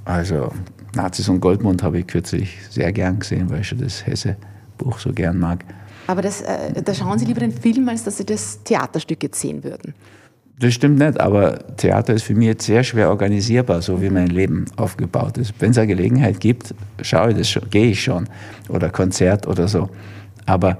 Also 0.06 0.52
Nazis 0.96 1.30
und 1.30 1.40
Goldmund 1.40 1.82
habe 1.82 2.00
ich 2.00 2.08
kürzlich 2.08 2.58
sehr 2.70 2.92
gern 2.92 3.20
gesehen, 3.20 3.50
weil 3.50 3.62
ich 3.62 3.68
schon 3.70 3.80
das 3.80 4.06
Hesse-Buch 4.06 5.00
so 5.00 5.12
gern 5.12 5.40
mag. 5.40 5.64
Aber 6.08 6.22
das, 6.22 6.42
äh, 6.42 6.82
da 6.84 6.94
schauen 6.94 7.18
Sie 7.18 7.26
lieber 7.26 7.40
den 7.40 7.52
Film, 7.52 7.88
als 7.88 8.04
dass 8.04 8.18
Sie 8.18 8.26
das 8.26 8.62
Theaterstück 8.64 9.24
jetzt 9.24 9.40
sehen 9.40 9.64
würden. 9.64 9.94
Das 10.60 10.74
stimmt 10.74 11.00
nicht, 11.00 11.20
aber 11.20 11.76
Theater 11.78 12.14
ist 12.14 12.24
für 12.24 12.36
mich 12.36 12.48
jetzt 12.48 12.66
sehr 12.66 12.84
schwer 12.84 13.10
organisierbar, 13.10 13.82
so 13.82 14.02
wie 14.02 14.10
mein 14.10 14.28
Leben 14.28 14.66
aufgebaut 14.76 15.38
ist. 15.38 15.54
Wenn 15.60 15.72
es 15.72 15.78
eine 15.78 15.88
Gelegenheit 15.88 16.40
gibt, 16.40 16.76
schaue 17.02 17.32
ich 17.32 17.38
das 17.38 17.50
schon, 17.50 17.70
gehe 17.70 17.88
ich 17.88 18.04
schon. 18.04 18.30
Oder 18.70 18.90
Konzert 18.90 19.48
oder 19.48 19.68
so. 19.68 19.90
Aber 20.46 20.78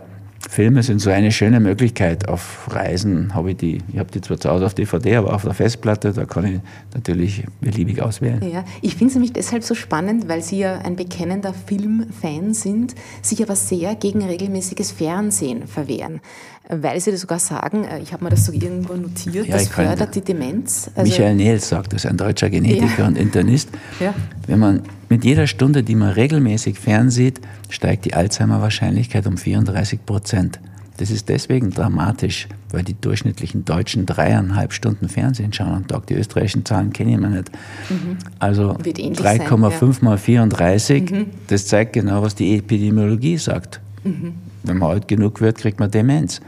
Filme 0.50 0.84
sind 0.84 1.00
so 1.00 1.10
eine 1.10 1.32
schöne 1.32 1.60
Möglichkeit. 1.60 2.28
Auf 2.28 2.68
Reisen 2.70 3.34
habe 3.34 3.52
ich 3.52 3.58
die, 3.58 3.80
ich 3.92 3.98
habe 3.98 4.12
die 4.12 4.22
zwar 4.22 4.40
zu 4.40 4.50
Hause 4.50 4.66
auf 4.66 4.74
DVD, 4.74 5.16
aber 5.16 5.34
auf 5.34 5.44
der 5.44 5.54
Festplatte, 5.54 6.14
da 6.14 6.26
kann 6.26 6.46
ich 6.46 6.60
natürlich 6.94 7.46
beliebig 7.62 8.02
auswählen. 8.02 8.42
Ja, 8.52 8.64
ich 8.82 8.96
finde 8.96 9.08
es 9.08 9.16
nämlich 9.16 9.34
deshalb 9.34 9.64
so 9.64 9.74
spannend, 9.74 10.28
weil 10.28 10.42
Sie 10.42 10.60
ja 10.60 10.80
ein 10.80 10.96
bekennender 10.96 11.54
Filmfan 11.54 12.54
sind, 12.54 12.94
sich 13.22 13.42
aber 13.42 13.56
sehr 13.56 13.96
gegen 13.96 14.24
regelmäßiges 14.24 14.92
Fernsehen 14.92 15.68
verwehren. 15.68 16.22
Weil 16.70 17.00
Sie 17.02 17.12
das 17.12 17.22
sogar 17.22 17.40
sagen, 17.40 17.84
äh, 17.84 18.00
ich 18.00 18.14
habe 18.14 18.24
mir 18.24 18.30
das 18.30 18.46
so 18.46 18.54
irgendwo 18.54 18.94
notiert, 18.94 19.48
ja, 19.48 19.58
das 19.58 19.68
fördert 19.68 20.16
die 20.16 20.22
Demenz. 20.22 20.90
Also 20.96 21.12
Michael 21.12 21.36
Nehls 21.36 21.68
sagt 21.68 21.92
das, 21.92 22.06
ein 22.06 22.16
deutscher 22.16 22.50
Genetiker 22.50 23.00
ja. 23.00 23.08
und 23.08 23.18
Internist. 23.18 23.70
Ja. 24.00 24.14
Wenn 24.48 24.60
man 24.60 24.82
mit 25.10 25.26
jeder 25.26 25.46
Stunde, 25.46 25.84
die 25.84 25.96
man 25.96 26.12
regelmäßig 26.12 26.80
fernsieht, 26.80 27.42
steigt 27.70 28.06
die 28.06 28.14
Alzheimer-Wahrscheinlichkeit 28.14 29.28
um 29.28 29.38
34 29.38 30.06
Prozent. 30.06 30.60
Das 30.98 31.10
ist 31.10 31.28
deswegen 31.28 31.72
dramatisch, 31.72 32.48
weil 32.70 32.84
die 32.84 32.94
durchschnittlichen 32.94 33.66
Deutschen 33.66 34.06
dreieinhalb 34.06 34.72
Stunden 34.74 35.10
Fernsehen 35.10 35.52
schauen 35.52 35.74
am 35.74 35.88
Tag. 35.88 36.08
Die 36.08 36.14
österreichischen 36.14 36.66
Zahlen 36.66 36.94
kenne 36.94 37.12
ich 37.12 37.18
mir 37.18 37.30
nicht. 37.30 37.52
Mhm. 37.90 38.18
Also 38.40 38.74
3,5 38.74 39.82
ja. 39.82 39.98
mal 40.02 40.18
34, 40.18 41.12
mhm. 41.12 41.26
das 41.48 41.68
zeigt 41.68 41.94
genau, 41.94 42.22
was 42.22 42.36
die 42.36 42.56
Epidemiologie 42.56 43.38
sagt. 43.38 43.82
Mhm. 44.04 44.36
Wenn 44.64 44.78
man 44.78 44.92
alt 44.92 45.08
genug 45.08 45.42
wird, 45.42 45.58
kriegt 45.58 45.80
man 45.80 45.92
Demenz. 45.92 46.42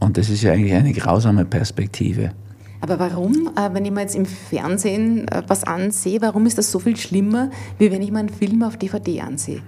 Und 0.00 0.16
das 0.16 0.28
ist 0.28 0.42
ja 0.42 0.52
eigentlich 0.52 0.74
eine 0.74 0.92
grausame 0.92 1.44
Perspektive. 1.44 2.32
Aber 2.80 2.98
warum, 2.98 3.50
äh, 3.56 3.72
wenn 3.72 3.84
ich 3.86 3.90
mir 3.90 4.02
jetzt 4.02 4.14
im 4.14 4.26
Fernsehen 4.26 5.26
äh, 5.28 5.42
was 5.46 5.64
ansehe, 5.64 6.20
warum 6.20 6.44
ist 6.44 6.58
das 6.58 6.70
so 6.70 6.78
viel 6.78 6.96
schlimmer, 6.96 7.50
wie 7.78 7.90
wenn 7.90 8.02
ich 8.02 8.10
mir 8.10 8.18
einen 8.18 8.28
Film 8.28 8.62
auf 8.62 8.76
DVD 8.76 9.22
ansehe? 9.22 9.62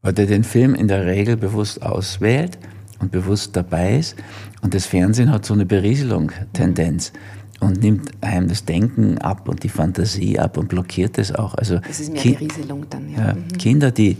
Weil 0.00 0.14
der 0.14 0.26
den 0.26 0.44
Film 0.44 0.74
in 0.74 0.88
der 0.88 1.04
Regel 1.04 1.36
bewusst 1.36 1.82
auswählt 1.82 2.58
und 2.98 3.12
bewusst 3.12 3.54
dabei 3.56 3.98
ist. 3.98 4.16
Und 4.62 4.72
das 4.72 4.86
Fernsehen 4.86 5.30
hat 5.30 5.44
so 5.44 5.52
eine 5.52 5.66
Berieselung-Tendenz. 5.66 7.12
und 7.60 7.82
nimmt 7.82 8.10
einem 8.20 8.48
das 8.48 8.64
Denken 8.64 9.18
ab 9.18 9.48
und 9.48 9.62
die 9.62 9.68
Fantasie 9.68 10.38
ab 10.38 10.58
und 10.58 10.68
blockiert 10.68 11.18
es 11.18 11.34
auch. 11.34 11.54
Also 11.54 11.78
das 11.78 12.00
ist 12.00 12.12
mehr 12.12 12.20
kind, 12.20 12.40
Rieselung 12.40 12.86
dann, 12.90 13.10
ja. 13.10 13.28
ja 13.28 13.34
mhm. 13.34 13.48
Kinder, 13.58 13.90
die 13.90 14.18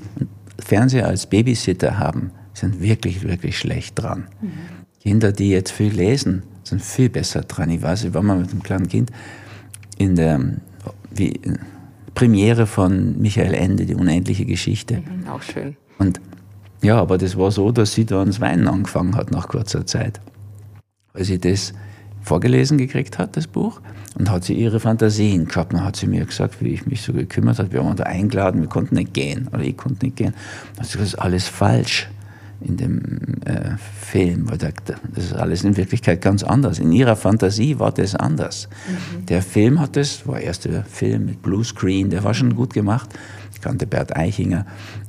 Fernseher 0.58 1.06
als 1.06 1.26
Babysitter 1.26 1.98
haben, 1.98 2.30
sind 2.56 2.80
wirklich, 2.80 3.22
wirklich 3.22 3.58
schlecht 3.58 3.98
dran. 3.98 4.28
Mhm. 4.40 4.50
Kinder, 5.00 5.30
die 5.30 5.50
jetzt 5.50 5.70
viel 5.70 5.92
lesen, 5.92 6.42
sind 6.64 6.82
viel 6.82 7.10
besser 7.10 7.42
dran. 7.42 7.70
Ich 7.70 7.82
weiß, 7.82 8.04
ich 8.04 8.14
war 8.14 8.22
mal 8.22 8.38
mit 8.38 8.50
einem 8.50 8.62
kleinen 8.62 8.88
Kind 8.88 9.10
in 9.98 10.16
der 10.16 10.40
wie, 11.10 11.38
Premiere 12.14 12.66
von 12.66 13.20
Michael 13.20 13.52
Ende, 13.52 13.84
die 13.84 13.94
unendliche 13.94 14.46
Geschichte. 14.46 14.96
Mhm, 14.96 15.28
auch 15.28 15.42
schön. 15.42 15.76
Und 15.98 16.20
ja, 16.82 16.98
aber 16.98 17.18
das 17.18 17.36
war 17.36 17.50
so, 17.50 17.72
dass 17.72 17.92
sie 17.92 18.06
da 18.06 18.20
ans 18.20 18.40
Weinen 18.40 18.68
angefangen 18.68 19.16
hat 19.16 19.30
nach 19.30 19.48
kurzer 19.48 19.84
Zeit. 19.84 20.20
Weil 21.12 21.24
sie 21.24 21.38
das 21.38 21.74
vorgelesen 22.22 22.78
gekriegt 22.78 23.18
hat, 23.18 23.36
das 23.36 23.46
Buch, 23.46 23.80
und 24.18 24.30
hat 24.30 24.44
sie 24.44 24.54
ihre 24.54 24.80
Fantasien 24.80 25.46
gehabt. 25.46 25.74
Dann 25.74 25.84
hat 25.84 25.96
sie 25.96 26.06
mir 26.06 26.24
gesagt, 26.24 26.62
wie 26.62 26.68
ich 26.68 26.86
mich 26.86 27.02
so 27.02 27.12
gekümmert 27.12 27.58
habe. 27.58 27.70
Wir 27.72 27.84
waren 27.84 27.96
da 27.96 28.04
eingeladen, 28.04 28.62
wir 28.62 28.68
konnten 28.68 28.94
nicht 28.94 29.12
gehen, 29.12 29.48
oder 29.52 29.62
ich 29.62 29.76
konnte 29.76 30.06
nicht 30.06 30.16
gehen. 30.16 30.32
Dann 30.74 30.84
hat 30.84 30.86
sie 30.86 30.98
gesagt, 30.98 31.12
das 31.12 31.18
ist 31.18 31.18
alles 31.18 31.48
falsch 31.48 32.08
in 32.60 32.76
dem 32.76 32.98
äh, 33.44 33.76
Film, 34.00 34.50
weil 34.50 34.58
da, 34.58 34.68
das 35.14 35.24
ist 35.24 35.34
alles 35.34 35.64
in 35.64 35.76
Wirklichkeit 35.76 36.20
ganz 36.20 36.42
anders. 36.42 36.78
In 36.78 36.90
ihrer 36.92 37.16
Fantasie 37.16 37.78
war 37.78 37.92
das 37.92 38.14
anders. 38.14 38.68
Mhm. 38.88 39.26
Der 39.26 39.42
Film 39.42 39.80
hat 39.80 39.96
das, 39.96 40.26
war 40.26 40.36
der 40.36 40.44
erste 40.44 40.84
Film 40.84 41.26
mit 41.26 41.42
Bluescreen, 41.42 42.10
der 42.10 42.24
war 42.24 42.34
schon 42.34 42.54
gut 42.56 42.72
gemacht. 42.72 43.10
Ich 43.52 43.60
kannte 43.60 43.86
Bert 43.86 44.14
Eichinger 44.16 44.66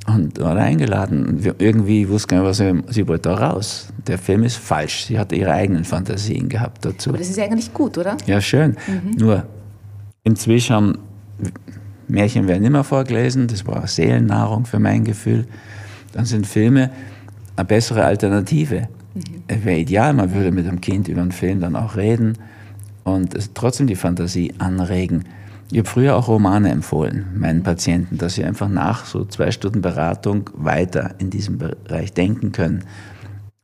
und 0.08 0.40
war 0.40 0.56
eingeladen. 0.56 1.44
Wir, 1.44 1.56
irgendwie 1.58 2.08
wusste 2.08 2.30
gar 2.30 2.40
nicht, 2.40 2.50
was 2.50 2.58
sie, 2.58 2.82
sie 2.90 3.08
wollte 3.08 3.30
da 3.30 3.36
raus. 3.36 3.88
Der 4.08 4.18
Film 4.18 4.44
ist 4.44 4.58
falsch. 4.58 5.06
Sie 5.06 5.20
hatte 5.20 5.36
ihre 5.36 5.52
eigenen 5.52 5.84
Fantasien 5.84 6.48
gehabt 6.48 6.86
dazu. 6.86 7.10
Aber 7.10 7.18
das 7.18 7.30
ist 7.30 7.40
eigentlich 7.40 7.74
gut, 7.74 7.98
oder? 7.98 8.18
Ja, 8.26 8.40
schön. 8.40 8.78
Mhm. 8.88 9.12
Nur 9.18 9.46
inzwischen 10.24 10.76
haben 10.76 10.98
Märchen 12.08 12.48
werden 12.48 12.64
immer 12.64 12.84
vorgelesen, 12.84 13.48
das 13.48 13.66
war 13.68 13.86
Seelennahrung 13.86 14.66
für 14.66 14.80
mein 14.80 15.04
Gefühl. 15.04 15.46
Dann 16.14 16.26
sind 16.26 16.48
Filme, 16.48 16.90
eine 17.58 17.66
bessere 17.66 18.06
Alternative. 18.06 18.88
Mhm. 19.14 19.64
Wäre 19.64 19.80
ideal, 19.80 20.14
man 20.14 20.34
würde 20.34 20.52
mit 20.52 20.66
dem 20.66 20.80
Kind 20.80 21.08
über 21.08 21.22
einen 21.22 21.32
Film 21.32 21.60
dann 21.60 21.76
auch 21.76 21.98
reden 21.98 22.38
und 23.04 23.54
trotzdem 23.54 23.88
die 23.88 23.96
Fantasie 23.96 24.54
anregen. 24.60 25.26
Ich 25.72 25.80
habe 25.80 25.90
früher 25.90 26.16
auch 26.16 26.30
Romane 26.30 26.70
empfohlen, 26.70 27.26
meinen 27.36 27.62
Patienten, 27.62 28.18
dass 28.18 28.36
sie 28.36 28.46
einfach 28.46 28.70
nach 28.70 29.06
so 29.06 29.26
zwei 29.26 29.52
Stunden 29.52 29.82
Beratung 29.82 30.50
weiter 30.54 31.16
in 31.18 31.30
diesem 31.30 31.58
Bereich 31.58 32.14
denken 32.14 32.54
können. 32.54 32.86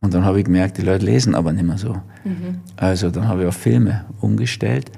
Und 0.01 0.13
dann 0.13 0.25
habe 0.25 0.39
ich 0.39 0.45
gemerkt, 0.45 0.77
die 0.77 0.81
Leute 0.81 1.05
lesen 1.05 1.33
aber 1.33 1.53
nicht 1.53 1.63
mehr 1.63 1.77
so. 1.77 1.93
Mhm. 2.25 2.59
Also 2.75 3.09
dann 3.09 3.29
habe 3.29 3.43
ich 3.43 3.47
auf 3.47 3.55
Filme 3.55 4.03
umgestellt. 4.19 4.91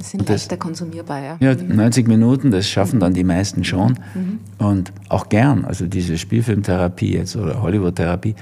Das 0.00 0.12
sind 0.12 0.26
leichter 0.26 0.56
konsumierbar, 0.56 1.22
ja. 1.22 1.36
Ja, 1.40 1.54
90 1.54 2.06
mhm. 2.06 2.12
Minuten, 2.14 2.50
das 2.50 2.66
schaffen 2.66 3.00
dann 3.00 3.12
die 3.12 3.22
meisten 3.22 3.64
schon. 3.64 3.98
Mhm. 4.14 4.38
Und 4.58 4.92
auch 5.10 5.28
gern. 5.28 5.66
Also 5.66 5.86
diese 5.86 6.16
Spielfilmtherapie 6.16 7.12
jetzt 7.12 7.36
oder 7.36 7.60
Hollywood-Therapie, 7.60 8.34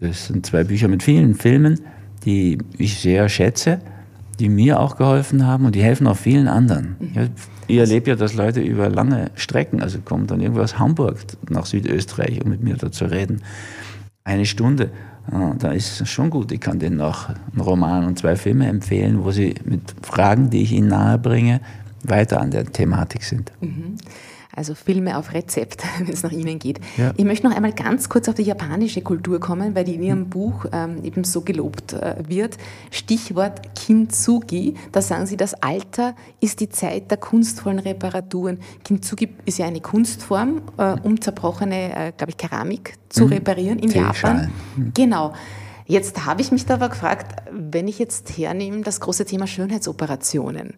das 0.00 0.26
sind 0.26 0.44
zwei 0.44 0.64
Bücher 0.64 0.88
mit 0.88 1.02
vielen 1.02 1.34
Filmen, 1.34 1.80
die 2.26 2.58
ich 2.76 3.00
sehr 3.00 3.30
schätze, 3.30 3.80
die 4.38 4.50
mir 4.50 4.80
auch 4.80 4.96
geholfen 4.96 5.46
haben 5.46 5.64
und 5.64 5.74
die 5.74 5.82
helfen 5.82 6.06
auch 6.06 6.16
vielen 6.18 6.46
anderen. 6.46 6.96
Mhm. 7.00 7.30
Ich 7.68 7.78
erlebe 7.78 8.10
ja, 8.10 8.16
dass 8.16 8.34
Leute 8.34 8.60
über 8.60 8.90
lange 8.90 9.30
Strecken, 9.34 9.80
also 9.80 9.98
kommen 10.00 10.26
dann 10.26 10.42
irgendwo 10.42 10.60
aus 10.60 10.78
Hamburg 10.78 11.16
nach 11.48 11.64
Südösterreich, 11.64 12.44
um 12.44 12.50
mit 12.50 12.62
mir 12.62 12.76
da 12.76 12.92
zu 12.92 13.06
reden. 13.06 13.40
Eine 14.24 14.44
Stunde 14.44 14.84
ja, 14.84 15.11
da 15.58 15.72
ist 15.72 16.06
schon 16.08 16.30
gut. 16.30 16.52
Ich 16.52 16.60
kann 16.60 16.78
denen 16.78 16.96
noch 16.96 17.28
einen 17.28 17.60
Roman 17.60 18.04
und 18.04 18.18
zwei 18.18 18.36
Filme 18.36 18.66
empfehlen, 18.66 19.24
wo 19.24 19.30
sie 19.30 19.54
mit 19.64 19.94
Fragen, 20.02 20.50
die 20.50 20.62
ich 20.62 20.72
ihnen 20.72 20.88
nahebringe, 20.88 21.60
weiter 22.02 22.40
an 22.40 22.50
der 22.50 22.64
Thematik 22.66 23.22
sind. 23.22 23.52
Mhm. 23.60 23.96
Also 24.54 24.74
Filme 24.74 25.16
auf 25.16 25.32
Rezept, 25.32 25.82
wenn 25.98 26.12
es 26.12 26.22
nach 26.22 26.32
Ihnen 26.32 26.58
geht. 26.58 26.78
Ja. 26.96 27.12
Ich 27.16 27.24
möchte 27.24 27.48
noch 27.48 27.56
einmal 27.56 27.72
ganz 27.72 28.08
kurz 28.08 28.28
auf 28.28 28.34
die 28.34 28.42
japanische 28.42 29.00
Kultur 29.00 29.40
kommen, 29.40 29.74
weil 29.74 29.84
die 29.84 29.94
in 29.94 30.02
Ihrem 30.02 30.20
mhm. 30.20 30.30
Buch 30.30 30.66
ähm, 30.72 31.02
eben 31.02 31.24
so 31.24 31.40
gelobt 31.40 31.94
äh, 31.94 32.16
wird. 32.26 32.58
Stichwort 32.90 33.74
Kintsugi. 33.74 34.74
Da 34.92 35.00
sagen 35.00 35.26
Sie, 35.26 35.36
das 35.36 35.54
Alter 35.54 36.14
ist 36.40 36.60
die 36.60 36.68
Zeit 36.68 37.10
der 37.10 37.18
kunstvollen 37.18 37.78
Reparaturen. 37.78 38.58
Kintsugi 38.84 39.30
ist 39.46 39.58
ja 39.58 39.66
eine 39.66 39.80
Kunstform, 39.80 40.62
äh, 40.76 40.96
um 41.02 41.20
zerbrochene, 41.20 42.08
äh, 42.08 42.12
glaube 42.16 42.30
ich, 42.30 42.36
Keramik 42.36 42.94
zu 43.08 43.24
mhm. 43.24 43.32
reparieren 43.32 43.78
in 43.78 43.90
Japan. 43.90 44.50
Mhm. 44.76 44.92
Genau. 44.94 45.32
Jetzt 45.86 46.24
habe 46.24 46.42
ich 46.42 46.52
mich 46.52 46.66
da 46.66 46.74
aber 46.74 46.90
gefragt, 46.90 47.42
wenn 47.50 47.88
ich 47.88 47.98
jetzt 47.98 48.36
hernehme, 48.36 48.82
das 48.82 49.00
große 49.00 49.24
Thema 49.24 49.46
Schönheitsoperationen. 49.46 50.74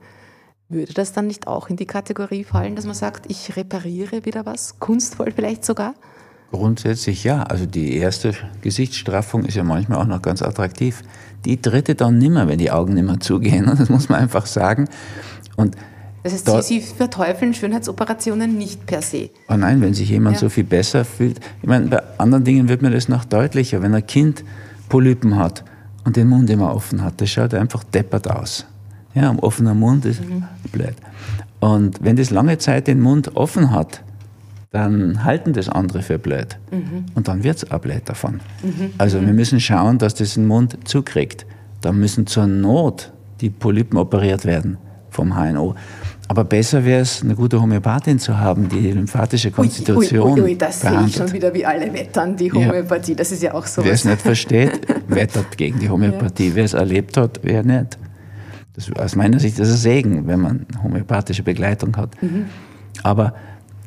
Würde 0.68 0.94
das 0.94 1.12
dann 1.12 1.26
nicht 1.26 1.46
auch 1.46 1.68
in 1.68 1.76
die 1.76 1.86
Kategorie 1.86 2.42
fallen, 2.42 2.74
dass 2.74 2.86
man 2.86 2.94
sagt, 2.94 3.30
ich 3.30 3.56
repariere 3.56 4.24
wieder 4.24 4.46
was, 4.46 4.78
kunstvoll 4.78 5.30
vielleicht 5.30 5.64
sogar? 5.64 5.94
Grundsätzlich 6.52 7.24
ja. 7.24 7.42
Also 7.42 7.66
die 7.66 7.96
erste 7.96 8.32
Gesichtsstraffung 8.62 9.44
ist 9.44 9.56
ja 9.56 9.64
manchmal 9.64 9.98
auch 9.98 10.06
noch 10.06 10.22
ganz 10.22 10.40
attraktiv. 10.40 11.02
Die 11.44 11.60
dritte 11.60 11.94
dann 11.94 12.18
nimmer, 12.18 12.48
wenn 12.48 12.58
die 12.58 12.70
Augen 12.70 12.94
nimmer 12.94 13.20
zugehen. 13.20 13.66
Das 13.78 13.90
muss 13.90 14.08
man 14.08 14.20
einfach 14.20 14.46
sagen. 14.46 14.88
Und 15.56 15.76
das 16.22 16.32
heißt, 16.32 16.48
da, 16.48 16.62
Sie, 16.62 16.80
Sie 16.80 16.94
verteufeln 16.94 17.52
Schönheitsoperationen 17.52 18.56
nicht 18.56 18.86
per 18.86 19.02
se. 19.02 19.28
Oh 19.48 19.56
nein, 19.56 19.82
wenn 19.82 19.92
sich 19.92 20.08
jemand 20.08 20.36
ja. 20.36 20.40
so 20.40 20.48
viel 20.48 20.64
besser 20.64 21.04
fühlt. 21.04 21.38
Ich 21.60 21.68
meine, 21.68 21.88
bei 21.88 22.02
anderen 22.16 22.44
Dingen 22.44 22.68
wird 22.70 22.80
mir 22.80 22.90
das 22.90 23.08
noch 23.08 23.26
deutlicher. 23.26 23.82
Wenn 23.82 23.94
ein 23.94 24.06
Kind 24.06 24.42
Polypen 24.88 25.36
hat 25.36 25.64
und 26.04 26.16
den 26.16 26.28
Mund 26.28 26.48
immer 26.48 26.74
offen 26.74 27.02
hat, 27.02 27.20
das 27.20 27.28
schaut 27.28 27.52
einfach 27.52 27.84
deppert 27.84 28.30
aus. 28.30 28.64
Ja, 29.14 29.30
ein 29.30 29.38
offener 29.38 29.74
Mund 29.74 30.04
ist 30.04 30.20
mhm. 30.22 30.44
blöd. 30.72 30.94
Und 31.60 32.02
wenn 32.02 32.16
das 32.16 32.30
lange 32.30 32.58
Zeit 32.58 32.88
den 32.88 33.00
Mund 33.00 33.36
offen 33.36 33.70
hat, 33.70 34.02
dann 34.70 35.22
halten 35.24 35.52
das 35.52 35.68
andere 35.68 36.02
für 36.02 36.18
blöd. 36.18 36.58
Mhm. 36.72 37.06
Und 37.14 37.28
dann 37.28 37.44
wird 37.44 37.58
es 37.58 37.70
auch 37.70 37.78
blöd 37.78 38.02
davon. 38.06 38.40
Mhm. 38.62 38.90
Also 38.98 39.20
wir 39.20 39.32
müssen 39.32 39.60
schauen, 39.60 39.98
dass 39.98 40.14
das 40.14 40.34
den 40.34 40.46
Mund 40.46 40.76
zukriegt. 40.84 41.46
Da 41.80 41.92
müssen 41.92 42.26
zur 42.26 42.46
Not 42.46 43.12
die 43.40 43.50
Polypen 43.50 43.98
operiert 43.98 44.44
werden 44.44 44.78
vom 45.10 45.36
HNO. 45.36 45.76
Aber 46.26 46.44
besser 46.44 46.84
wäre 46.84 47.02
es, 47.02 47.22
eine 47.22 47.34
gute 47.34 47.60
Homöopathin 47.60 48.18
zu 48.18 48.38
haben, 48.38 48.68
die 48.68 48.90
lymphatische 48.90 49.50
Konstitution 49.50 50.32
ui, 50.32 50.40
ui, 50.40 50.42
ui, 50.42 50.58
das 50.58 50.80
behandelt. 50.80 51.12
sehe 51.12 51.24
ich 51.24 51.28
schon 51.28 51.36
wieder, 51.36 51.54
wie 51.54 51.66
alle 51.66 51.92
wettern, 51.92 52.36
die 52.36 52.50
Homöopathie. 52.50 53.12
Ja. 53.12 53.16
Das 53.18 53.30
ist 53.30 53.42
ja 53.42 53.54
auch 53.54 53.66
so. 53.66 53.84
Wer 53.84 53.92
es 53.92 54.04
nicht 54.04 54.22
versteht, 54.22 54.80
wettert 55.06 55.56
gegen 55.56 55.78
die 55.78 55.88
Homöopathie. 55.90 56.48
Ja. 56.48 56.54
Wer 56.56 56.64
es 56.64 56.72
erlebt 56.72 57.16
hat, 57.16 57.40
wer 57.42 57.62
nicht. 57.62 57.98
Das, 58.74 58.90
aus 58.92 59.14
meiner 59.16 59.38
Sicht 59.38 59.58
ist 59.58 59.68
es 59.68 59.82
Segen, 59.82 60.26
wenn 60.26 60.40
man 60.40 60.66
homöopathische 60.82 61.42
Begleitung 61.42 61.96
hat. 61.96 62.20
Mhm. 62.22 62.46
Aber 63.02 63.34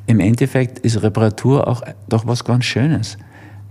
im 0.06 0.20
Endeffekt 0.20 0.80
ist 0.80 1.02
Reparatur 1.02 1.68
auch 1.68 1.82
doch 2.08 2.26
was 2.26 2.44
ganz 2.44 2.66
Schönes. 2.66 3.18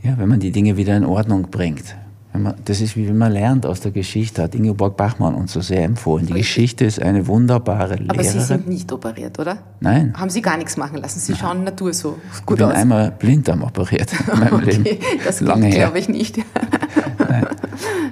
Ja, 0.03 0.19
wenn 0.19 0.29
man 0.29 0.41
die 0.41 0.53
Dinge 0.53 0.77
wieder 0.77 0.97
in 0.97 1.05
Ordnung 1.05 1.51
bringt. 1.51 1.97
Man, 2.35 2.55
das 2.67 2.83
ist 2.83 2.97
wie 2.97 3.09
wenn 3.09 3.17
man 3.17 3.33
lernt 3.33 3.65
aus 3.65 3.81
der 3.81 3.93
Geschichte, 3.93 4.43
hat 4.43 4.55
Ingeborg 4.55 4.97
Bachmann 4.99 5.35
uns 5.35 5.55
so 5.55 5.63
sehr 5.63 5.85
empfohlen. 5.85 6.27
Die 6.27 6.35
Geschichte 6.35 6.85
ist 6.85 7.01
eine 7.01 7.27
wunderbare 7.27 7.95
Lehrerin. 7.95 8.11
Aber 8.11 8.23
Sie 8.23 8.41
sind 8.41 8.69
nicht 8.69 8.93
operiert, 8.93 9.39
oder? 9.39 9.57
Nein. 9.81 10.13
Haben 10.15 10.29
Sie 10.29 10.43
gar 10.43 10.59
nichts 10.59 10.77
machen 10.77 10.99
lassen? 10.99 11.19
Sie 11.19 11.33
Nein. 11.33 11.41
schauen 11.41 11.65
Natur 11.65 11.95
so 11.95 12.19
gut 12.45 12.59
ich 12.59 12.65
bin 12.65 12.67
aus. 12.67 12.75
einmal 12.75 13.11
Blinddarm 13.13 13.63
operiert 13.63 14.13
in 14.13 14.39
meinem 14.39 14.55
okay, 14.63 14.71
Leben. 14.71 14.99
Das 15.25 15.39
glaube 15.39 15.99
ich 15.99 16.09
nicht. 16.11 16.39
Nein. 17.19 17.47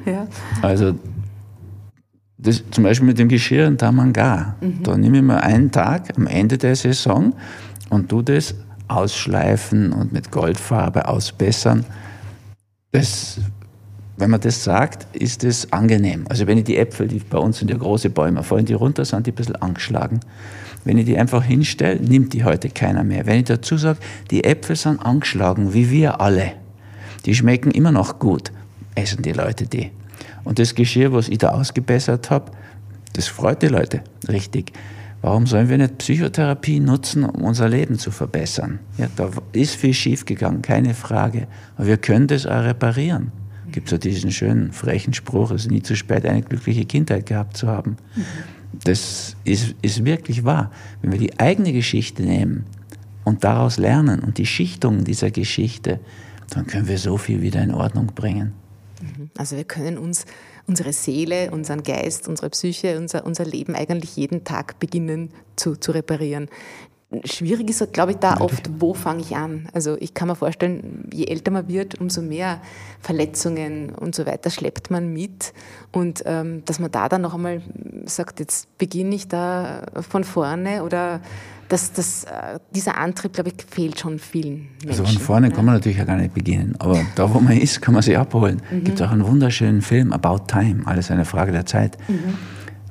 Ja. 0.07 0.27
Also 0.61 0.95
das, 2.45 2.63
zum 2.71 2.85
Beispiel 2.85 3.07
mit 3.07 3.19
dem 3.19 3.29
Geschirr 3.29 3.67
in 3.67 3.79
Tamanga. 3.79 4.55
Mhm. 4.61 4.83
Da 4.83 4.97
nehme 4.97 5.17
ich 5.17 5.23
mir 5.23 5.43
einen 5.43 5.71
Tag 5.71 6.17
am 6.17 6.27
Ende 6.27 6.59
der 6.59 6.77
Saison 6.77 7.35
und 7.91 8.09
tu 8.11 8.23
das 8.23 8.55
ausschleifen 8.87 9.93
und 9.93 10.13
mit 10.13 10.31
Goldfarbe 10.31 11.09
ausbessern. 11.09 11.85
Das, 12.93 13.41
wenn 14.19 14.31
man 14.31 14.41
das 14.41 14.63
sagt, 14.63 15.17
ist 15.17 15.43
das 15.43 15.73
angenehm. 15.73 16.27
Also 16.29 16.47
wenn 16.47 16.59
ich 16.59 16.65
die 16.65 16.77
Äpfel, 16.77 17.09
die 17.09 17.19
bei 17.19 17.39
uns 17.39 17.59
sind 17.59 17.71
ja 17.71 17.79
große 17.79 18.11
Bäume, 18.11 18.43
fallen 18.43 18.67
die 18.67 18.75
runter, 18.75 19.05
sind 19.05 19.27
die 19.27 19.33
ein 19.33 19.35
bisschen 19.35 19.57
angeschlagen. 19.57 20.21
Wenn 20.85 20.99
ich 20.99 21.07
die 21.07 21.17
einfach 21.17 21.43
hinstelle, 21.43 21.99
nimmt 21.99 22.35
die 22.35 22.45
heute 22.45 22.69
keiner 22.69 23.05
mehr. 23.05 23.25
Wenn 23.25 23.39
ich 23.39 23.45
dazu 23.45 23.79
sage, 23.79 23.99
die 24.31 24.45
Äpfel 24.45 24.77
sind 24.77 25.01
angeschlagen, 25.01 25.73
wie 25.73 25.91
wir 25.91 26.21
alle, 26.21 26.53
die 27.25 27.35
schmecken 27.35 27.71
immer 27.71 27.91
noch 27.91 28.19
gut, 28.19 28.53
essen 28.95 29.23
die 29.23 29.33
Leute 29.33 29.67
die. 29.67 29.91
Und 30.45 30.59
das 30.59 30.75
Geschirr, 30.75 31.13
was 31.13 31.29
ich 31.29 31.39
da 31.39 31.51
ausgebessert 31.51 32.31
habe, 32.31 32.53
das 33.15 33.27
freut 33.29 33.63
die 33.63 33.69
Leute 33.69 34.03
richtig. 34.29 34.73
Warum 35.25 35.47
sollen 35.47 35.71
wir 35.71 35.79
nicht 35.79 35.97
Psychotherapie 35.97 36.81
nutzen, 36.81 37.25
um 37.25 37.45
unser 37.45 37.67
Leben 37.67 37.99
zu 37.99 38.11
verbessern? 38.11 38.81
Ja, 38.99 39.07
da 39.17 39.31
ist 39.53 39.75
viel 39.75 39.95
schiefgegangen, 39.95 40.61
keine 40.61 40.93
Frage. 40.93 41.47
Aber 41.77 41.87
wir 41.87 41.97
können 41.97 42.27
das 42.27 42.45
auch 42.45 42.63
reparieren. 42.63 43.33
Gibt 43.73 43.87
es 43.87 43.93
ja 43.93 43.99
diesen 43.99 44.33
schönen, 44.33 44.71
frechen 44.73 45.15
Spruch, 45.15 45.51
es 45.51 45.63
ist 45.63 45.71
nie 45.71 45.83
zu 45.83 45.97
spät, 45.97 46.27
eine 46.27 46.43
glückliche 46.43 46.85
Kindheit 46.85 47.25
gehabt 47.25 47.57
zu 47.57 47.69
haben. 47.69 47.97
Das 48.85 49.35
ist, 49.45 49.75
ist 49.81 50.05
wirklich 50.05 50.45
wahr. 50.45 50.71
Wenn 51.01 51.13
wir 51.13 51.19
die 51.19 51.39
eigene 51.41 51.73
Geschichte 51.73 52.23
nehmen 52.23 52.67
und 53.25 53.45
daraus 53.45 53.79
lernen 53.79 54.21
und 54.21 54.37
die 54.37 54.47
Schichtungen 54.47 55.05
dieser 55.05 55.31
Geschichte, 55.31 56.01
dann 56.51 56.67
können 56.67 56.87
wir 56.87 56.99
so 56.99 57.17
viel 57.17 57.41
wieder 57.41 57.63
in 57.63 57.73
Ordnung 57.73 58.09
bringen. 58.15 58.53
Mhm. 59.01 59.31
Also 59.37 59.57
wir 59.57 59.65
können 59.65 59.99
uns 59.99 60.27
unsere 60.67 60.93
Seele, 60.93 61.51
unseren 61.51 61.83
Geist, 61.83 62.29
unsere 62.29 62.51
Psyche, 62.51 62.99
unser, 62.99 63.27
unser 63.27 63.45
Leben 63.45 63.75
eigentlich 63.75 64.17
jeden 64.17 64.45
Tag 64.45 64.79
beginnen 64.79 65.31
zu, 65.57 65.77
zu 65.77 65.93
reparieren. 65.93 66.49
Schwierig 67.25 67.71
ist, 67.71 67.93
glaube 67.93 68.13
ich, 68.13 68.19
da 68.19 68.41
oft, 68.41 68.69
wo 68.81 68.93
fange 68.93 69.21
ich 69.21 69.37
an? 69.37 69.69
Also 69.73 69.97
ich 70.01 70.15
kann 70.15 70.27
mir 70.27 70.35
vorstellen, 70.35 71.09
je 71.13 71.27
älter 71.27 71.53
man 71.53 71.69
wird, 71.69 72.01
umso 72.01 72.23
mehr 72.23 72.61
Verletzungen 73.01 73.95
und 73.95 74.17
so 74.17 74.27
weiter 74.27 74.51
schleppt 74.51 74.91
man 74.91 75.13
mit. 75.13 75.53
Und 75.93 76.23
ähm, 76.27 76.65
dass 76.65 76.81
man 76.81 76.91
da 76.91 77.09
dann 77.09 77.23
noch 77.23 77.35
einmal 77.35 77.63
sagt, 78.07 78.41
jetzt 78.41 78.77
beginne 78.79 79.15
ich 79.15 79.29
da 79.29 79.87
von 80.11 80.25
vorne 80.25 80.83
oder 80.83 81.21
das, 81.69 81.93
das, 81.93 82.25
äh, 82.25 82.59
dieser 82.75 82.97
Antrieb, 82.99 83.33
glaube 83.33 83.51
ich, 83.51 83.65
fehlt 83.65 83.99
schon 83.99 84.19
vielen 84.19 84.69
Menschen. 84.83 84.89
Also 84.89 85.05
von 85.05 85.19
vorne 85.19 85.49
ja. 85.49 85.55
kann 85.55 85.65
man 85.65 85.75
natürlich 85.75 85.99
ja 85.99 86.05
gar 86.05 86.17
nicht 86.17 86.35
beginnen, 86.35 86.75
aber 86.79 87.05
da, 87.15 87.33
wo 87.33 87.41
man 87.41 87.57
ist, 87.57 87.81
kann 87.81 87.95
man 87.95 88.03
sich 88.03 88.17
abholen. 88.17 88.63
Mhm. 88.71 88.85
Gibt 88.85 89.03
auch 89.03 89.11
einen 89.11 89.27
wunderschönen 89.27 89.83
Film, 89.83 90.13
About 90.13 90.47
Time, 90.47 90.83
alles 90.87 91.11
eine 91.11 91.25
Frage 91.25 91.53
der 91.53 91.67
Zeit. 91.67 91.99
Mhm. 92.09 92.35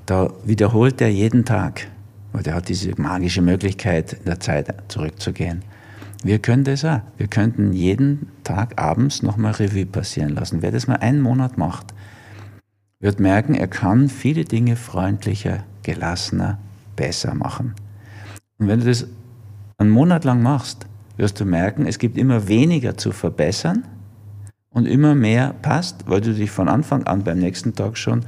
Da 0.05 0.31
wiederholt 0.43 0.99
er 1.01 1.09
jeden 1.09 1.45
Tag, 1.45 1.87
weil 2.33 2.45
er 2.45 2.55
hat 2.55 2.69
diese 2.69 2.99
magische 2.99 3.41
Möglichkeit, 3.41 4.13
in 4.13 4.25
der 4.25 4.39
Zeit 4.39 4.73
zurückzugehen. 4.87 5.63
Wir 6.23 6.39
können 6.39 6.63
das 6.63 6.85
auch. 6.85 7.01
Wir 7.17 7.27
könnten 7.27 7.73
jeden 7.73 8.29
Tag 8.43 8.81
abends 8.81 9.23
nochmal 9.23 9.53
Revue 9.53 9.85
passieren 9.85 10.35
lassen. 10.35 10.61
Wer 10.61 10.71
das 10.71 10.87
mal 10.87 10.95
einen 10.95 11.21
Monat 11.21 11.57
macht, 11.57 11.93
wird 13.01 13.19
merken, 13.19 13.53
er 13.53 13.67
kann 13.67 14.07
viele 14.07 14.45
Dinge 14.45 14.77
freundlicher, 14.77 15.65
gelassener, 15.83 16.59
besser 16.95 17.35
machen. 17.35 17.75
Und 18.63 18.69
wenn 18.69 18.79
du 18.79 18.85
das 18.85 19.05
einen 19.77 19.89
Monat 19.89 20.23
lang 20.23 20.41
machst, 20.41 20.87
wirst 21.17 21.37
du 21.41 21.43
merken, 21.43 21.85
es 21.85 21.99
gibt 21.99 22.17
immer 22.17 22.47
weniger 22.47 22.95
zu 22.95 23.11
verbessern 23.11 23.83
und 24.69 24.85
immer 24.85 25.15
mehr 25.15 25.53
passt, 25.61 26.09
weil 26.09 26.21
du 26.21 26.33
dich 26.33 26.49
von 26.49 26.69
Anfang 26.69 27.03
an 27.03 27.25
beim 27.25 27.39
nächsten 27.39 27.75
Tag 27.75 27.97
schon 27.97 28.25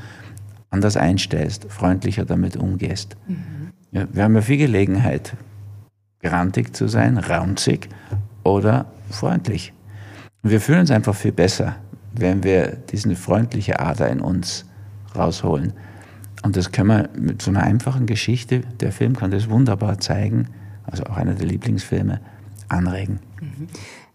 anders 0.71 0.97
einstellst, 0.97 1.67
freundlicher 1.69 2.25
damit 2.25 2.57
umgehst. 2.57 3.15
Mhm. 3.29 3.69
Ja, 3.93 4.07
wir 4.11 4.23
haben 4.25 4.35
ja 4.35 4.41
viel 4.41 4.57
Gelegenheit, 4.57 5.37
grantig 6.21 6.75
zu 6.75 6.89
sein, 6.89 7.17
raunzig 7.17 7.87
oder 8.43 8.87
freundlich. 9.09 9.71
Und 10.43 10.49
wir 10.49 10.59
fühlen 10.59 10.81
uns 10.81 10.91
einfach 10.91 11.15
viel 11.15 11.31
besser, 11.31 11.77
wenn 12.11 12.43
wir 12.43 12.75
diese 12.91 13.15
freundliche 13.15 13.79
Ader 13.79 14.09
in 14.09 14.19
uns 14.19 14.65
rausholen. 15.15 15.71
Und 16.45 16.55
das 16.55 16.71
können 16.71 16.89
wir 16.89 17.09
mit 17.19 17.41
so 17.41 17.49
einer 17.49 17.63
einfachen 17.63 18.05
Geschichte, 18.05 18.61
der 18.79 18.91
Film 18.91 19.15
kann 19.15 19.31
das 19.31 19.49
wunderbar 19.49 19.97
zeigen, 19.97 20.49
also 20.85 21.03
auch 21.05 21.17
einer 21.17 21.33
der 21.33 21.47
Lieblingsfilme, 21.47 22.21
anregen. 22.69 23.19
Mhm. 23.41 23.67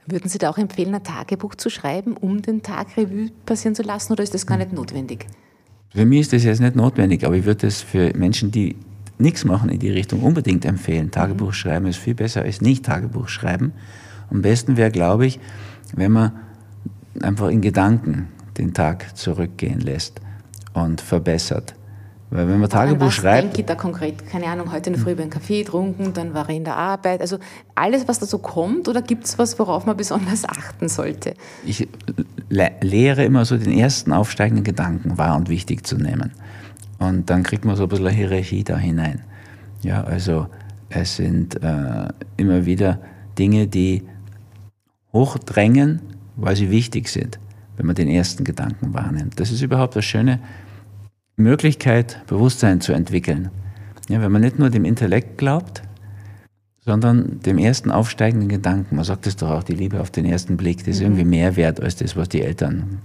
Würden 0.07 0.29
Sie 0.29 0.39
da 0.39 0.49
auch 0.49 0.57
empfehlen, 0.57 0.95
ein 0.95 1.03
Tagebuch 1.03 1.57
zu 1.57 1.71
schreiben, 1.71 2.17
um 2.17 2.41
den 2.41 2.63
Tag 2.63 2.97
Revue 2.97 3.31
passieren 3.47 3.75
zu 3.75 3.83
lassen, 3.83 4.13
oder 4.13 4.23
ist 4.23 4.33
das 4.33 4.47
gar 4.47 4.59
nicht 4.59 4.73
notwendig? 4.73 5.27
Für 5.93 6.07
mich 6.07 6.21
ist 6.21 6.33
das 6.33 6.45
jetzt 6.45 6.61
nicht 6.61 6.77
notwendig, 6.77 7.27
aber 7.27 7.35
ich 7.35 7.45
würde 7.45 7.67
das 7.67 7.83
für 7.83 8.17
Menschen, 8.17 8.53
die 8.53 8.77
nichts 9.19 9.45
machen 9.45 9.69
in 9.69 9.81
die 9.81 9.91
Richtung, 9.91 10.23
unbedingt 10.23 10.65
empfehlen. 10.65 11.11
Tagebuch 11.11 11.49
mhm. 11.49 11.53
schreiben 11.53 11.87
ist 11.87 11.99
viel 11.99 12.15
besser 12.15 12.43
als 12.43 12.61
nicht 12.61 12.87
Tagebuch 12.87 13.27
schreiben. 13.27 13.73
Am 14.31 14.41
besten 14.41 14.77
wäre, 14.77 14.93
glaube 14.93 15.27
ich, 15.27 15.41
wenn 15.97 16.13
man 16.13 16.31
einfach 17.21 17.49
in 17.49 17.61
Gedanken 17.61 18.29
den 18.57 18.73
Tag 18.73 19.17
zurückgehen 19.17 19.81
lässt 19.81 20.21
und 20.75 21.01
verbessert. 21.01 21.75
Weil 22.31 22.47
wenn 22.49 22.61
man 22.61 22.71
Tagebuch 22.71 23.11
schreibt. 23.11 23.43
Denke 23.43 23.61
ich 23.61 23.67
da 23.67 23.75
konkret? 23.75 24.27
Keine 24.29 24.47
Ahnung, 24.47 24.73
heute 24.73 24.91
in 24.91 24.95
der 24.95 25.03
Früh 25.03 25.11
einen 25.11 25.31
Kaffee 25.31 25.65
getrunken, 25.65 26.13
dann 26.13 26.33
war 26.33 26.49
ich 26.49 26.57
in 26.57 26.65
der 26.65 26.77
Arbeit. 26.77 27.21
Also 27.21 27.39
alles, 27.75 28.07
was 28.07 28.21
da 28.21 28.27
so 28.27 28.39
kommt, 28.39 28.89
oder 28.89 29.03
gibt 29.03 29.25
es 29.25 29.37
was, 29.37 29.59
worauf 29.59 29.85
man 29.85 29.97
besonders 29.97 30.45
achten 30.45 30.89
sollte? 30.89 31.35
Ich 31.65 31.89
lehre 32.49 33.25
immer 33.25 33.45
so 33.45 33.57
den 33.57 33.73
ersten 33.73 34.13
aufsteigenden 34.13 34.63
Gedanken 34.63 35.19
wahr 35.19 35.37
und 35.37 35.49
wichtig 35.49 35.85
zu 35.85 35.97
nehmen. 35.97 36.31
Und 37.01 37.31
dann 37.31 37.43
kriegt 37.43 37.65
man 37.65 37.75
so 37.75 37.85
ein 37.85 37.89
bisschen 37.89 38.07
eine 38.07 38.17
Hierarchie 38.17 38.63
da 38.63 38.77
hinein. 38.77 39.23
Ja, 39.83 40.05
also 40.05 40.47
es 40.89 41.17
sind 41.17 41.61
äh, 41.63 42.09
immer 42.37 42.65
wieder 42.65 43.01
Dinge, 43.39 43.67
die 43.67 44.05
hochdrängen, 45.13 46.01
weil 46.37 46.55
sie 46.55 46.71
wichtig 46.71 47.09
sind, 47.09 47.41
wenn 47.77 47.87
man 47.87 47.97
den 47.97 48.09
ersten 48.09 48.45
Gedanken 48.45 48.95
wahrnimmt. 48.95 49.41
Das 49.41 49.51
ist 49.51 49.63
überhaupt 49.63 49.97
das 49.97 50.05
Schöne 50.05 50.39
Möglichkeit, 51.41 52.25
Bewusstsein 52.27 52.81
zu 52.81 52.93
entwickeln. 52.93 53.51
Ja, 54.09 54.21
wenn 54.23 54.33
man 54.33 54.43
nicht 54.43 54.59
nur 54.59 54.71
dem 54.71 54.85
Intellekt 54.85 55.39
glaubt, 55.39 55.83
sondern 56.81 57.41
dem 57.41 57.59
ersten 57.59 57.91
aufsteigenden 57.91 58.49
Gedanken. 58.49 58.97
Man 58.97 59.05
sagt 59.05 59.27
es 59.27 59.37
doch 59.37 59.51
auch, 59.51 59.63
die 59.63 59.75
Liebe 59.75 60.01
auf 60.01 60.11
den 60.11 60.25
ersten 60.25 60.57
Blick, 60.57 60.79
das 60.79 60.97
ist 60.97 61.01
mhm. 61.01 61.07
irgendwie 61.07 61.25
mehr 61.25 61.57
wert 61.57 61.81
als 61.81 61.97
das, 61.97 62.17
was 62.17 62.29
die 62.29 62.43
Eltern 62.43 62.99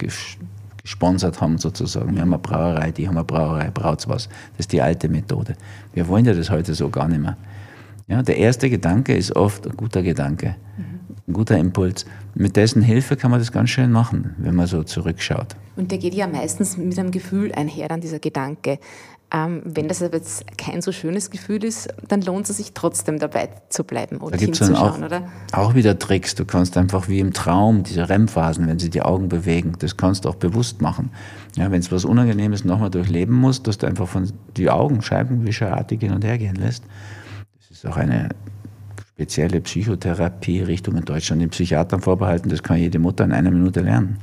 gesponsert 0.82 1.40
haben 1.40 1.58
sozusagen. 1.58 2.14
Wir 2.14 2.22
haben 2.22 2.32
eine 2.32 2.42
Brauerei, 2.42 2.90
die 2.90 3.06
haben 3.06 3.16
eine 3.16 3.24
Brauerei, 3.24 3.70
braut's 3.70 4.08
was. 4.08 4.28
Das 4.56 4.60
ist 4.60 4.72
die 4.72 4.80
alte 4.80 5.08
Methode. 5.08 5.54
Wir 5.92 6.08
wollen 6.08 6.24
ja 6.24 6.32
das 6.32 6.50
heute 6.50 6.74
so 6.74 6.88
gar 6.88 7.08
nicht 7.08 7.20
mehr. 7.20 7.36
Ja, 8.08 8.22
der 8.22 8.38
erste 8.38 8.70
Gedanke 8.70 9.16
ist 9.16 9.34
oft 9.34 9.66
ein 9.66 9.76
guter 9.76 10.02
Gedanke, 10.02 10.56
mhm. 10.76 10.95
Ein 11.28 11.32
guter 11.32 11.58
Impuls. 11.58 12.06
Mit 12.34 12.56
dessen 12.56 12.82
Hilfe 12.82 13.16
kann 13.16 13.30
man 13.30 13.40
das 13.40 13.52
ganz 13.52 13.70
schön 13.70 13.90
machen, 13.90 14.34
wenn 14.38 14.54
man 14.54 14.66
so 14.66 14.82
zurückschaut. 14.82 15.56
Und 15.76 15.90
der 15.90 15.98
geht 15.98 16.14
ja 16.14 16.26
meistens 16.26 16.76
mit 16.76 16.98
einem 16.98 17.10
Gefühl 17.10 17.52
einher, 17.52 17.88
dann 17.88 18.00
dieser 18.00 18.18
Gedanke. 18.18 18.78
Ähm, 19.32 19.60
wenn 19.64 19.88
das 19.88 20.02
aber 20.02 20.18
jetzt 20.18 20.44
kein 20.56 20.80
so 20.82 20.92
schönes 20.92 21.30
Gefühl 21.30 21.64
ist, 21.64 21.88
dann 22.06 22.22
lohnt 22.22 22.48
es 22.48 22.58
sich 22.58 22.74
trotzdem 22.74 23.18
dabei 23.18 23.48
zu 23.70 23.82
bleiben 23.82 24.18
oder 24.18 24.36
da 24.36 24.44
hinzuschauen, 24.44 25.02
auch, 25.02 25.04
oder? 25.04 25.28
Auch 25.50 25.74
wieder 25.74 25.98
Tricks. 25.98 26.36
Du 26.36 26.44
kannst 26.44 26.76
einfach 26.76 27.08
wie 27.08 27.18
im 27.18 27.32
Traum, 27.32 27.82
diese 27.82 28.08
REM-Phasen, 28.08 28.68
wenn 28.68 28.78
sie 28.78 28.88
die 28.88 29.02
Augen 29.02 29.28
bewegen, 29.28 29.72
das 29.80 29.96
kannst 29.96 30.24
du 30.24 30.28
auch 30.28 30.36
bewusst 30.36 30.80
machen. 30.80 31.10
Ja, 31.56 31.72
wenn 31.72 31.80
es 31.80 31.90
was 31.90 32.04
Unangenehmes 32.04 32.64
nochmal 32.64 32.90
durchleben 32.90 33.34
musst, 33.34 33.66
dass 33.66 33.78
du 33.78 33.88
einfach 33.88 34.06
von 34.06 34.30
die 34.56 34.70
Augen 34.70 35.02
scheibenwischerartig 35.02 36.00
hin 36.00 36.12
und 36.12 36.24
her 36.24 36.38
gehen 36.38 36.54
lässt. 36.54 36.84
Das 37.58 37.78
ist 37.78 37.84
auch 37.84 37.96
eine 37.96 38.28
spezielle 39.16 39.62
Psychotherapie-Richtung 39.62 40.94
in 40.96 41.04
Deutschland 41.06 41.40
den 41.40 41.48
Psychiatern 41.48 42.02
vorbehalten. 42.02 42.50
Das 42.50 42.62
kann 42.62 42.76
jede 42.76 42.98
Mutter 42.98 43.24
in 43.24 43.32
einer 43.32 43.50
Minute 43.50 43.80
lernen. 43.80 44.18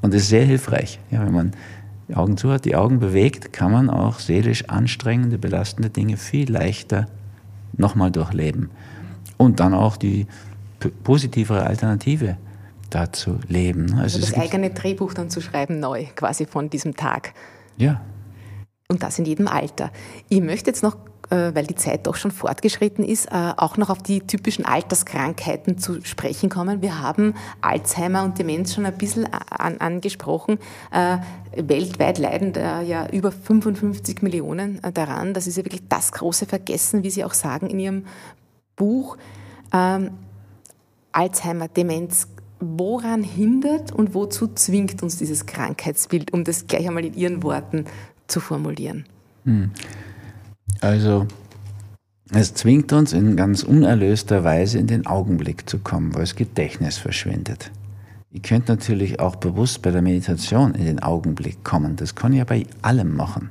Und 0.00 0.14
das 0.14 0.22
ist 0.22 0.30
sehr 0.30 0.46
hilfreich. 0.46 0.98
Ja, 1.10 1.22
wenn 1.26 1.34
man 1.34 1.52
die 2.08 2.14
Augen 2.14 2.38
zu 2.38 2.50
hat, 2.50 2.64
die 2.64 2.74
Augen 2.74 2.98
bewegt, 2.98 3.52
kann 3.52 3.70
man 3.72 3.90
auch 3.90 4.20
seelisch 4.20 4.70
anstrengende, 4.70 5.36
belastende 5.36 5.90
Dinge 5.90 6.16
viel 6.16 6.50
leichter 6.50 7.08
nochmal 7.76 8.10
durchleben. 8.10 8.70
Und 9.36 9.60
dann 9.60 9.74
auch 9.74 9.98
die 9.98 10.26
positivere 11.04 11.66
Alternative 11.66 12.38
dazu 12.88 13.38
leben. 13.48 13.92
Also, 13.98 14.16
also 14.16 14.20
das 14.20 14.34
eigene 14.34 14.70
Drehbuch 14.70 15.12
dann 15.12 15.28
zu 15.28 15.42
schreiben, 15.42 15.78
neu, 15.78 16.06
quasi 16.16 16.46
von 16.46 16.70
diesem 16.70 16.96
Tag. 16.96 17.34
Ja. 17.76 18.00
Und 18.88 19.02
das 19.02 19.18
in 19.18 19.26
jedem 19.26 19.46
Alter. 19.46 19.90
Ich 20.30 20.40
möchte 20.40 20.70
jetzt 20.70 20.82
noch 20.82 20.96
weil 21.34 21.66
die 21.66 21.74
Zeit 21.74 22.06
doch 22.06 22.16
schon 22.16 22.30
fortgeschritten 22.30 23.04
ist, 23.04 23.26
äh, 23.26 23.52
auch 23.56 23.76
noch 23.76 23.90
auf 23.90 24.02
die 24.02 24.20
typischen 24.20 24.64
Alterskrankheiten 24.64 25.78
zu 25.78 26.04
sprechen 26.04 26.50
kommen. 26.50 26.82
Wir 26.82 27.00
haben 27.00 27.34
Alzheimer 27.60 28.24
und 28.24 28.38
Demenz 28.38 28.74
schon 28.74 28.86
ein 28.86 28.96
bisschen 28.96 29.26
an, 29.26 29.78
angesprochen. 29.78 30.58
Äh, 30.90 31.18
weltweit 31.56 32.18
leiden 32.18 32.54
ja 32.54 33.08
über 33.10 33.30
55 33.30 34.22
Millionen 34.22 34.80
daran. 34.94 35.34
Das 35.34 35.46
ist 35.46 35.56
ja 35.56 35.64
wirklich 35.64 35.86
das 35.88 36.12
große 36.12 36.46
Vergessen, 36.46 37.02
wie 37.02 37.10
Sie 37.10 37.24
auch 37.24 37.34
sagen 37.34 37.68
in 37.68 37.78
Ihrem 37.78 38.04
Buch. 38.76 39.16
Ähm, 39.72 40.10
Alzheimer, 41.12 41.68
Demenz, 41.68 42.28
woran 42.60 43.22
hindert 43.22 43.92
und 43.92 44.14
wozu 44.14 44.48
zwingt 44.48 45.02
uns 45.02 45.18
dieses 45.18 45.46
Krankheitsbild, 45.46 46.32
um 46.32 46.44
das 46.44 46.66
gleich 46.66 46.86
einmal 46.86 47.04
in 47.04 47.14
Ihren 47.14 47.42
Worten 47.42 47.84
zu 48.28 48.40
formulieren? 48.40 49.04
Hm. 49.44 49.70
Also 50.80 51.26
es 52.34 52.54
zwingt 52.54 52.92
uns 52.92 53.12
in 53.12 53.36
ganz 53.36 53.62
unerlöster 53.62 54.42
Weise 54.42 54.78
in 54.78 54.86
den 54.86 55.06
Augenblick 55.06 55.68
zu 55.68 55.78
kommen, 55.78 56.14
weil 56.14 56.22
das 56.22 56.34
Gedächtnis 56.34 56.98
verschwindet. 56.98 57.70
Ihr 58.30 58.40
könnt 58.40 58.68
natürlich 58.68 59.20
auch 59.20 59.36
bewusst 59.36 59.82
bei 59.82 59.90
der 59.90 60.00
Meditation 60.00 60.74
in 60.74 60.86
den 60.86 61.02
Augenblick 61.02 61.62
kommen. 61.62 61.96
Das 61.96 62.14
kann 62.14 62.32
ja 62.32 62.44
bei 62.44 62.64
allem 62.80 63.14
machen. 63.14 63.50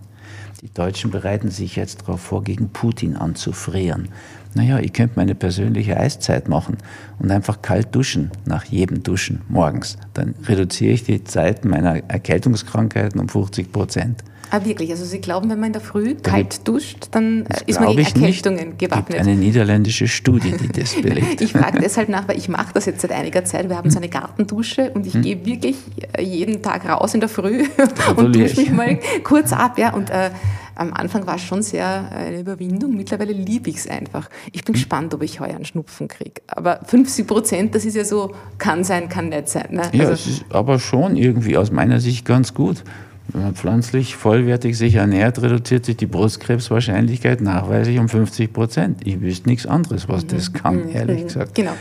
Die 0.61 0.73
Deutschen 0.73 1.11
bereiten 1.11 1.51
sich 1.51 1.75
jetzt 1.75 2.01
darauf 2.01 2.21
vor, 2.21 2.43
gegen 2.43 2.69
Putin 2.69 3.15
anzufrieren. 3.15 4.09
Naja, 4.53 4.79
ich 4.79 4.93
könnte 4.93 5.13
meine 5.15 5.35
persönliche 5.35 5.97
Eiszeit 5.97 6.49
machen 6.49 6.77
und 7.19 7.31
einfach 7.31 7.61
kalt 7.61 7.95
duschen 7.95 8.31
nach 8.45 8.65
jedem 8.65 9.03
Duschen 9.03 9.41
morgens. 9.47 9.97
Dann 10.13 10.35
reduziere 10.45 10.93
ich 10.93 11.03
die 11.03 11.23
Zeit 11.23 11.65
meiner 11.65 11.97
Erkältungskrankheiten 12.09 13.19
um 13.19 13.29
50 13.29 13.71
Prozent. 13.71 14.23
Ah, 14.53 14.65
wirklich? 14.65 14.91
Also 14.91 15.05
Sie 15.05 15.21
glauben, 15.21 15.49
wenn 15.49 15.61
man 15.61 15.67
in 15.67 15.73
der 15.73 15.81
Früh 15.81 16.13
kalt 16.15 16.67
duscht, 16.67 17.07
dann 17.11 17.45
äh, 17.45 17.61
ist 17.67 17.79
man 17.79 17.95
gegen 17.95 18.01
Erkältungen 18.01 18.67
nicht. 18.67 18.79
gewappnet? 18.79 19.11
Es 19.11 19.15
gibt 19.15 19.21
eine 19.21 19.35
niederländische 19.37 20.09
Studie, 20.09 20.51
die 20.51 20.67
das 20.67 20.93
belegt. 21.01 21.39
ich 21.39 21.53
frage 21.53 21.79
deshalb 21.79 22.09
nach, 22.09 22.27
weil 22.27 22.37
ich 22.37 22.49
mache 22.49 22.73
das 22.73 22.85
jetzt 22.85 22.99
seit 22.99 23.13
einiger 23.13 23.45
Zeit. 23.45 23.69
Wir 23.69 23.77
haben 23.77 23.89
so 23.89 23.97
eine 23.97 24.09
Gartendusche 24.09 24.91
und 24.91 25.07
ich 25.07 25.13
hm. 25.13 25.21
gehe 25.21 25.45
wirklich 25.45 25.77
äh, 26.17 26.21
jeden 26.21 26.61
Tag 26.61 26.87
raus 26.87 27.13
in 27.13 27.21
der 27.21 27.29
Früh 27.29 27.63
und 28.17 28.35
dusche 28.35 28.59
mich 28.59 28.71
mal 28.71 28.99
kurz 29.23 29.53
ab. 29.53 29.79
Ja, 29.79 29.93
und 29.93 30.09
äh, 30.09 30.31
am 30.75 30.93
Anfang 30.93 31.25
war 31.25 31.35
es 31.35 31.43
schon 31.43 31.61
sehr 31.61 32.11
eine 32.11 32.41
Überwindung. 32.41 32.93
Mittlerweile 32.97 33.31
liebe 33.31 33.69
ich 33.69 33.77
es 33.77 33.87
einfach. 33.87 34.29
Ich 34.51 34.65
bin 34.65 34.73
hm. 34.73 34.81
gespannt, 34.81 35.13
ob 35.13 35.23
ich 35.23 35.39
heuer 35.39 35.55
einen 35.55 35.63
Schnupfen 35.63 36.09
kriege. 36.09 36.41
Aber 36.47 36.81
50 36.83 37.25
Prozent, 37.25 37.73
das 37.73 37.85
ist 37.85 37.95
ja 37.95 38.03
so, 38.03 38.35
kann 38.57 38.83
sein, 38.83 39.07
kann 39.07 39.29
nicht 39.29 39.47
sein. 39.47 39.67
Ne? 39.69 39.83
Ja, 39.93 40.09
also, 40.09 40.13
es 40.13 40.27
ist 40.27 40.45
aber 40.49 40.77
schon 40.77 41.15
irgendwie 41.15 41.55
aus 41.55 41.71
meiner 41.71 42.01
Sicht 42.01 42.25
ganz 42.25 42.53
gut. 42.53 42.83
Wenn 43.27 43.43
man 43.43 43.55
pflanzlich 43.55 44.15
vollwertig 44.15 44.77
sich 44.77 44.95
ernährt, 44.95 45.41
reduziert 45.41 45.85
sich 45.85 45.95
die 45.95 46.05
Brustkrebswahrscheinlichkeit 46.05 47.39
nachweislich 47.39 47.99
um 47.99 48.09
50 48.09 48.51
Prozent. 48.51 49.01
Ich 49.05 49.21
wüsste 49.21 49.47
nichts 49.47 49.65
anderes, 49.65 50.09
was 50.09 50.27
das 50.27 50.49
mhm. 50.49 50.53
kann, 50.53 50.75
mhm. 50.87 50.95
ehrlich 50.95 51.23
gesagt. 51.23 51.55
Genau. 51.55 51.73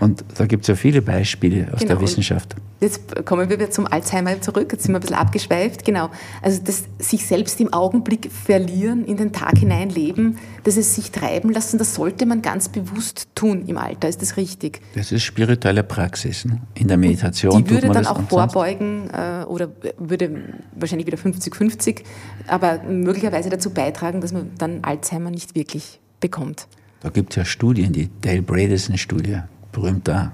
Und 0.00 0.24
da 0.36 0.46
gibt 0.46 0.64
es 0.64 0.68
ja 0.68 0.74
viele 0.74 1.02
Beispiele 1.02 1.68
aus 1.72 1.80
genau. 1.80 1.94
der 1.94 2.00
Wissenschaft. 2.02 2.54
Jetzt 2.80 3.24
kommen 3.24 3.48
wir 3.48 3.58
wieder 3.58 3.70
zum 3.70 3.86
Alzheimer 3.86 4.40
zurück, 4.42 4.70
jetzt 4.72 4.84
sind 4.84 4.92
wir 4.92 4.98
ein 4.98 5.00
bisschen 5.00 5.16
abgeschweift. 5.16 5.84
Genau. 5.84 6.10
Also 6.42 6.60
das 6.62 6.84
sich 6.98 7.26
selbst 7.26 7.58
im 7.60 7.72
Augenblick 7.72 8.30
verlieren, 8.30 9.04
in 9.04 9.16
den 9.16 9.32
Tag 9.32 9.58
hinein 9.58 9.88
leben, 9.88 10.38
das 10.64 10.76
es 10.76 10.94
sich 10.94 11.10
treiben 11.10 11.52
lassen, 11.52 11.78
das 11.78 11.94
sollte 11.94 12.26
man 12.26 12.42
ganz 12.42 12.68
bewusst 12.68 13.28
tun 13.34 13.64
im 13.66 13.78
Alter. 13.78 14.08
Ist 14.08 14.20
das 14.20 14.36
richtig? 14.36 14.82
Das 14.94 15.12
ist 15.12 15.22
spirituelle 15.22 15.82
Praxis. 15.82 16.44
Ne? 16.44 16.60
In 16.74 16.88
der 16.88 16.98
Meditation. 16.98 17.64
Die 17.64 17.70
würde 17.70 17.88
dann 17.88 18.06
auch 18.06 18.20
vorbeugen 18.28 19.08
äh, 19.10 19.44
oder 19.44 19.70
würde 19.98 20.42
wahrscheinlich 20.74 21.06
wieder 21.06 21.18
50-50, 21.18 22.02
aber 22.46 22.82
möglicherweise 22.82 23.48
dazu 23.48 23.70
beitragen, 23.70 24.20
dass 24.20 24.32
man 24.32 24.50
dann 24.58 24.80
Alzheimer 24.82 25.30
nicht 25.30 25.54
wirklich 25.54 26.00
bekommt. 26.20 26.66
Da 27.00 27.10
gibt 27.10 27.30
es 27.30 27.36
ja 27.36 27.44
Studien, 27.44 27.92
die 27.92 28.10
Dale 28.20 28.42
Bredesen-Studie, 28.42 29.38
berühmter 29.76 30.32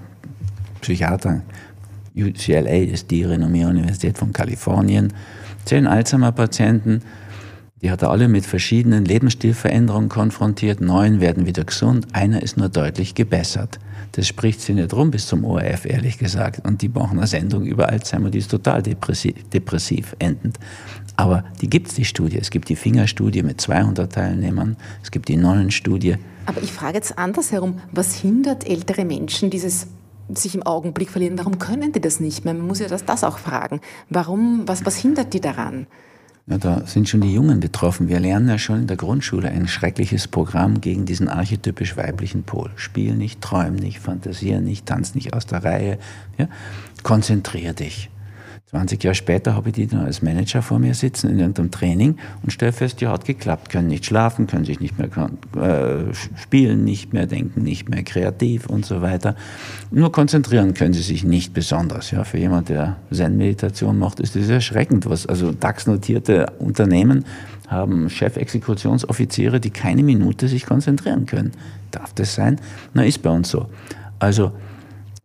Psychiater, 0.79 1.41
UCLA 2.15 2.83
ist 2.83 3.11
die 3.11 3.25
renommierte 3.25 3.71
Universität 3.71 4.17
von 4.17 4.31
Kalifornien, 4.31 5.11
zehn 5.65 5.85
Alzheimer-Patienten, 5.85 7.01
die 7.81 7.91
hat 7.91 8.01
er 8.01 8.11
alle 8.11 8.29
mit 8.29 8.45
verschiedenen 8.45 9.03
Lebensstilveränderungen 9.03 10.07
konfrontiert. 10.07 10.79
Neun 10.79 11.19
werden 11.19 11.45
wieder 11.45 11.65
gesund, 11.65 12.07
einer 12.13 12.41
ist 12.41 12.55
nur 12.55 12.69
deutlich 12.69 13.13
gebessert. 13.15 13.79
Das 14.13 14.27
spricht 14.27 14.61
sie 14.61 14.73
nicht 14.73 14.93
rum 14.93 15.11
bis 15.11 15.27
zum 15.27 15.43
ORF, 15.43 15.85
ehrlich 15.85 16.19
gesagt. 16.19 16.65
Und 16.65 16.81
die 16.81 16.89
machen 16.89 17.17
eine 17.17 17.27
Sendung 17.27 17.65
über 17.65 17.89
Alzheimer, 17.89 18.29
die 18.29 18.37
ist 18.37 18.51
total 18.51 18.83
depressiv, 18.83 19.33
depressiv 19.49 20.15
endend. 20.19 20.59
Aber 21.15 21.43
die 21.61 21.69
gibt 21.69 21.87
es, 21.87 21.95
die 21.95 22.05
Studie. 22.05 22.37
Es 22.37 22.51
gibt 22.51 22.69
die 22.69 22.75
Fingerstudie 22.75 23.43
mit 23.43 23.59
200 23.59 24.11
Teilnehmern, 24.11 24.77
es 25.01 25.09
gibt 25.09 25.29
die 25.29 25.37
Nonnenstudie. 25.37 26.17
Aber 26.45 26.61
ich 26.61 26.71
frage 26.71 26.95
jetzt 26.95 27.17
andersherum, 27.17 27.79
was 27.91 28.15
hindert 28.15 28.67
ältere 28.67 29.03
Menschen 29.03 29.49
dieses 29.49 29.87
sich 30.33 30.55
im 30.55 30.63
Augenblick 30.63 31.09
verlieren? 31.09 31.37
Warum 31.37 31.59
können 31.59 31.91
die 31.91 32.01
das 32.01 32.19
nicht 32.19 32.45
mehr? 32.45 32.53
Man 32.53 32.67
muss 32.67 32.79
ja 32.79 32.87
das, 32.87 33.05
das 33.05 33.23
auch 33.23 33.37
fragen. 33.37 33.81
Warum, 34.09 34.63
was, 34.67 34.85
was 34.85 34.95
hindert 34.95 35.33
die 35.33 35.41
daran? 35.41 35.87
Ja, 36.45 36.57
da 36.57 36.85
sind 36.85 37.07
schon 37.07 37.21
die 37.21 37.33
Jungen 37.33 37.61
betroffen. 37.61 38.09
Wir 38.09 38.19
lernen 38.19 38.49
ja 38.49 38.57
schon 38.57 38.81
in 38.81 38.87
der 38.87 38.97
Grundschule 38.97 39.49
ein 39.49 39.67
schreckliches 39.67 40.27
Programm 40.27 40.81
gegen 40.81 41.05
diesen 41.05 41.29
archetypisch 41.29 41.95
weiblichen 41.95 42.43
Pol. 42.43 42.69
Spiel 42.75 43.15
nicht, 43.15 43.39
träum 43.39 43.75
nicht, 43.75 43.99
fantasier 43.99 44.59
nicht, 44.59 44.85
tanz 44.85 45.15
nicht 45.15 45.33
aus 45.33 45.45
der 45.45 45.63
Reihe. 45.63 45.99
Ja? 46.37 46.49
Konzentrier 47.01 47.71
dich. 47.71 48.09
20 48.73 49.03
Jahre 49.03 49.13
später 49.13 49.53
habe 49.53 49.69
ich 49.69 49.75
die 49.75 49.85
dann 49.85 50.03
als 50.03 50.23
Manager 50.23 50.63
vor 50.63 50.79
mir 50.79 50.95
sitzen 50.95 51.29
in 51.29 51.37
irgendeinem 51.37 51.69
Training 51.69 52.17
und 52.41 52.51
stelle 52.51 52.71
fest, 52.71 53.01
ja, 53.01 53.11
hat 53.11 53.23
geklappt, 53.23 53.69
können 53.69 53.87
nicht 53.87 54.03
schlafen, 54.03 54.47
können 54.47 54.65
sich 54.65 54.79
nicht 54.79 54.95
mehr 54.97 55.09
äh, 55.63 56.11
spielen, 56.41 56.83
nicht 56.83 57.13
mehr 57.13 57.27
denken, 57.27 57.61
nicht 57.61 57.87
mehr 57.87 58.01
kreativ 58.01 58.65
und 58.65 58.83
so 58.83 59.03
weiter. 59.03 59.35
Nur 59.91 60.11
konzentrieren 60.11 60.73
können 60.73 60.93
sie 60.93 61.03
sich 61.03 61.23
nicht 61.23 61.53
besonders. 61.53 62.09
Ja, 62.09 62.23
für 62.23 62.39
jemand, 62.39 62.69
der 62.69 62.95
Zen-Meditation 63.11 63.99
macht, 63.99 64.19
ist 64.19 64.35
das 64.35 64.49
erschreckend. 64.49 65.07
Was, 65.07 65.27
also 65.27 65.51
DAX-notierte 65.51 66.47
Unternehmen 66.57 67.25
haben 67.67 68.09
Chefexekutionsoffiziere, 68.09 69.59
die 69.59 69.69
keine 69.69 70.01
Minute 70.01 70.47
sich 70.47 70.65
konzentrieren 70.65 71.27
können. 71.27 71.51
Darf 71.91 72.11
das 72.13 72.33
sein? 72.33 72.59
Na, 72.95 73.05
ist 73.05 73.21
bei 73.21 73.29
uns 73.29 73.49
so. 73.49 73.67
Also, 74.17 74.51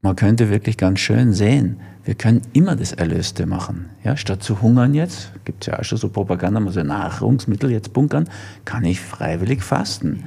man 0.03 0.17
könnte 0.17 0.51
wirklich 0.51 0.77
ganz 0.77 1.01
schön 1.01 1.33
sehen, 1.33 1.79
wir 2.09 2.15
können 2.15 2.41
immer 2.55 2.75
das 2.75 2.93
Erlöste 2.93 3.45
machen. 3.45 3.91
Ja, 4.03 4.17
statt 4.17 4.43
zu 4.43 4.63
hungern 4.63 4.95
jetzt, 4.95 5.31
gibt 5.45 5.65
es 5.65 5.67
ja 5.67 5.79
auch 5.79 5.85
schon 5.85 5.99
so 5.99 6.09
Propaganda, 6.09 6.59
muss 6.59 6.75
ja 6.75 6.83
Nahrungsmittel 6.83 7.71
jetzt 7.71 7.93
bunkern, 7.93 8.31
kann 8.65 8.83
ich 8.87 8.99
freiwillig 8.99 9.63
fasten. 9.63 10.09
Mhm. 10.09 10.25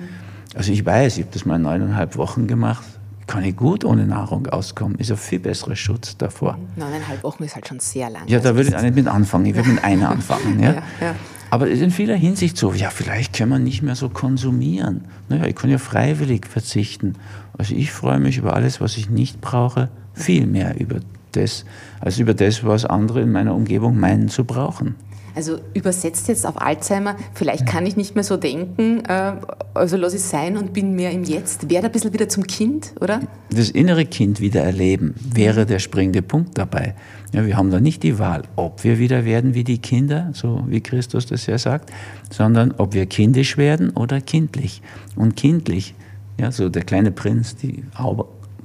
Also 0.54 0.72
ich 0.72 0.86
weiß, 0.86 1.18
ich 1.18 1.24
habe 1.24 1.34
das 1.34 1.44
mal 1.44 1.58
neuneinhalb 1.58 2.18
Wochen 2.18 2.46
gemacht, 2.46 2.84
kann 3.26 3.44
ich 3.44 3.56
gut 3.56 3.84
ohne 3.84 4.06
Nahrung 4.06 4.46
auskommen. 4.46 5.00
Ist 5.00 5.10
ein 5.10 5.18
viel 5.18 5.40
besserer 5.40 5.76
Schutz 5.76 6.16
davor. 6.16 6.60
Neuneinhalb 6.76 7.24
Wochen 7.24 7.46
ist 7.46 7.56
halt 7.56 7.68
schon 7.68 7.80
sehr 7.80 8.12
lang. 8.12 8.28
Ja, 8.28 8.38
da 8.38 8.56
würde 8.56 8.70
ich 8.70 8.76
auch 8.76 8.84
nicht 8.84 8.96
mit 8.96 9.08
anfangen. 9.08 9.48
Ich 9.48 9.56
würde 9.56 9.70
mit 9.70 9.84
einer 9.84 10.10
anfangen. 10.12 10.60
Ja? 10.60 10.74
ja, 10.74 10.84
ja. 11.02 11.16
Aber 11.50 11.66
es 11.66 11.80
ist 11.80 11.82
in 11.82 11.90
vieler 11.90 12.16
Hinsicht 12.16 12.58
so, 12.58 12.74
ja, 12.74 12.92
vielleicht 12.92 13.34
kann 13.34 13.50
man 13.50 13.64
nicht 13.64 13.82
mehr 13.82 13.96
so 13.96 14.08
konsumieren. 14.08 15.06
Naja, 15.30 15.46
ich 15.46 15.56
kann 15.56 15.72
ja 15.72 15.80
freiwillig 15.80 16.46
verzichten. 16.46 17.16
Also 17.58 17.74
ich 17.74 17.92
freue 17.92 18.20
mich 18.20 18.38
über 18.38 18.54
alles, 18.54 18.82
was 18.82 18.98
ich 18.98 19.10
nicht 19.10 19.42
brauche, 19.42 19.90
viel 20.14 20.46
mehr 20.46 20.80
über 20.80 21.00
das, 21.36 21.66
als 22.00 22.20
über 22.20 22.34
das, 22.34 22.64
was 22.64 22.86
andere 22.86 23.22
in 23.22 23.32
meiner 23.32 23.56
Umgebung 23.56 24.00
meinen 24.00 24.30
zu 24.30 24.46
brauchen. 24.46 24.96
Also 25.34 25.60
übersetzt 25.74 26.28
jetzt 26.28 26.46
auf 26.46 26.62
Alzheimer, 26.62 27.16
vielleicht 27.34 27.66
kann 27.66 27.86
ich 27.86 27.96
nicht 27.96 28.16
mehr 28.16 28.24
so 28.24 28.36
denken, 28.36 29.06
äh, 29.06 29.34
also 29.74 29.96
lass 29.96 30.14
es 30.14 30.30
sein 30.30 30.58
und 30.58 30.74
bin 30.74 30.94
mehr 30.94 31.12
im 31.12 31.24
Jetzt. 31.24 31.70
Wäre 31.70 31.86
ein 31.86 31.92
bisschen 31.92 32.14
wieder 32.14 32.28
zum 32.28 32.46
Kind, 32.46 32.94
oder? 33.00 33.22
Das 33.50 33.70
innere 33.70 34.06
Kind 34.06 34.42
wieder 34.42 34.62
erleben, 34.62 35.16
wäre 35.18 35.66
der 35.66 35.80
springende 35.80 36.22
Punkt 36.22 36.58
dabei. 36.58 36.96
Ja, 37.34 37.46
wir 37.46 37.56
haben 37.56 37.72
da 37.72 37.80
nicht 37.80 38.04
die 38.04 38.20
Wahl, 38.20 38.44
ob 38.58 38.84
wir 38.84 39.00
wieder 39.00 39.24
werden 39.24 39.54
wie 39.54 39.64
die 39.64 39.78
Kinder, 39.78 40.32
so 40.34 40.66
wie 40.68 40.82
Christus 40.82 41.28
das 41.28 41.46
ja 41.46 41.58
sagt, 41.58 41.90
sondern 42.30 42.74
ob 42.78 42.94
wir 42.94 43.06
kindisch 43.06 43.58
werden 43.58 43.92
oder 43.92 44.20
kindlich. 44.20 44.82
Und 45.16 45.38
kindlich, 45.38 45.96
ja, 46.38 46.52
so 46.52 46.68
der 46.68 46.84
kleine 46.84 47.12
Prinz, 47.12 47.56
die, 47.56 47.84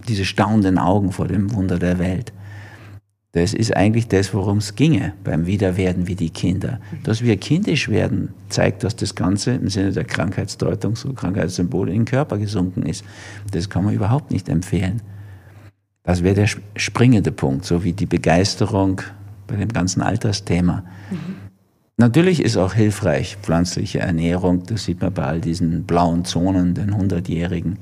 diese 0.08 0.24
staunenden 0.24 0.78
Augen 0.78 1.12
vor 1.12 1.28
dem 1.28 1.54
Wunder 1.54 1.78
der 1.78 2.00
Welt. 2.00 2.32
Das 3.36 3.52
ist 3.52 3.76
eigentlich 3.76 4.08
das, 4.08 4.32
worum 4.32 4.58
es 4.58 4.76
ginge 4.76 5.12
beim 5.22 5.44
Wiederwerden 5.44 6.06
wie 6.06 6.14
die 6.14 6.30
Kinder. 6.30 6.80
Dass 7.02 7.22
wir 7.22 7.36
kindisch 7.36 7.90
werden, 7.90 8.30
zeigt, 8.48 8.82
dass 8.82 8.96
das 8.96 9.14
Ganze 9.14 9.50
im 9.50 9.68
Sinne 9.68 9.92
der 9.92 10.04
Krankheitsdeutung, 10.04 10.96
so 10.96 11.12
Krankheitssymbole, 11.12 11.92
in 11.92 11.98
den 11.98 12.04
Körper 12.06 12.38
gesunken 12.38 12.84
ist. 12.84 13.04
Das 13.52 13.68
kann 13.68 13.84
man 13.84 13.92
überhaupt 13.92 14.30
nicht 14.30 14.48
empfehlen. 14.48 15.02
Das 16.02 16.22
wäre 16.22 16.34
der 16.34 16.48
springende 16.76 17.30
Punkt, 17.30 17.66
so 17.66 17.84
wie 17.84 17.92
die 17.92 18.06
Begeisterung 18.06 19.02
bei 19.46 19.56
dem 19.56 19.68
ganzen 19.68 20.00
Altersthema. 20.00 20.82
Mhm. 21.10 21.36
Natürlich 21.98 22.42
ist 22.42 22.56
auch 22.56 22.72
hilfreich 22.72 23.36
pflanzliche 23.42 23.98
Ernährung, 23.98 24.62
das 24.64 24.84
sieht 24.84 25.02
man 25.02 25.12
bei 25.12 25.24
all 25.24 25.42
diesen 25.42 25.84
blauen 25.84 26.24
Zonen, 26.24 26.72
den 26.72 26.94
100-Jährigen. 26.94 27.76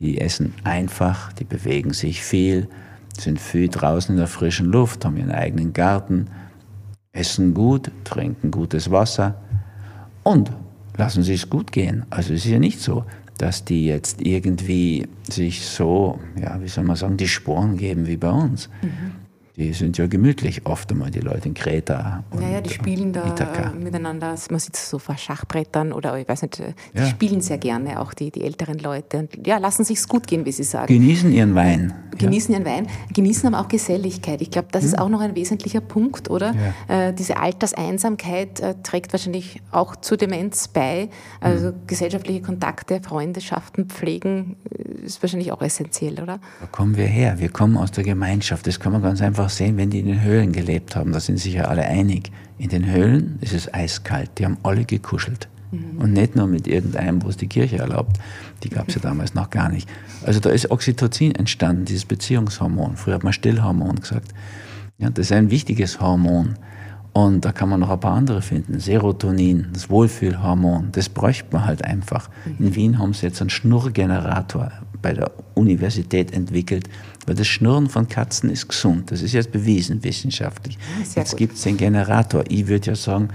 Die 0.00 0.18
essen 0.18 0.54
einfach, 0.64 1.34
die 1.34 1.44
bewegen 1.44 1.92
sich 1.92 2.22
viel, 2.22 2.68
sind 3.20 3.40
viel 3.40 3.68
draußen 3.68 4.14
in 4.14 4.18
der 4.18 4.26
frischen 4.26 4.66
Luft, 4.66 5.04
haben 5.04 5.16
ihren 5.16 5.30
eigenen 5.30 5.72
Garten, 5.72 6.26
essen 7.12 7.54
gut, 7.54 7.90
trinken 8.04 8.50
gutes 8.50 8.90
Wasser 8.90 9.40
und 10.22 10.52
lassen 10.96 11.22
sich 11.22 11.42
es 11.42 11.50
gut 11.50 11.72
gehen. 11.72 12.06
Also 12.10 12.34
es 12.34 12.44
ist 12.44 12.50
ja 12.50 12.58
nicht 12.58 12.80
so, 12.80 13.04
dass 13.38 13.64
die 13.64 13.86
jetzt 13.86 14.20
irgendwie 14.20 15.08
sich 15.28 15.66
so, 15.66 16.18
ja, 16.40 16.60
wie 16.60 16.68
soll 16.68 16.84
man 16.84 16.96
sagen, 16.96 17.16
die 17.16 17.28
Sporen 17.28 17.76
geben 17.76 18.06
wie 18.06 18.16
bei 18.16 18.30
uns. 18.30 18.68
Mhm 18.82 19.27
die 19.58 19.72
sind 19.72 19.98
ja 19.98 20.06
gemütlich 20.06 20.66
oft 20.66 20.92
einmal, 20.92 21.10
die 21.10 21.18
Leute 21.18 21.48
in 21.48 21.54
Kreta. 21.54 22.22
Und 22.30 22.42
ja, 22.42 22.48
ja, 22.48 22.60
die 22.60 22.70
spielen 22.70 23.12
da 23.12 23.26
Ithaka. 23.26 23.72
miteinander, 23.72 24.36
man 24.50 24.60
sitzt 24.60 24.88
so 24.88 25.00
vor 25.00 25.16
Schachbrettern 25.16 25.92
oder 25.92 26.16
ich 26.16 26.28
weiß 26.28 26.42
nicht, 26.42 26.58
die 26.58 26.98
ja. 26.98 27.06
spielen 27.06 27.40
sehr 27.40 27.58
gerne, 27.58 28.00
auch 28.00 28.14
die, 28.14 28.30
die 28.30 28.42
älteren 28.44 28.78
Leute. 28.78 29.18
Und 29.18 29.46
ja, 29.46 29.58
lassen 29.58 29.82
sich's 29.82 30.06
gut 30.06 30.28
gehen, 30.28 30.44
wie 30.44 30.52
sie 30.52 30.62
sagen. 30.62 30.86
Genießen 30.86 31.32
ihren 31.32 31.56
Wein. 31.56 31.92
Genießen 32.16 32.52
ja. 32.52 32.60
ihren 32.60 32.66
Wein, 32.66 32.86
genießen 33.12 33.52
aber 33.52 33.64
auch 33.64 33.68
Geselligkeit. 33.68 34.40
Ich 34.42 34.52
glaube, 34.52 34.68
das 34.70 34.82
hm. 34.82 34.88
ist 34.88 34.98
auch 34.98 35.08
noch 35.08 35.20
ein 35.20 35.34
wesentlicher 35.34 35.80
Punkt, 35.80 36.30
oder? 36.30 36.54
Ja. 36.88 37.08
Äh, 37.08 37.14
diese 37.14 37.36
Alterseinsamkeit 37.36 38.60
äh, 38.60 38.74
trägt 38.84 39.12
wahrscheinlich 39.12 39.60
auch 39.72 39.96
zur 39.96 40.18
Demenz 40.18 40.68
bei. 40.68 41.08
Also 41.40 41.68
hm. 41.68 41.74
gesellschaftliche 41.88 42.42
Kontakte, 42.42 43.00
Freundschaften 43.02 43.86
pflegen 43.86 44.56
äh, 44.70 45.04
ist 45.04 45.20
wahrscheinlich 45.22 45.50
auch 45.50 45.62
essentiell, 45.62 46.20
oder? 46.20 46.38
Da 46.60 46.66
kommen 46.70 46.96
wir 46.96 47.06
her. 47.06 47.38
Wir 47.38 47.48
kommen 47.48 47.76
aus 47.76 47.90
der 47.90 48.04
Gemeinschaft. 48.04 48.66
Das 48.66 48.78
kann 48.78 48.92
man 48.92 49.02
ganz 49.02 49.20
einfach 49.20 49.47
einfach 49.48 49.56
sehen, 49.56 49.76
wenn 49.76 49.90
die 49.90 50.00
in 50.00 50.06
den 50.06 50.22
Höhlen 50.22 50.52
gelebt 50.52 50.94
haben, 50.94 51.12
da 51.12 51.20
sind 51.20 51.38
sich 51.38 51.54
ja 51.54 51.64
alle 51.64 51.82
einig. 51.82 52.30
In 52.58 52.68
den 52.68 52.90
Höhlen 52.90 53.38
ist 53.40 53.54
es 53.54 53.72
eiskalt, 53.72 54.30
die 54.38 54.44
haben 54.44 54.58
alle 54.62 54.84
gekuschelt. 54.84 55.48
Mhm. 55.70 55.98
Und 55.98 56.12
nicht 56.12 56.36
nur 56.36 56.46
mit 56.46 56.66
irgendeinem, 56.66 57.22
wo 57.22 57.28
es 57.28 57.36
die 57.36 57.46
Kirche 57.46 57.78
erlaubt. 57.78 58.18
Die 58.62 58.68
gab 58.68 58.88
es 58.88 58.94
ja 58.94 59.00
damals 59.00 59.34
noch 59.34 59.50
gar 59.50 59.68
nicht. 59.68 59.88
Also 60.24 60.40
da 60.40 60.50
ist 60.50 60.70
Oxytocin 60.70 61.34
entstanden, 61.34 61.84
dieses 61.84 62.04
Beziehungshormon. 62.04 62.96
Früher 62.96 63.14
hat 63.14 63.24
man 63.24 63.32
Stillhormon 63.32 64.00
gesagt. 64.00 64.32
Ja, 64.98 65.10
das 65.10 65.26
ist 65.26 65.32
ein 65.32 65.50
wichtiges 65.50 66.00
Hormon. 66.00 66.56
Und 67.18 67.44
da 67.44 67.50
kann 67.50 67.68
man 67.68 67.80
noch 67.80 67.90
ein 67.90 67.98
paar 67.98 68.14
andere 68.14 68.40
finden. 68.42 68.78
Serotonin, 68.78 69.66
das 69.72 69.90
Wohlfühlhormon, 69.90 70.90
das 70.92 71.08
bräuchte 71.08 71.46
man 71.50 71.64
halt 71.64 71.84
einfach. 71.84 72.30
Mhm. 72.44 72.66
In 72.66 72.74
Wien 72.76 72.98
haben 73.00 73.12
sie 73.12 73.26
jetzt 73.26 73.40
einen 73.40 73.50
Schnurrgenerator 73.50 74.70
bei 75.02 75.14
der 75.14 75.32
Universität 75.54 76.32
entwickelt, 76.32 76.88
weil 77.26 77.34
das 77.34 77.48
Schnurren 77.48 77.88
von 77.88 78.08
Katzen 78.08 78.50
ist 78.50 78.68
gesund. 78.68 79.10
Das 79.10 79.20
ist 79.22 79.32
jetzt 79.32 79.50
bewiesen 79.50 80.04
wissenschaftlich. 80.04 80.78
Ah, 80.96 81.04
jetzt 81.16 81.36
gibt 81.36 81.54
es 81.54 81.62
den 81.62 81.76
Generator. 81.76 82.44
Ich 82.48 82.68
würde 82.68 82.86
ja 82.90 82.94
sagen, 82.94 83.30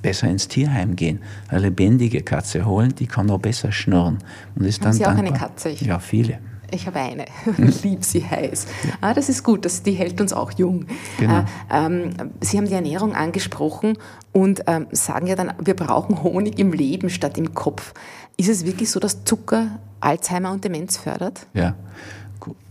besser 0.00 0.28
ins 0.28 0.46
Tierheim 0.46 0.94
gehen, 0.94 1.18
eine 1.48 1.62
lebendige 1.62 2.22
Katze 2.22 2.64
holen, 2.64 2.94
die 2.96 3.08
kann 3.08 3.26
noch 3.26 3.40
besser 3.40 3.72
schnurren. 3.72 4.18
Und 4.54 4.64
ist 4.64 4.78
Haben 4.78 4.84
dann 4.84 4.92
Sie 4.92 5.02
auch 5.06 5.08
dankbar. 5.08 5.26
eine 5.26 5.36
Katze? 5.36 5.70
Ich 5.70 5.80
ja, 5.80 5.98
viele. 5.98 6.38
Ich 6.74 6.86
habe 6.86 6.98
eine, 6.98 7.26
hm. 7.44 7.72
lieb 7.82 8.04
sie 8.04 8.24
heiß. 8.24 8.66
Ah, 9.00 9.14
das 9.14 9.28
ist 9.28 9.42
gut, 9.44 9.64
das, 9.64 9.82
die 9.82 9.92
hält 9.92 10.20
uns 10.20 10.32
auch 10.32 10.52
jung. 10.52 10.86
Genau. 11.18 11.40
Äh, 11.40 11.44
ähm, 11.70 12.10
sie 12.40 12.58
haben 12.58 12.66
die 12.66 12.74
Ernährung 12.74 13.14
angesprochen 13.14 13.96
und 14.32 14.64
ähm, 14.66 14.86
sagen 14.90 15.26
ja 15.26 15.36
dann, 15.36 15.52
wir 15.62 15.74
brauchen 15.74 16.22
Honig 16.22 16.58
im 16.58 16.72
Leben 16.72 17.10
statt 17.10 17.38
im 17.38 17.54
Kopf. 17.54 17.94
Ist 18.36 18.48
es 18.48 18.66
wirklich 18.66 18.90
so, 18.90 18.98
dass 18.98 19.24
Zucker 19.24 19.78
Alzheimer 20.00 20.50
und 20.50 20.64
Demenz 20.64 20.96
fördert? 20.96 21.46
Ja. 21.54 21.74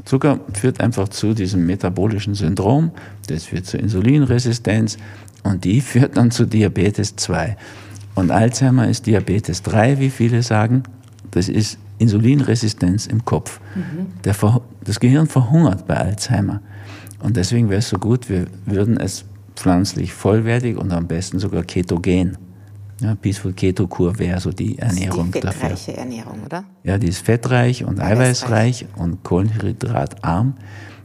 Zucker 0.05 0.41
führt 0.53 0.81
einfach 0.81 1.07
zu 1.07 1.33
diesem 1.33 1.65
metabolischen 1.65 2.35
Syndrom, 2.35 2.91
das 3.27 3.45
führt 3.45 3.65
zur 3.65 3.79
Insulinresistenz 3.79 4.97
und 5.43 5.63
die 5.63 5.81
führt 5.81 6.17
dann 6.17 6.29
zu 6.29 6.45
Diabetes 6.45 7.15
2. 7.15 7.55
Und 8.15 8.31
Alzheimer 8.31 8.89
ist 8.89 9.07
Diabetes 9.07 9.63
3, 9.63 9.99
wie 9.99 10.09
viele 10.09 10.43
sagen. 10.43 10.83
Das 11.31 11.49
ist 11.49 11.79
Insulinresistenz 12.03 13.07
im 13.07 13.23
Kopf. 13.25 13.59
Mhm. 13.75 14.07
Das 14.83 14.99
Gehirn 14.99 15.27
verhungert 15.27 15.87
bei 15.87 15.97
Alzheimer. 15.97 16.61
Und 17.19 17.37
deswegen 17.37 17.69
wäre 17.69 17.79
es 17.79 17.89
so 17.89 17.97
gut, 17.97 18.29
wir 18.29 18.47
würden 18.65 18.97
es 18.97 19.25
pflanzlich 19.55 20.13
vollwertig 20.13 20.77
und 20.77 20.91
am 20.91 21.07
besten 21.07 21.39
sogar 21.39 21.63
ketogen. 21.63 22.37
Ja, 22.99 23.15
Peaceful 23.15 23.53
Keto 23.53 23.87
Kur 23.87 24.17
wäre 24.19 24.39
so 24.39 24.51
die 24.51 24.77
Ernährung 24.77 25.31
das 25.31 25.43
ist 25.43 25.53
die 25.53 25.59
fettreiche 25.59 25.91
dafür. 25.91 26.03
Ernährung, 26.03 26.43
oder? 26.45 26.63
Ja, 26.83 26.97
die 26.97 27.07
ist 27.07 27.25
fettreich 27.25 27.83
und 27.83 27.99
eiweißreich 27.99 28.85
und 28.95 29.23
kohlenhydratarm. 29.23 30.53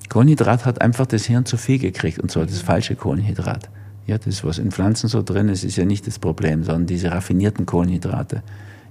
Kohlenhydrat 0.09 0.65
hat 0.65 0.81
einfach 0.81 1.07
das 1.07 1.25
Hirn 1.25 1.45
zu 1.45 1.57
viel 1.57 1.79
gekriegt 1.79 2.19
und 2.19 2.31
zwar 2.31 2.47
das 2.47 2.61
falsche 2.61 2.95
Kohlenhydrat. 2.95 3.69
Ja, 4.07 4.17
das, 4.19 4.45
was 4.45 4.59
in 4.59 4.71
Pflanzen 4.71 5.09
so 5.09 5.23
drin 5.23 5.49
ist, 5.49 5.65
ist 5.65 5.77
ja 5.77 5.85
nicht 5.85 6.07
das 6.07 6.19
Problem, 6.19 6.63
sondern 6.63 6.87
diese 6.87 7.11
raffinierten 7.11 7.67
Kohlenhydrate 7.67 8.43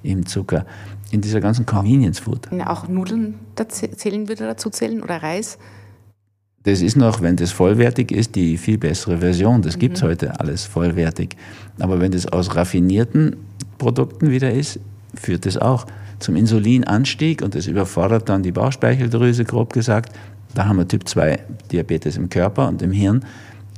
im 0.04 0.26
Zucker, 0.26 0.66
in 1.12 1.22
dieser 1.22 1.42
ganzen 1.42 1.66
Convenience 1.66 2.20
Food. 2.20 2.50
Auch 2.66 2.88
Nudeln 2.88 3.36
zählen 3.68 4.28
würde 4.28 4.46
dazu 4.46 4.70
zählen 4.70 5.02
oder 5.02 5.24
Reis? 5.24 5.58
Das 6.64 6.82
ist 6.82 6.98
noch, 6.98 7.22
wenn 7.22 7.38
das 7.38 7.52
vollwertig 7.52 8.12
ist, 8.12 8.36
die 8.36 8.58
viel 8.58 8.78
bessere 8.78 9.20
Version. 9.20 9.62
Das 9.62 9.76
mhm. 9.76 9.80
gibt 9.80 9.98
es 9.98 10.04
heute 10.04 10.40
alles 10.40 10.66
vollwertig. 10.66 11.38
Aber 11.80 12.02
wenn 12.02 12.12
das 12.12 12.26
aus 12.26 12.56
raffinierten 12.56 13.38
Produkten 13.78 14.32
wieder 14.32 14.52
ist, 14.52 14.80
führt 15.16 15.46
das 15.46 15.58
auch 15.58 15.86
zum 16.20 16.36
Insulinanstieg 16.36 17.42
und 17.42 17.56
das 17.56 17.68
überfordert 17.68 18.28
dann 18.28 18.44
die 18.44 18.52
Bauchspeicheldrüse, 18.52 19.46
grob 19.46 19.72
gesagt. 19.72 20.14
Da 20.56 20.66
haben 20.66 20.78
wir 20.78 20.88
Typ 20.88 21.08
2 21.08 21.40
Diabetes 21.72 22.18
im 22.18 22.30
Körper 22.30 22.68
und 22.68 22.82
im 22.82 22.92
Hirn 22.92 23.24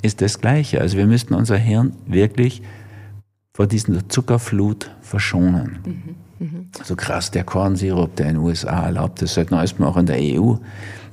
ist 0.01 0.21
das 0.21 0.39
Gleiche. 0.39 0.81
Also 0.81 0.97
wir 0.97 1.05
müssten 1.05 1.33
unser 1.33 1.57
Hirn 1.57 1.93
wirklich 2.07 2.61
vor 3.53 3.67
dieser 3.67 4.07
Zuckerflut 4.07 4.89
verschonen. 5.01 5.79
Mhm. 5.85 6.28
Mhm. 6.39 6.69
So 6.83 6.95
krass, 6.95 7.31
der 7.31 7.43
Kornsirup, 7.43 8.15
der 8.15 8.27
in 8.27 8.35
den 8.35 8.43
USA 8.43 8.85
erlaubt 8.85 9.21
ist, 9.21 9.33
seit 9.33 9.51
neuestem 9.51 9.85
auch 9.85 9.97
in 9.97 10.05
der 10.05 10.17
EU, 10.19 10.55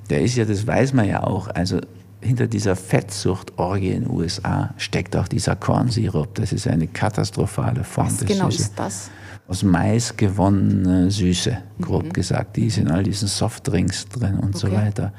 der 0.08 0.22
ist 0.22 0.36
ja, 0.36 0.44
das 0.44 0.66
weiß 0.66 0.92
man 0.92 1.08
ja 1.08 1.24
auch, 1.24 1.48
also 1.48 1.80
hinter 2.20 2.46
dieser 2.46 2.76
Fettsuchtorgie 2.76 3.90
in 3.90 4.04
den 4.04 4.10
USA 4.10 4.74
steckt 4.76 5.16
auch 5.16 5.28
dieser 5.28 5.56
Kornsirup. 5.56 6.34
Das 6.34 6.52
ist 6.52 6.66
eine 6.66 6.86
katastrophale 6.86 7.84
Form 7.84 8.06
Was 8.06 8.18
des 8.18 8.28
genau 8.28 8.50
Süße. 8.50 8.62
ist 8.62 8.78
das? 8.78 9.10
Aus 9.48 9.62
Mais 9.62 10.16
gewonnene 10.16 11.10
Süße, 11.10 11.58
grob 11.80 12.04
mhm. 12.04 12.12
gesagt. 12.12 12.56
Die 12.56 12.66
ist 12.66 12.78
in 12.78 12.90
all 12.90 13.04
diesen 13.04 13.28
Softdrinks 13.28 14.08
drin 14.08 14.38
und 14.38 14.56
okay. 14.56 14.58
so 14.58 14.72
weiter. 14.72 15.12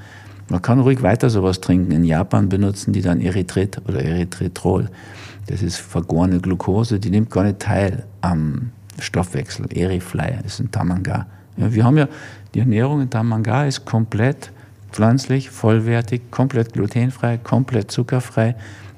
Man 0.50 0.62
kann 0.62 0.80
ruhig 0.80 1.02
weiter 1.02 1.30
sowas 1.30 1.62
trinken. 1.62 1.92
In 1.92 2.04
Japan 2.04 2.50
benutzen 2.50 2.94
die 2.94 3.02
dann 3.02 3.22
Erythrit 3.22 3.82
oder 3.88 4.02
Erythritrol. 4.02 4.90
Das 5.48 5.62
ist 5.62 5.78
vergorene 5.78 6.40
Glucose, 6.40 7.00
die 7.00 7.10
nimmt 7.10 7.30
gar 7.30 7.44
nicht 7.44 7.60
teil 7.60 8.06
am 8.22 8.72
Stoffwechsel. 9.00 9.68
Erifly 9.76 10.36
ist 10.46 10.60
ein 10.60 10.72
Tamanga. 10.72 11.28
Ja, 11.58 11.74
wir 11.74 11.84
haben 11.84 11.98
ja, 11.98 12.08
die 12.54 12.60
Ernährung 12.60 13.02
in 13.02 13.10
Tamanga 13.10 13.66
ist 13.66 13.86
komplett 13.86 14.52
pflanzlich, 14.92 15.50
vollwertig, 15.50 16.32
komplett 16.32 16.74
glutenfrei, 16.74 17.38
komplett 17.38 17.92
zuckerfrei. 17.92 18.56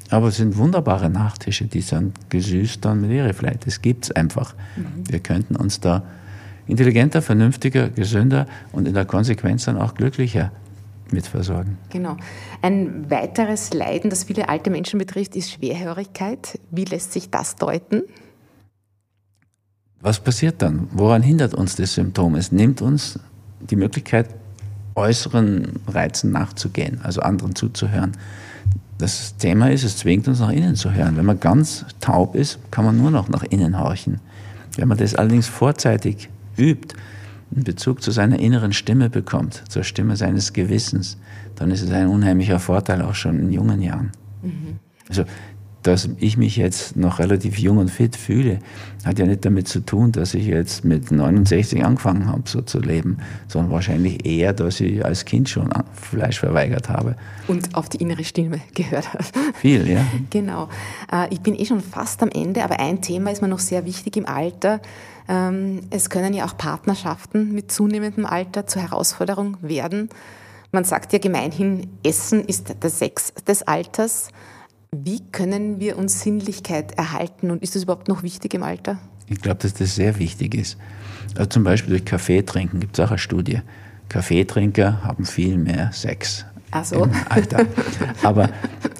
Aber 0.10 0.30
es 0.30 0.38
sind 0.38 0.58
wunderbare 0.58 1.10
Nachtische, 1.10 1.66
die 1.66 1.82
sind 1.82 2.30
gesüßt 2.30 2.84
dann 2.84 3.02
mit 3.02 3.12
Erifly. 3.12 3.52
Das 3.64 3.82
gibt 3.82 4.06
es 4.06 4.12
einfach. 4.12 4.56
Mhm. 4.76 5.04
Wir 5.08 5.20
könnten 5.20 5.56
uns 5.56 5.80
da 5.80 6.04
intelligenter, 6.68 7.22
vernünftiger, 7.22 7.90
gesünder 7.90 8.48
und 8.72 8.88
in 8.88 8.94
der 8.94 9.06
Konsequenz 9.06 9.66
dann 9.66 9.78
auch 9.78 9.96
glücklicher 9.96 10.52
mitversorgen. 11.12 11.78
Genau. 11.90 12.18
Ein 12.62 13.10
weiteres 13.10 13.74
Leiden, 13.74 14.10
das 14.10 14.26
viele 14.26 14.50
alte 14.50 14.70
Menschen 14.70 15.00
betrifft, 15.00 15.36
ist 15.36 15.52
Schwerhörigkeit. 15.52 16.60
Wie 16.72 16.86
lässt 16.86 17.14
sich 17.14 17.30
das 17.30 17.56
deuten? 17.56 18.04
Was 20.02 20.20
passiert 20.20 20.62
dann? 20.62 20.88
Woran 20.92 21.22
hindert 21.22 21.54
uns 21.54 21.76
das 21.76 21.94
Symptom? 21.94 22.36
Es 22.36 22.52
nimmt 22.52 22.82
uns 22.82 23.20
die 23.60 23.76
Möglichkeit, 23.76 24.30
äußeren 24.96 25.80
Reizen 25.88 26.32
nachzugehen, 26.32 27.00
also 27.04 27.22
anderen 27.22 27.56
zuzuhören. 27.56 28.14
Das 28.98 29.38
Thema 29.38 29.72
ist, 29.72 29.84
es 29.84 29.98
zwingt 29.98 30.28
uns 30.28 30.40
nach 30.40 30.52
innen 30.52 30.76
zu 30.76 30.92
hören. 30.94 31.16
Wenn 31.16 31.26
man 31.26 31.40
ganz 31.40 31.86
taub 32.02 32.36
ist, 32.36 32.60
kann 32.72 32.86
man 32.86 32.98
nur 32.98 33.12
noch 33.12 33.30
nach 33.30 33.44
innen 33.44 33.80
horchen. 33.80 34.20
Wenn 34.76 34.88
man 34.88 34.98
das 34.98 35.16
allerdings 35.16 35.48
vorzeitig 35.48 36.30
übt, 36.58 36.96
einen 37.54 37.64
Bezug 37.64 38.02
zu 38.02 38.12
seiner 38.12 38.40
inneren 38.40 38.74
Stimme 38.74 39.10
bekommt, 39.10 39.64
zur 39.70 39.84
Stimme 39.84 40.16
seines 40.16 40.54
Gewissens, 40.54 41.18
dann 41.56 41.72
ist 41.72 41.82
es 41.82 41.92
ein 41.92 42.08
unheimlicher 42.08 42.60
Vorteil 42.60 43.02
auch 43.02 43.16
schon 43.16 43.40
in 43.40 43.52
jungen 43.52 43.82
Jahren. 43.82 44.12
Mhm. 44.42 44.80
Also 45.08 45.24
dass 45.84 46.10
ich 46.18 46.38
mich 46.38 46.58
jetzt 46.58 46.98
noch 46.98 47.20
relativ 47.20 47.58
jung 47.58 47.78
und 47.78 47.90
fit 47.90 48.16
fühle, 48.16 48.60
hat 49.06 49.18
ja 49.18 49.26
nicht 49.26 49.46
damit 49.46 49.68
zu 49.68 49.80
tun, 49.80 50.12
dass 50.12 50.34
ich 50.34 50.46
jetzt 50.46 50.84
mit 50.84 51.12
69 51.12 51.86
angefangen 51.86 52.28
habe, 52.28 52.44
so 52.46 52.62
zu 52.62 52.80
leben, 52.80 53.20
sondern 53.48 53.72
wahrscheinlich 53.72 54.26
eher, 54.26 54.52
dass 54.52 54.82
ich 54.82 55.04
als 55.06 55.24
Kind 55.24 55.48
schon 55.48 55.70
Fleisch 55.94 56.40
verweigert 56.40 56.90
habe. 56.90 57.16
Und 57.48 57.76
auf 57.76 57.88
die 57.88 57.98
innere 57.98 58.24
Stimme 58.24 58.60
gehört 58.74 59.14
habe. 59.14 59.24
Viel, 59.56 59.90
ja. 59.90 60.06
Genau. 60.30 60.68
Äh, 61.12 61.34
ich 61.34 61.40
bin 61.40 61.56
eh 61.56 61.66
schon 61.66 61.82
fast 61.82 62.22
am 62.24 62.30
Ende, 62.30 62.64
aber 62.64 62.80
ein 62.80 63.02
Thema 63.02 63.32
ist 63.32 63.42
mir 63.42 63.48
noch 63.48 63.60
sehr 63.60 63.86
wichtig 63.86 64.18
im 64.18 64.26
Alter. 64.26 64.82
Ähm, 65.30 65.82
es 65.92 66.10
können 66.10 66.34
ja 66.34 66.46
auch 66.46 66.58
Partnerschaften 66.58 67.54
mit 67.54 67.72
zunehmendem 67.72 68.26
Alter 68.26 68.68
zur 68.68 68.82
Herausforderung 68.82 69.58
werden. 69.62 70.10
Man 70.72 70.84
sagt 70.84 71.14
ja 71.14 71.20
gemeinhin, 71.20 71.88
Essen 72.04 72.44
ist 72.44 72.76
der 72.84 72.90
Sex 72.90 73.34
des 73.48 73.64
Alters. 73.64 74.30
Wie 74.96 75.20
können 75.32 75.80
wir 75.80 75.98
uns 75.98 76.22
Sinnlichkeit 76.22 76.98
erhalten 76.98 77.52
und 77.52 77.62
ist 77.62 77.76
das 77.76 77.84
überhaupt 77.84 78.08
noch 78.08 78.24
wichtig 78.24 78.56
im 78.56 78.64
Alter? 78.64 78.98
Ich 79.28 79.40
glaube, 79.40 79.60
dass 79.62 79.76
das 79.76 79.94
sehr 79.94 80.18
wichtig 80.18 80.56
ist. 80.56 80.78
Also 81.36 81.48
zum 81.50 81.64
Beispiel 81.64 81.92
durch 81.92 82.06
Kaffee 82.06 82.42
trinken 82.42 82.80
gibt 82.80 82.98
es 82.98 83.06
auch 83.06 83.12
eine 83.12 83.20
Studie. 83.20 83.62
Kaffeetrinker 84.10 85.04
haben 85.04 85.26
viel 85.26 85.58
mehr 85.58 85.92
Sex 85.94 86.46
Ach 86.72 86.84
so. 86.84 87.04
im 87.04 87.12
Alter. 87.30 87.68
Aber 88.24 88.50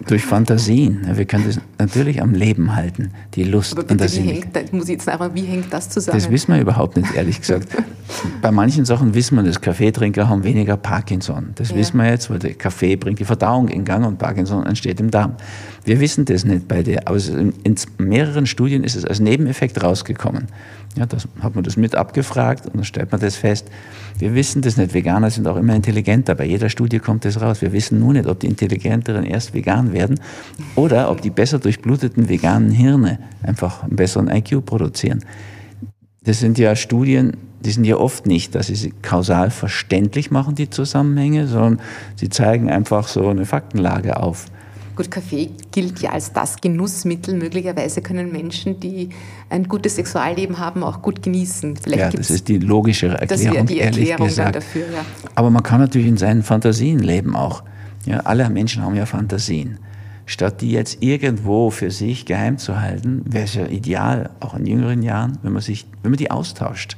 durch 0.08 0.26
Fantasien. 0.26 1.02
Wir 1.14 1.26
können 1.26 1.46
das 1.46 1.60
natürlich 1.78 2.22
am 2.22 2.34
Leben 2.34 2.76
halten, 2.76 3.12
die 3.36 3.44
Lust 3.44 3.74
Aber 3.74 3.84
bitte, 3.84 4.12
wie 4.12 4.20
hängt, 4.20 4.74
muss 4.74 4.86
ich 4.86 4.92
jetzt 4.92 5.10
einfach, 5.10 5.34
wie 5.34 5.44
hängt 5.44 5.72
das 5.72 5.90
zusammen? 5.90 6.18
Das 6.18 6.30
wissen 6.32 6.54
wir 6.54 6.62
überhaupt 6.62 6.98
nicht, 6.98 7.14
ehrlich 7.14 7.40
gesagt. 7.40 7.68
Bei 8.42 8.52
manchen 8.52 8.86
Sachen 8.86 9.14
wissen 9.14 9.36
wir, 9.36 9.44
dass 9.44 9.62
Kaffeetrinker 9.62 10.28
haben 10.28 10.44
weniger 10.44 10.78
Parkinson. 10.78 11.52
Das 11.56 11.70
ja. 11.70 11.76
wissen 11.76 11.98
wir 11.98 12.10
jetzt, 12.10 12.30
weil 12.30 12.40
der 12.40 12.54
Kaffee 12.54 12.96
bringt 12.96 13.20
die 13.20 13.26
Verdauung 13.26 13.68
in 13.68 13.86
Gang 13.86 14.06
und 14.06 14.18
Parkinson 14.18 14.66
entsteht 14.66 15.00
im 15.00 15.12
Darm. 15.12 15.36
Wir 15.86 16.00
wissen 16.00 16.26
das 16.26 16.44
nicht 16.46 16.68
bei 16.68 16.84
der, 16.84 17.08
aber 17.08 17.18
in 17.18 17.54
mehreren 17.98 18.46
Studien 18.46 18.84
ist 18.84 18.96
es 18.96 19.06
als 19.06 19.20
Nebeneffekt 19.20 19.82
rausgekommen. 19.84 20.48
Ja, 21.00 21.06
das 21.06 21.30
hat 21.40 21.56
man 21.56 21.64
das 21.64 21.78
mit 21.78 21.96
abgefragt 21.96 22.66
und 22.66 22.76
dann 22.76 22.84
stellt 22.84 23.14
man 23.14 23.22
das 23.22 23.38
fest. 23.38 23.68
Wir 24.18 24.36
wissen 24.36 24.62
das 24.62 24.76
nicht. 24.76 24.94
Veganer 24.94 25.30
sind 25.30 25.48
auch 25.48 25.56
immer 25.56 25.74
intelligenter. 25.74 26.36
Bei 26.36 26.44
jeder 26.44 26.68
Studie 26.68 27.00
kommt 27.00 27.24
das 27.24 27.40
raus. 27.40 27.62
Wir 27.62 27.72
wissen 27.72 28.02
nur 28.02 28.12
nicht, 28.12 28.28
ob 28.28 28.42
die 28.42 28.48
Intelligenteren 28.48 29.24
erst 29.24 29.54
vegan 29.54 29.94
werden 29.94 30.20
oder 30.76 31.10
ob 31.10 31.22
die 31.22 31.30
besser 31.30 31.58
durchbluteten 31.58 32.28
veganen 32.28 32.72
Hirne 32.72 33.20
einfach 33.44 33.84
einen 33.84 33.96
besseren 33.96 34.28
IQ 34.28 34.66
produzieren. 34.66 35.24
Das 36.26 36.40
sind 36.40 36.58
ja 36.58 36.76
Studien, 36.76 37.38
die 37.64 37.72
sind 37.72 37.86
ja 37.86 37.96
oft 37.96 38.28
nicht, 38.28 38.54
dass 38.54 38.68
sie 38.68 38.76
sie 38.76 38.94
kausal 39.02 39.52
verständlich 39.52 40.32
machen, 40.32 40.56
die 40.56 40.70
Zusammenhänge, 40.70 41.48
sondern 41.48 41.80
sie 42.18 42.28
zeigen 42.28 42.70
einfach 42.70 43.08
so 43.08 43.30
eine 43.30 43.46
Faktenlage 43.46 44.18
auf. 44.18 44.48
Gut, 45.00 45.12
Kaffee 45.12 45.50
gilt 45.72 46.02
ja 46.02 46.10
als 46.10 46.34
das 46.34 46.60
Genussmittel. 46.60 47.34
Möglicherweise 47.34 48.02
können 48.02 48.34
Menschen, 48.34 48.82
die 48.82 49.08
ein 49.50 49.64
gutes 49.70 49.96
Sexualleben 49.96 50.60
haben, 50.60 50.84
auch 50.84 51.02
gut 51.02 51.24
genießen. 51.24 51.78
Vielleicht 51.78 52.02
ja, 52.02 52.10
das 52.10 52.30
ist 52.30 52.50
die 52.50 52.58
logische 52.58 53.08
Erklärung, 53.08 53.60
das 53.60 53.66
die 53.68 53.80
Erklärung 53.80 54.28
gesagt. 54.28 54.58
dafür. 54.58 54.82
Ja. 54.92 55.06
Aber 55.36 55.52
man 55.52 55.64
kann 55.64 55.80
natürlich 55.80 56.10
in 56.10 56.18
seinen 56.18 56.44
Fantasien 56.44 57.00
leben 57.00 57.38
auch. 57.38 57.64
Ja, 58.06 58.18
alle 58.26 58.50
Menschen 58.50 58.84
haben 58.84 58.96
ja 58.96 59.06
Fantasien. 59.06 59.80
Statt 60.26 60.60
die 60.60 60.72
jetzt 60.72 61.02
irgendwo 61.02 61.70
für 61.70 61.92
sich 61.92 62.26
geheim 62.26 62.58
zu 62.58 62.82
halten, 62.82 63.22
wäre 63.24 63.46
es 63.46 63.54
ja 63.54 63.68
ideal, 63.68 64.32
auch 64.42 64.54
in 64.54 64.66
jüngeren 64.66 65.02
Jahren, 65.02 65.38
wenn 65.44 65.54
man, 65.54 65.62
sich, 65.62 65.86
wenn 66.04 66.12
man 66.12 66.18
die 66.18 66.30
austauscht 66.30 66.98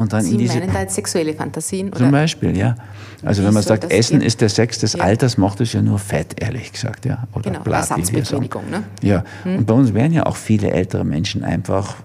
Und 0.00 0.14
dann 0.14 0.22
Sie 0.22 0.32
in 0.32 0.38
diese, 0.38 0.58
meinen 0.58 0.72
da 0.72 0.80
jetzt 0.80 0.94
sexuelle 0.94 1.34
Fantasien? 1.34 1.88
Oder? 1.88 1.98
zum 1.98 2.10
Beispiel, 2.10 2.56
ja. 2.56 2.74
Also 3.22 3.44
wenn 3.44 3.52
man 3.52 3.62
sagt, 3.62 3.92
Essen 3.92 4.22
ist 4.22 4.40
der 4.40 4.48
Sex 4.48 4.78
des 4.78 4.94
Ja. 4.94 5.04
Alters, 5.04 5.36
macht 5.36 5.60
es 5.60 5.74
ja 5.74 5.82
nur 5.82 5.98
Fett, 5.98 6.42
ehrlich 6.42 6.72
gesagt, 6.72 7.04
ja. 7.04 7.28
Oder 7.34 7.50
Genau, 7.50 7.62
Blatt, 7.62 7.90
wie 7.90 7.96
wir 7.96 8.04
sagen. 8.06 8.16
Ersatzbefriedigung, 8.16 8.70
ne? 8.70 8.82
Ja, 9.02 9.24
und 9.44 9.66
bei 9.66 9.74
uns 9.74 9.92
wären 9.92 10.14
ja 10.14 10.24
auch 10.24 10.36
viele 10.36 10.70
ältere 10.70 11.04
Menschen 11.04 11.44
einfach 11.44 11.96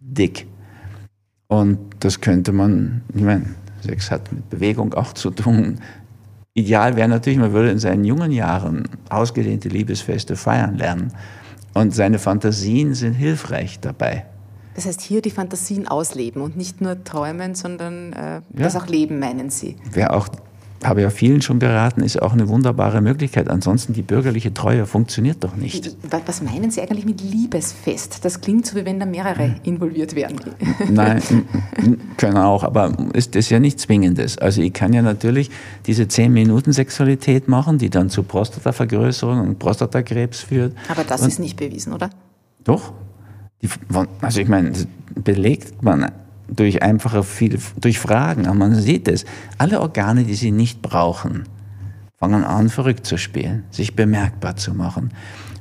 dick. 0.00 0.46
Und 1.46 1.78
das 2.00 2.20
könnte 2.20 2.52
man, 2.52 3.00
ich 3.14 3.22
meine, 3.22 3.46
Sex 3.80 4.10
hat 4.10 4.30
mit 4.30 4.50
Bewegung 4.50 4.92
auch 4.92 5.14
zu 5.14 5.30
tun. 5.30 5.78
Ideal 6.52 6.94
wäre 6.94 7.08
natürlich, 7.08 7.38
man 7.38 7.54
würde 7.54 7.70
in 7.70 7.78
seinen 7.78 8.04
jungen 8.04 8.32
Jahren 8.32 8.84
ausgedehnte 9.08 9.70
Liebesfeste 9.70 10.36
feiern 10.36 10.76
lernen. 10.76 11.10
Und 11.72 11.94
seine 11.94 12.18
Fantasien 12.18 12.92
sind 12.92 13.14
hilfreich 13.14 13.80
dabei. 13.80 14.26
Das 14.74 14.86
heißt, 14.86 15.00
hier 15.00 15.22
die 15.22 15.30
Fantasien 15.30 15.86
ausleben 15.88 16.42
und 16.42 16.56
nicht 16.56 16.80
nur 16.80 17.02
träumen, 17.04 17.54
sondern 17.54 18.12
äh, 18.12 18.40
das 18.50 18.74
auch 18.76 18.86
leben, 18.86 19.18
meinen 19.20 19.50
Sie. 19.50 19.76
Wäre 19.92 20.12
auch, 20.12 20.28
habe 20.82 21.00
ja 21.00 21.08
vielen 21.10 21.40
schon 21.40 21.58
beraten, 21.60 22.02
ist 22.02 22.20
auch 22.20 22.32
eine 22.34 22.48
wunderbare 22.48 23.00
Möglichkeit. 23.00 23.48
Ansonsten 23.48 23.92
die 23.94 24.02
bürgerliche 24.02 24.52
Treue 24.52 24.84
funktioniert 24.84 25.42
doch 25.44 25.56
nicht. 25.56 25.96
Wa- 26.10 26.20
Was 26.26 26.42
meinen 26.42 26.70
Sie 26.70 26.82
eigentlich 26.82 27.06
mit 27.06 27.22
Liebesfest? 27.22 28.24
Das 28.24 28.40
klingt 28.40 28.66
so, 28.66 28.76
wie 28.76 28.84
wenn 28.84 29.00
da 29.00 29.06
mehrere 29.06 29.54
involviert 29.62 30.14
wären. 30.14 30.38
Nein, 30.90 31.22
können 32.18 32.36
auch, 32.36 32.64
aber 32.64 32.92
ist 33.14 33.34
das 33.34 33.48
ja 33.50 33.60
nicht 33.60 33.78
Zwingendes. 33.80 34.36
Also 34.38 34.60
ich 34.60 34.72
kann 34.72 34.92
ja 34.92 35.00
natürlich 35.02 35.50
diese 35.86 36.06
10 36.08 36.32
Minuten 36.32 36.72
Sexualität 36.72 37.48
machen, 37.48 37.78
die 37.78 37.88
dann 37.90 38.10
zu 38.10 38.22
Prostatavergrößerung 38.24 39.40
und 39.40 39.58
Prostatakrebs 39.58 40.40
führt. 40.40 40.74
Aber 40.88 41.04
das 41.04 41.22
Und- 41.22 41.28
ist 41.28 41.38
nicht 41.38 41.56
bewiesen, 41.56 41.92
oder? 41.92 42.10
Doch. 42.64 42.92
Also 44.20 44.40
ich 44.40 44.48
meine, 44.48 44.72
belegt 45.14 45.82
man 45.82 46.10
durch 46.48 46.82
einfache 46.82 47.22
viele, 47.22 47.58
durch 47.80 47.98
Fragen, 47.98 48.46
aber 48.46 48.54
man 48.54 48.74
sieht 48.74 49.08
es. 49.08 49.24
Alle 49.58 49.80
Organe, 49.80 50.24
die 50.24 50.34
sie 50.34 50.50
nicht 50.50 50.82
brauchen, 50.82 51.44
fangen 52.18 52.44
an, 52.44 52.68
verrückt 52.68 53.06
zu 53.06 53.16
spielen, 53.16 53.64
sich 53.70 53.96
bemerkbar 53.96 54.56
zu 54.56 54.74
machen. 54.74 55.10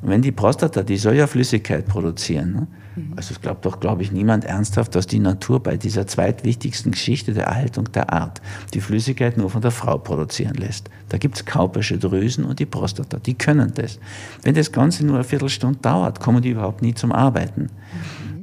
Und 0.02 0.10
wenn 0.10 0.22
die 0.22 0.32
Prostata, 0.32 0.84
die 0.84 0.98
soll 0.98 1.16
ja 1.16 1.28
Flüssigkeit 1.28 1.88
produzieren. 1.88 2.68
Ne? 2.96 3.14
Also 3.16 3.34
es 3.34 3.42
glaubt 3.42 3.66
doch, 3.66 3.80
glaube 3.80 4.02
ich, 4.04 4.12
niemand 4.12 4.46
ernsthaft, 4.46 4.96
dass 4.96 5.08
die 5.08 5.20
Natur 5.20 5.62
bei 5.62 5.78
dieser 5.78 6.08
zweitwichtigsten 6.08 6.92
Geschichte 6.92 7.34
der 7.34 7.46
Erhaltung 7.46 7.92
der 7.92 8.12
Art 8.12 8.42
die 8.74 8.82
Flüssigkeit 8.82 9.38
nur 9.38 9.50
von 9.50 9.62
der 9.62 9.72
Frau 9.72 9.98
produzieren 9.98 10.56
lässt. 10.56 10.90
Da 11.10 11.18
gibt 11.18 11.36
es 11.36 11.46
kaupische 11.46 11.98
Drüsen 11.98 12.46
und 12.46 12.60
die 12.60 12.66
Prostata, 12.66 13.18
die 13.20 13.34
können 13.34 13.74
das. 13.76 14.00
Wenn 14.42 14.56
das 14.56 14.72
Ganze 14.72 15.06
nur 15.06 15.16
eine 15.16 15.24
Viertelstunde 15.24 15.80
dauert, 15.80 16.20
kommen 16.20 16.42
die 16.42 16.50
überhaupt 16.50 16.82
nie 16.82 16.94
zum 16.94 17.12
Arbeiten. 17.12 17.70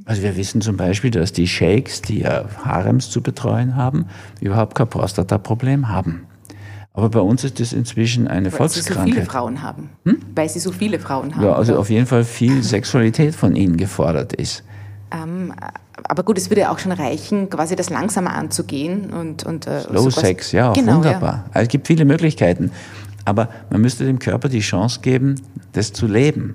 Also 0.04 0.22
wir 0.22 0.36
wissen 0.36 0.60
zum 0.60 0.76
Beispiel, 0.76 1.10
dass 1.10 1.32
die 1.32 1.46
Sheiks, 1.46 2.02
die 2.02 2.20
ja 2.20 2.44
Harems 2.64 3.10
zu 3.10 3.22
betreuen 3.22 3.76
haben, 3.76 4.06
überhaupt 4.40 4.74
kein 4.74 4.88
Prostata-Problem 4.88 5.88
haben. 5.88 6.26
Aber 6.92 7.08
bei 7.08 7.20
uns 7.20 7.44
ist 7.44 7.60
das 7.60 7.72
inzwischen 7.72 8.26
eine 8.26 8.52
Weil 8.52 8.68
sie 8.68 8.80
so 8.80 8.88
viele 8.88 8.96
Volkskrankheit. 8.96 9.28
Frauen 9.28 9.62
haben. 9.62 9.90
Weil 10.34 10.48
sie 10.48 10.58
so 10.58 10.72
viele 10.72 10.98
Frauen 10.98 11.36
haben. 11.36 11.44
Ja, 11.44 11.52
also 11.52 11.76
auf 11.76 11.88
jeden 11.88 12.06
Fall 12.06 12.24
viel 12.24 12.62
Sexualität 12.62 13.34
von 13.34 13.54
ihnen 13.54 13.76
gefordert 13.76 14.32
ist. 14.32 14.64
ähm, 15.12 15.52
aber 16.04 16.22
gut, 16.22 16.38
es 16.38 16.50
würde 16.50 16.62
ja 16.62 16.72
auch 16.72 16.78
schon 16.78 16.92
reichen, 16.92 17.50
quasi 17.50 17.76
das 17.76 17.90
langsamer 17.90 18.32
anzugehen. 18.34 19.10
Und, 19.10 19.44
und, 19.44 19.66
äh, 19.66 19.82
Low 19.90 20.02
so 20.02 20.10
Sex, 20.10 20.52
ja, 20.52 20.72
genau, 20.72 20.96
wunderbar. 20.96 21.44
Also 21.52 21.64
es 21.64 21.68
gibt 21.68 21.86
viele 21.86 22.04
Möglichkeiten. 22.04 22.70
Aber 23.24 23.50
man 23.70 23.80
müsste 23.80 24.04
dem 24.06 24.18
Körper 24.18 24.48
die 24.48 24.60
Chance 24.60 25.00
geben, 25.02 25.36
das 25.72 25.92
zu 25.92 26.06
leben. 26.06 26.54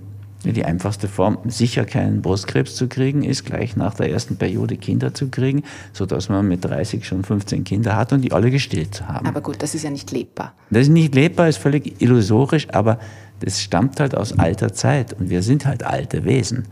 Die 0.51 0.65
einfachste 0.65 1.07
Form, 1.07 1.37
sicher 1.45 1.85
keinen 1.85 2.21
Brustkrebs 2.21 2.75
zu 2.75 2.87
kriegen, 2.87 3.23
ist 3.23 3.45
gleich 3.45 3.75
nach 3.75 3.95
der 3.95 4.11
ersten 4.11 4.37
Periode 4.37 4.77
Kinder 4.77 5.13
zu 5.13 5.29
kriegen, 5.29 5.63
sodass 5.93 6.29
man 6.29 6.47
mit 6.47 6.63
30 6.63 7.05
schon 7.05 7.23
15 7.23 7.63
Kinder 7.63 7.95
hat 7.95 8.13
und 8.13 8.21
die 8.21 8.31
alle 8.31 8.51
gestillt 8.51 8.95
zu 8.95 9.07
haben. 9.07 9.25
Aber 9.27 9.41
gut, 9.41 9.61
das 9.61 9.75
ist 9.75 9.83
ja 9.83 9.89
nicht 9.89 10.11
lebbar. 10.11 10.53
Das 10.69 10.83
ist 10.83 10.89
nicht 10.89 11.15
lebbar, 11.15 11.47
ist 11.47 11.57
völlig 11.57 12.01
illusorisch, 12.01 12.67
aber 12.71 12.99
das 13.39 13.61
stammt 13.61 13.99
halt 13.99 14.15
aus 14.15 14.37
alter 14.37 14.73
Zeit 14.73 15.13
und 15.13 15.29
wir 15.29 15.41
sind 15.41 15.65
halt 15.65 15.83
alte 15.83 16.25
Wesen. 16.25 16.65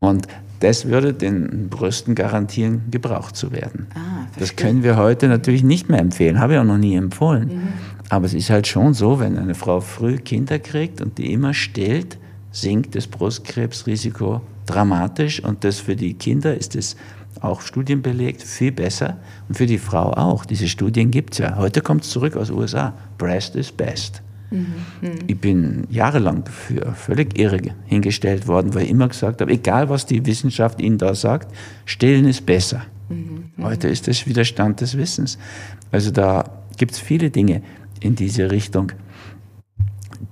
Und 0.00 0.28
das 0.60 0.86
würde 0.86 1.14
den 1.14 1.68
Brüsten 1.68 2.14
garantieren, 2.14 2.82
gebraucht 2.90 3.36
zu 3.36 3.52
werden. 3.52 3.86
Ah, 3.94 4.26
das 4.38 4.56
können 4.56 4.82
wir 4.82 4.96
heute 4.96 5.28
natürlich 5.28 5.62
nicht 5.62 5.88
mehr 5.88 6.00
empfehlen, 6.00 6.40
habe 6.40 6.54
ich 6.54 6.58
auch 6.58 6.64
noch 6.64 6.78
nie 6.78 6.96
empfohlen. 6.96 7.72
Aber 8.08 8.26
es 8.26 8.34
ist 8.34 8.50
halt 8.50 8.66
schon 8.66 8.94
so, 8.94 9.20
wenn 9.20 9.38
eine 9.38 9.54
Frau 9.54 9.80
früh 9.80 10.18
Kinder 10.18 10.58
kriegt 10.58 11.00
und 11.00 11.18
die 11.18 11.32
immer 11.32 11.54
stillt, 11.54 12.18
sinkt 12.50 12.94
das 12.94 13.06
Brustkrebsrisiko 13.06 14.40
dramatisch 14.66 15.42
und 15.42 15.64
das 15.64 15.78
für 15.78 15.96
die 15.96 16.14
Kinder 16.14 16.56
ist 16.56 16.76
es 16.76 16.96
auch 17.40 17.60
studienbelegt 17.60 18.42
viel 18.42 18.72
besser 18.72 19.18
und 19.48 19.56
für 19.56 19.66
die 19.66 19.78
Frau 19.78 20.12
auch. 20.12 20.44
Diese 20.44 20.68
Studien 20.68 21.10
gibt 21.10 21.34
es 21.34 21.38
ja. 21.38 21.56
Heute 21.56 21.80
kommt 21.80 22.02
es 22.04 22.10
zurück 22.10 22.36
aus 22.36 22.50
USA. 22.50 22.94
Breast 23.16 23.54
is 23.54 23.70
best. 23.70 24.22
Ich 25.26 25.38
bin 25.38 25.86
jahrelang 25.90 26.44
für 26.46 26.92
völlig 26.94 27.38
irre 27.38 27.60
hingestellt 27.84 28.46
worden, 28.46 28.74
weil 28.74 28.84
ich 28.84 28.90
immer 28.90 29.08
gesagt 29.08 29.42
habe, 29.42 29.52
egal 29.52 29.90
was 29.90 30.06
die 30.06 30.24
Wissenschaft 30.24 30.80
Ihnen 30.80 30.96
da 30.96 31.14
sagt, 31.14 31.54
stillen 31.84 32.24
ist 32.24 32.46
besser. 32.46 32.82
Heute 33.60 33.88
ist 33.88 34.08
das 34.08 34.26
Widerstand 34.26 34.80
des 34.80 34.96
Wissens. 34.96 35.38
Also 35.92 36.10
da 36.10 36.44
gibt 36.78 36.92
es 36.92 36.98
viele 36.98 37.30
Dinge 37.30 37.62
in 38.00 38.14
diese 38.14 38.50
Richtung, 38.50 38.92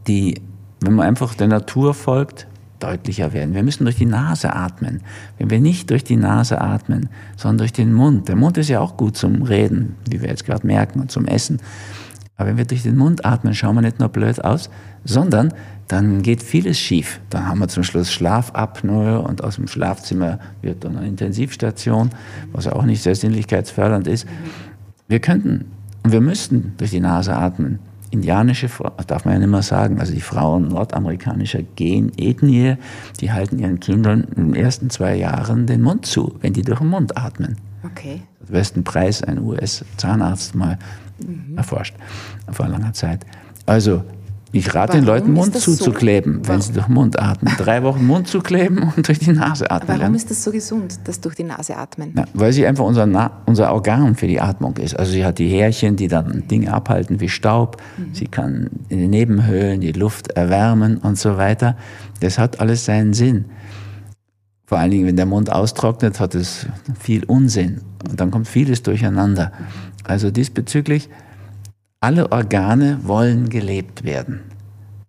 die, 0.06 0.40
wenn 0.80 0.94
man 0.94 1.06
einfach 1.06 1.34
der 1.34 1.48
Natur 1.48 1.94
folgt, 1.94 2.46
deutlicher 2.78 3.32
werden. 3.32 3.54
Wir 3.54 3.62
müssen 3.62 3.84
durch 3.84 3.96
die 3.96 4.06
Nase 4.06 4.54
atmen. 4.54 5.00
Wenn 5.38 5.50
wir 5.50 5.60
nicht 5.60 5.90
durch 5.90 6.04
die 6.04 6.16
Nase 6.16 6.60
atmen, 6.60 7.08
sondern 7.36 7.58
durch 7.58 7.72
den 7.72 7.92
Mund, 7.92 8.28
der 8.28 8.36
Mund 8.36 8.58
ist 8.58 8.68
ja 8.68 8.80
auch 8.80 8.96
gut 8.96 9.16
zum 9.16 9.42
Reden, 9.42 9.96
wie 10.08 10.20
wir 10.20 10.28
jetzt 10.28 10.44
gerade 10.44 10.66
merken, 10.66 11.00
und 11.00 11.10
zum 11.10 11.26
Essen. 11.26 11.60
Aber 12.36 12.50
wenn 12.50 12.58
wir 12.58 12.66
durch 12.66 12.82
den 12.82 12.96
Mund 12.96 13.24
atmen, 13.24 13.54
schauen 13.54 13.76
wir 13.76 13.82
nicht 13.82 13.98
nur 13.98 14.10
blöd 14.10 14.44
aus, 14.44 14.68
sondern 15.04 15.54
dann 15.88 16.22
geht 16.22 16.42
vieles 16.42 16.78
schief. 16.78 17.20
Dann 17.30 17.46
haben 17.46 17.60
wir 17.60 17.68
zum 17.68 17.82
Schluss 17.82 18.12
Schlafapnoe 18.12 19.20
und 19.20 19.42
aus 19.42 19.56
dem 19.56 19.68
Schlafzimmer 19.68 20.38
wird 20.60 20.84
dann 20.84 20.98
eine 20.98 21.06
Intensivstation, 21.06 22.10
was 22.52 22.66
ja 22.66 22.72
auch 22.72 22.84
nicht 22.84 23.02
sehr 23.02 23.14
sinnlichkeitsfördernd 23.14 24.06
ist. 24.06 24.26
Wir 25.08 25.20
könnten 25.20 25.66
und 26.02 26.12
wir 26.12 26.20
müssten 26.20 26.74
durch 26.76 26.90
die 26.90 27.00
Nase 27.00 27.34
atmen. 27.34 27.78
Indianische 28.11 28.68
Frauen, 28.68 28.92
darf 29.07 29.24
man 29.24 29.34
ja 29.34 29.40
nicht 29.40 29.50
mehr 29.50 29.62
sagen, 29.62 30.00
also 30.00 30.12
die 30.12 30.20
Frauen 30.20 30.68
nordamerikanischer 30.68 31.62
Genethnie, 31.74 32.76
die 33.20 33.32
halten 33.32 33.59
ihren 33.59 33.80
Kindern 33.80 34.24
in 34.36 34.52
den 34.52 34.54
ersten 34.54 34.90
zwei 34.90 35.16
Jahren 35.16 35.66
den 35.66 35.82
Mund 35.82 36.07
zu, 36.07 36.36
wenn 36.40 36.52
die 36.52 36.62
durch 36.62 36.78
den 36.78 36.88
Mund 36.88 37.16
atmen. 37.16 37.57
Okay. 37.84 38.22
Westen 38.40 38.84
Preis, 38.84 39.22
ein 39.22 39.42
US-Zahnarzt, 39.42 40.54
mal 40.54 40.78
erforscht, 41.57 41.94
vor 42.50 42.68
langer 42.68 42.92
Zeit. 42.92 43.24
Also, 43.64 44.04
ich 44.59 44.74
rate 44.74 44.98
den 44.98 45.07
Warum 45.07 45.20
Leuten, 45.20 45.32
ist 45.32 45.38
Mund 45.38 45.54
das 45.54 45.64
so? 45.64 45.74
zuzukleben, 45.74 46.40
wenn 46.48 46.61
sie 46.61 46.72
durch 46.72 46.86
den 46.86 46.94
Mund 46.94 47.18
atmen. 47.18 47.52
Drei 47.59 47.82
Wochen 47.82 48.07
Mund 48.07 48.26
zukleben 48.28 48.92
und 48.96 49.07
durch 49.07 49.18
die 49.18 49.32
Nase 49.32 49.70
atmen 49.70 49.88
Warum 49.88 50.00
lernen. 50.00 50.14
ist 50.14 50.30
das 50.30 50.42
so 50.42 50.50
gesund, 50.50 50.98
das 51.04 51.20
durch 51.20 51.34
die 51.34 51.44
Nase 51.44 51.76
atmen? 51.76 52.12
Ja, 52.16 52.24
weil 52.34 52.52
sie 52.52 52.66
einfach 52.66 52.84
unser, 52.84 53.07
Na 53.07 53.42
unser 53.46 53.72
Organ 53.72 54.14
für 54.14 54.26
die 54.26 54.40
Atmung 54.40 54.76
ist. 54.78 54.98
Also 54.98 55.12
sie 55.12 55.24
hat 55.24 55.38
die 55.38 55.48
Härchen, 55.48 55.96
die 55.96 56.09
dann 56.09 56.46
Dinge 56.48 56.72
abhalten 56.72 57.20
wie 57.20 57.28
Staub. 57.28 57.82
Sie 58.12 58.26
kann 58.26 58.70
in 58.88 58.98
den 58.98 59.11
Nebenhöhlen 59.11 59.80
die 59.80 59.92
Luft 59.92 60.32
erwärmen 60.32 60.98
und 60.98 61.18
so 61.18 61.36
weiter. 61.36 61.76
Das 62.20 62.38
hat 62.38 62.61
alles 62.61 62.84
seinen 62.84 63.12
Sinn. 63.12 63.46
Vor 64.64 64.78
allen 64.78 64.90
Dingen, 64.90 65.07
wenn 65.07 65.16
der 65.16 65.26
Mund 65.26 65.50
austrocknet, 65.52 66.18
hat 66.18 66.34
es 66.34 66.66
viel 66.98 67.24
Unsinn. 67.24 67.82
Und 68.11 68.20
dann 68.20 68.32
kommt 68.32 68.48
vieles 68.48 68.82
durcheinander. 68.82 69.52
Also 70.02 70.30
diesbezüglich, 70.30 71.09
alle 72.01 72.30
Organe 72.30 73.01
wollen 73.03 73.49
gelebt 73.49 74.05
werden. 74.05 74.40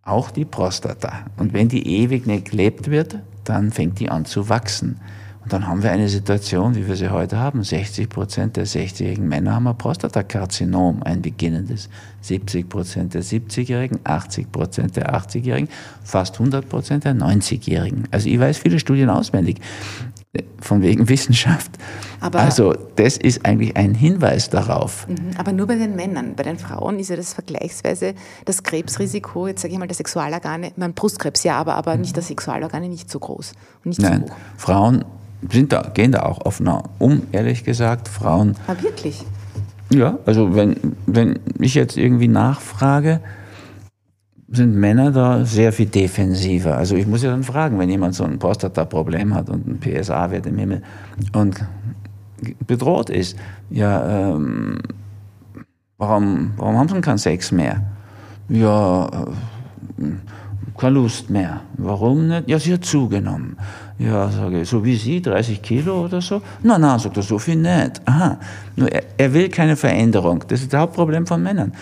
Auch 0.04 0.32
die 0.32 0.46
Prostata. 0.46 1.26
Und 1.38 1.54
wenn 1.54 1.68
die 1.68 1.86
ewig 2.02 2.26
nicht 2.26 2.52
gelebt 2.52 2.90
wird, 2.90 3.20
dann 3.44 3.72
fängt 3.72 4.00
die 4.00 4.10
an 4.10 4.26
zu 4.26 4.50
wachsen. 4.50 5.00
Und 5.48 5.54
dann 5.54 5.68
haben 5.68 5.82
wir 5.82 5.92
eine 5.92 6.10
Situation, 6.10 6.76
wie 6.76 6.88
wir 6.88 6.98
sie 6.98 7.10
heute 7.10 7.38
haben. 7.38 7.64
60 7.64 8.10
Prozent 8.10 8.58
der 8.58 8.68
60-jährigen 8.68 9.28
Männer 9.28 9.56
haben 9.56 9.68
ein 9.68 9.78
Prostatakarzinom, 9.78 11.04
ein 11.04 11.22
beginnendes. 11.22 11.90
70 12.20 12.68
Prozent 12.68 13.14
der 13.14 13.24
70-Jährigen, 13.24 14.00
80 14.04 14.52
Prozent 14.52 14.98
der 14.98 15.14
80-Jährigen, 15.16 15.70
fast 16.04 16.34
100 16.34 16.68
Prozent 16.68 17.06
der 17.06 17.16
90-Jährigen. 17.16 18.10
Also 18.12 18.28
ich 18.28 18.40
weiß 18.40 18.58
viele 18.58 18.80
Studien 18.80 19.10
auswendig, 19.10 19.62
von 20.60 20.82
wegen 20.82 21.08
Wissenschaft. 21.10 21.72
Aber- 22.20 22.40
also 22.40 22.74
das 22.96 23.18
ist 23.18 23.46
eigentlich 23.46 23.76
ein 23.78 23.94
Hinweis 23.94 24.50
darauf. 24.50 25.08
Mhm, 25.08 25.32
Aber 25.38 25.52
nur 25.52 25.68
bei 25.68 25.76
den 25.76 25.96
Männern. 25.96 26.34
Bei 26.36 26.44
den 26.44 26.58
Frauen 26.58 27.00
ist 27.00 27.10
ja 27.10 27.16
das 27.16 27.34
vergleichsweise 27.34 28.14
das 28.46 28.64
Krebsrisiko, 28.64 29.48
jetzt 29.48 29.62
sage 29.62 29.74
ich 29.74 29.80
mal, 29.80 29.88
der 29.88 29.96
Sexualorgane, 29.96 30.72
mein 30.76 30.94
Brustkrebs 30.94 31.44
ja, 31.44 31.58
aber, 31.58 31.76
aber 31.76 31.96
nicht 31.98 32.16
der 32.16 32.24
Sexualorgane 32.24 32.90
nicht 32.90 33.10
so 33.12 33.20
groß 33.20 33.54
und 33.84 33.90
nicht 33.90 34.02
Nein, 34.02 34.24
so 34.28 34.34
hoch. 34.34 34.38
Frauen 34.58 35.06
sind 35.52 35.72
da, 35.72 35.92
gehen 35.94 36.12
da 36.12 36.24
auch 36.24 36.46
offener 36.46 36.84
um, 36.98 37.24
ehrlich 37.32 37.64
gesagt. 37.64 38.08
Frauen 38.08 38.56
Aber 38.68 38.82
wirklich. 38.82 39.24
Ja, 39.94 40.18
also 40.26 40.56
wenn, 40.56 40.76
wenn 41.06 41.40
ich 41.60 41.76
jetzt 41.76 41.96
irgendwie 41.96 42.28
nachfrage, 42.28 43.22
sind 44.50 44.76
Männer 44.76 45.12
da 45.12 45.45
sehr 45.45 45.74
viel 45.74 45.88
defensiver. 45.88 46.78
Also 46.78 46.95
ich 46.95 47.06
muss 47.06 47.24
ja 47.24 47.32
dann 47.32 47.43
fragen, 47.43 47.78
wenn 47.80 47.89
jemand 47.89 48.16
so 48.16 48.24
ein 48.24 48.39
Prostata-Problem 48.39 49.34
hat 49.34 49.50
und 49.50 49.68
ein 49.68 49.80
PSA-Wert 49.80 50.45
im 50.45 50.58
Himmel 50.58 50.84
und 51.34 51.64
bedroht 52.66 53.10
ist. 53.10 53.38
Ja, 53.70 54.32
ähm, 54.34 54.80
warum, 55.98 56.52
warum 56.58 56.78
haben 56.78 56.88
sie 56.88 57.02
keinen 57.02 57.18
Sex 57.18 57.52
mehr? 57.52 57.84
Ja, 58.48 59.08
äh, 59.08 60.06
keine 60.78 60.93
Lust 60.93 61.30
mehr. 61.30 61.62
Warum 61.78 62.28
nicht? 62.28 62.48
Ja, 62.48 62.60
sie 62.60 62.74
hat 62.74 62.86
zugenommen. 62.86 63.58
Ja, 63.98 64.30
sage 64.30 64.62
ich, 64.62 64.70
so 64.70 64.86
wie 64.86 64.95
Sie, 64.95 65.22
30 65.22 65.62
Kilo 65.62 66.06
oder 66.06 66.22
so? 66.22 66.41
Nein, 66.62 66.82
nein, 66.82 67.00
sagt 67.00 67.18
er, 67.18 67.24
so 67.24 67.39
viel 67.39 67.56
nicht. 67.56 68.00
Aha. 68.06 68.38
Nur 68.76 68.91
er, 68.91 69.04
er 69.18 69.34
will 69.34 69.50
keine 69.50 69.76
Veränderung. 69.76 70.43
Das 70.48 70.62
ist 70.62 70.72
das 70.72 70.80
Hauptproblem 70.80 71.26
von 71.26 71.41
Männern. 71.41 71.74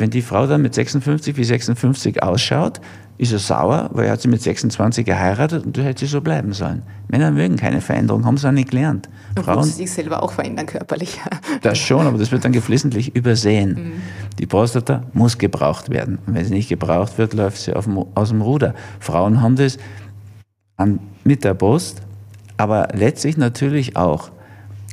Wenn 0.00 0.08
die 0.08 0.22
Frau 0.22 0.46
dann 0.46 0.62
mit 0.62 0.74
56 0.74 1.36
wie 1.36 1.44
56 1.44 2.22
ausschaut, 2.22 2.80
ist 3.18 3.32
er 3.32 3.38
sauer, 3.38 3.90
weil 3.92 4.06
er 4.06 4.12
hat 4.12 4.22
sie 4.22 4.28
mit 4.28 4.40
26 4.40 5.04
geheiratet 5.04 5.66
und 5.66 5.76
du 5.76 5.82
hättest 5.82 5.98
sie 5.98 6.06
so 6.06 6.22
bleiben 6.22 6.54
sollen. 6.54 6.82
Männer 7.08 7.30
mögen 7.30 7.56
keine 7.56 7.82
Veränderung, 7.82 8.24
haben 8.24 8.38
sie 8.38 8.48
auch 8.48 8.52
nicht 8.52 8.70
gelernt. 8.70 9.10
Frauen 9.36 9.64
sie 9.64 9.72
sich 9.72 9.90
selber 9.90 10.22
auch 10.22 10.32
verändern 10.32 10.64
körperlich. 10.64 11.20
Das 11.62 11.76
schon, 11.76 12.06
aber 12.06 12.16
das 12.16 12.32
wird 12.32 12.46
dann 12.46 12.52
geflissentlich 12.52 13.14
übersehen. 13.14 13.74
Mhm. 13.74 13.92
Die 14.38 14.46
Prostata 14.46 15.02
muss 15.12 15.36
gebraucht 15.36 15.90
werden. 15.90 16.18
Und 16.26 16.34
wenn 16.34 16.46
sie 16.46 16.54
nicht 16.54 16.70
gebraucht 16.70 17.18
wird, 17.18 17.34
läuft 17.34 17.58
sie 17.58 17.72
dem, 17.72 18.06
aus 18.14 18.30
dem 18.30 18.40
Ruder. 18.40 18.74
Frauen 19.00 19.42
haben 19.42 19.56
das 19.56 19.76
an, 20.78 21.00
mit 21.24 21.44
der 21.44 21.52
Brust, 21.52 22.00
aber 22.56 22.88
letztlich 22.94 23.36
natürlich 23.36 23.96
auch 23.96 24.30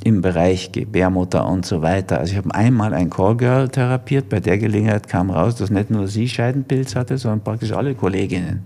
im 0.04 0.22
Bereich 0.22 0.72
Gebärmutter 0.72 1.48
und 1.48 1.66
so 1.66 1.82
weiter. 1.82 2.20
Also 2.20 2.32
ich 2.32 2.38
habe 2.38 2.54
einmal 2.54 2.94
ein 2.94 3.10
Callgirl 3.10 3.70
therapiert, 3.70 4.30
bei 4.30 4.40
der 4.40 4.58
Gelegenheit 4.58 5.08
kam 5.08 5.30
raus, 5.30 5.56
dass 5.56 5.70
nicht 5.70 5.90
nur 5.90 6.08
sie 6.08 6.28
Scheidenpilz 6.28 6.96
hatte, 6.96 7.18
sondern 7.18 7.42
praktisch 7.42 7.72
alle 7.72 7.96
Kolleginnen. 7.96 8.62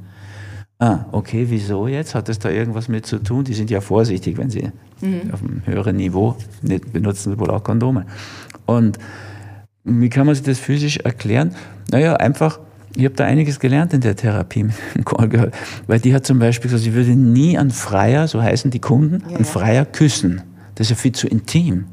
Ah, 0.80 1.06
okay, 1.12 1.46
wieso 1.48 1.88
jetzt? 1.88 2.16
Hat 2.16 2.28
das 2.28 2.40
da 2.40 2.50
irgendwas 2.50 2.88
mit 2.88 3.06
zu 3.06 3.20
tun? 3.20 3.44
Die 3.44 3.54
sind 3.54 3.70
ja 3.70 3.82
vorsichtig, 3.82 4.38
wenn 4.38 4.50
sie 4.50 4.72
mhm. 5.02 5.32
auf 5.32 5.44
einem 5.44 5.62
höheren 5.66 5.96
Niveau 5.96 6.36
nicht 6.64 6.92
benutzen, 6.92 7.40
wohl 7.40 7.52
auch 7.52 7.64
Kondome. 7.64 8.08
Und 8.66 8.98
wie 9.84 10.10
kann 10.10 10.26
man 10.26 10.34
sich 10.34 10.44
das 10.44 10.58
physisch 10.58 10.98
erklären? 10.98 11.54
Naja, 11.92 12.16
einfach, 12.16 12.60
ich 12.96 13.06
habe 13.06 13.14
da 13.16 13.26
einiges 13.26 13.60
gelernt 13.60 13.94
in 13.94 14.02
der 14.02 14.16
Therapie 14.16 14.64
mit 14.64 14.76
dem 14.96 15.06
Callgirl, 15.06 15.52
weil 15.86 16.00
die 16.00 16.16
hat 16.16 16.26
zum 16.26 16.40
Beispiel 16.40 16.70
gesagt, 16.70 16.84
sie 16.84 16.94
würde 16.94 17.16
nie 17.16 17.60
an 17.60 17.70
Freier, 17.70 18.28
so 18.28 18.42
heißen 18.42 18.72
die 18.72 18.80
Kunden, 18.80 19.24
ja, 19.30 19.38
an 19.38 19.46
Freier 19.46 19.86
küssen. 19.86 20.42
Das 20.76 20.88
ist 20.88 20.92
ja 20.92 20.96
viel 20.96 21.12
zu 21.12 21.28
intim. 21.28 21.86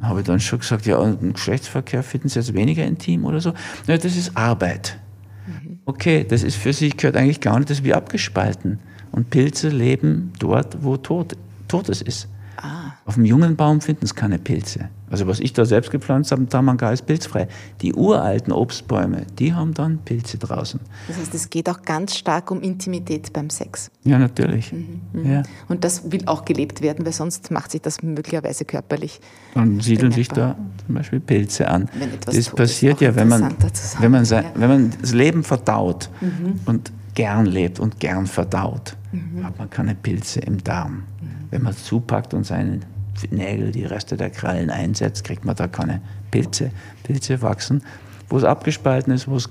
Da 0.00 0.08
habe 0.08 0.20
ich 0.20 0.26
dann 0.26 0.40
schon 0.40 0.60
gesagt, 0.60 0.86
ja, 0.86 0.96
und 0.96 1.34
Geschlechtsverkehr 1.34 2.02
finden 2.02 2.28
Sie 2.28 2.38
jetzt 2.38 2.54
weniger 2.54 2.84
intim 2.84 3.24
oder 3.24 3.40
so? 3.40 3.52
Ja, 3.86 3.96
das 3.98 4.16
ist 4.16 4.36
Arbeit. 4.36 4.98
Mhm. 5.46 5.80
Okay, 5.84 6.24
das 6.28 6.42
ist 6.42 6.56
für 6.56 6.72
sich, 6.72 6.96
gehört 6.96 7.16
eigentlich 7.16 7.40
gar 7.40 7.58
nicht, 7.58 7.70
das 7.70 7.78
ist 7.78 7.84
wie 7.84 7.94
abgespalten. 7.94 8.78
Und 9.10 9.30
Pilze 9.30 9.68
leben 9.70 10.32
dort, 10.38 10.84
wo 10.84 10.96
Tod, 10.96 11.36
Totes 11.66 12.02
ist. 12.02 12.28
Ah. 12.60 12.92
Auf 13.04 13.14
dem 13.14 13.24
jungen 13.24 13.54
Baum 13.54 13.80
finden 13.80 14.04
es 14.04 14.14
keine 14.14 14.38
Pilze. 14.38 14.88
Also 15.10 15.26
was 15.26 15.38
ich 15.38 15.52
da 15.52 15.64
selbst 15.64 15.90
gepflanzt 15.90 16.32
habe, 16.32 16.46
Tamanga 16.46 16.90
ist 16.90 17.06
pilzfrei. 17.06 17.46
Die 17.80 17.94
uralten 17.94 18.52
Obstbäume, 18.52 19.26
die 19.38 19.54
haben 19.54 19.74
dann 19.74 19.98
Pilze 19.98 20.38
draußen. 20.38 20.80
Das 21.06 21.18
heißt, 21.18 21.34
es 21.34 21.50
geht 21.50 21.68
auch 21.70 21.82
ganz 21.82 22.16
stark 22.16 22.50
um 22.50 22.60
Intimität 22.60 23.32
beim 23.32 23.48
Sex. 23.48 23.90
Ja, 24.04 24.18
natürlich. 24.18 24.72
Mhm, 24.72 25.00
mhm. 25.12 25.30
Ja. 25.30 25.42
Und 25.68 25.84
das 25.84 26.10
will 26.10 26.22
auch 26.26 26.44
gelebt 26.44 26.82
werden, 26.82 27.06
weil 27.06 27.12
sonst 27.12 27.50
macht 27.52 27.70
sich 27.70 27.80
das 27.80 28.02
möglicherweise 28.02 28.64
körperlich. 28.64 29.20
Dann 29.54 29.80
siedeln 29.80 30.10
sich 30.10 30.28
da 30.28 30.56
zum 30.84 30.94
Beispiel 30.96 31.20
Pilze 31.20 31.68
an. 31.68 31.88
das 32.26 32.50
passiert 32.50 33.00
ja, 33.00 33.14
wenn 33.14 33.28
man, 33.28 33.54
wenn, 34.00 34.10
man 34.10 34.24
sein, 34.24 34.46
wenn 34.56 34.68
man 34.68 34.92
das 35.00 35.14
Leben 35.14 35.44
verdaut 35.44 36.10
mhm. 36.20 36.60
und 36.66 36.92
gern 37.14 37.46
lebt 37.46 37.80
und 37.80 37.98
gern 37.98 38.26
verdaut, 38.26 38.96
mhm. 39.12 39.44
hat 39.44 39.58
man 39.58 39.70
keine 39.70 39.94
Pilze 39.94 40.40
im 40.40 40.62
Darm. 40.62 41.04
Wenn 41.50 41.62
man 41.62 41.76
zupackt 41.76 42.34
und 42.34 42.44
seinen 42.44 42.84
Nägel, 43.30 43.72
die 43.72 43.84
Reste 43.84 44.16
der 44.16 44.30
Krallen 44.30 44.70
einsetzt, 44.70 45.24
kriegt 45.24 45.44
man 45.44 45.56
da 45.56 45.66
keine 45.66 46.00
Pilze. 46.30 46.70
Pilze 47.02 47.42
wachsen, 47.42 47.82
wo 48.28 48.36
es 48.36 48.44
abgespalten 48.44 49.12
ist, 49.12 49.28
wo 49.28 49.36
es 49.36 49.48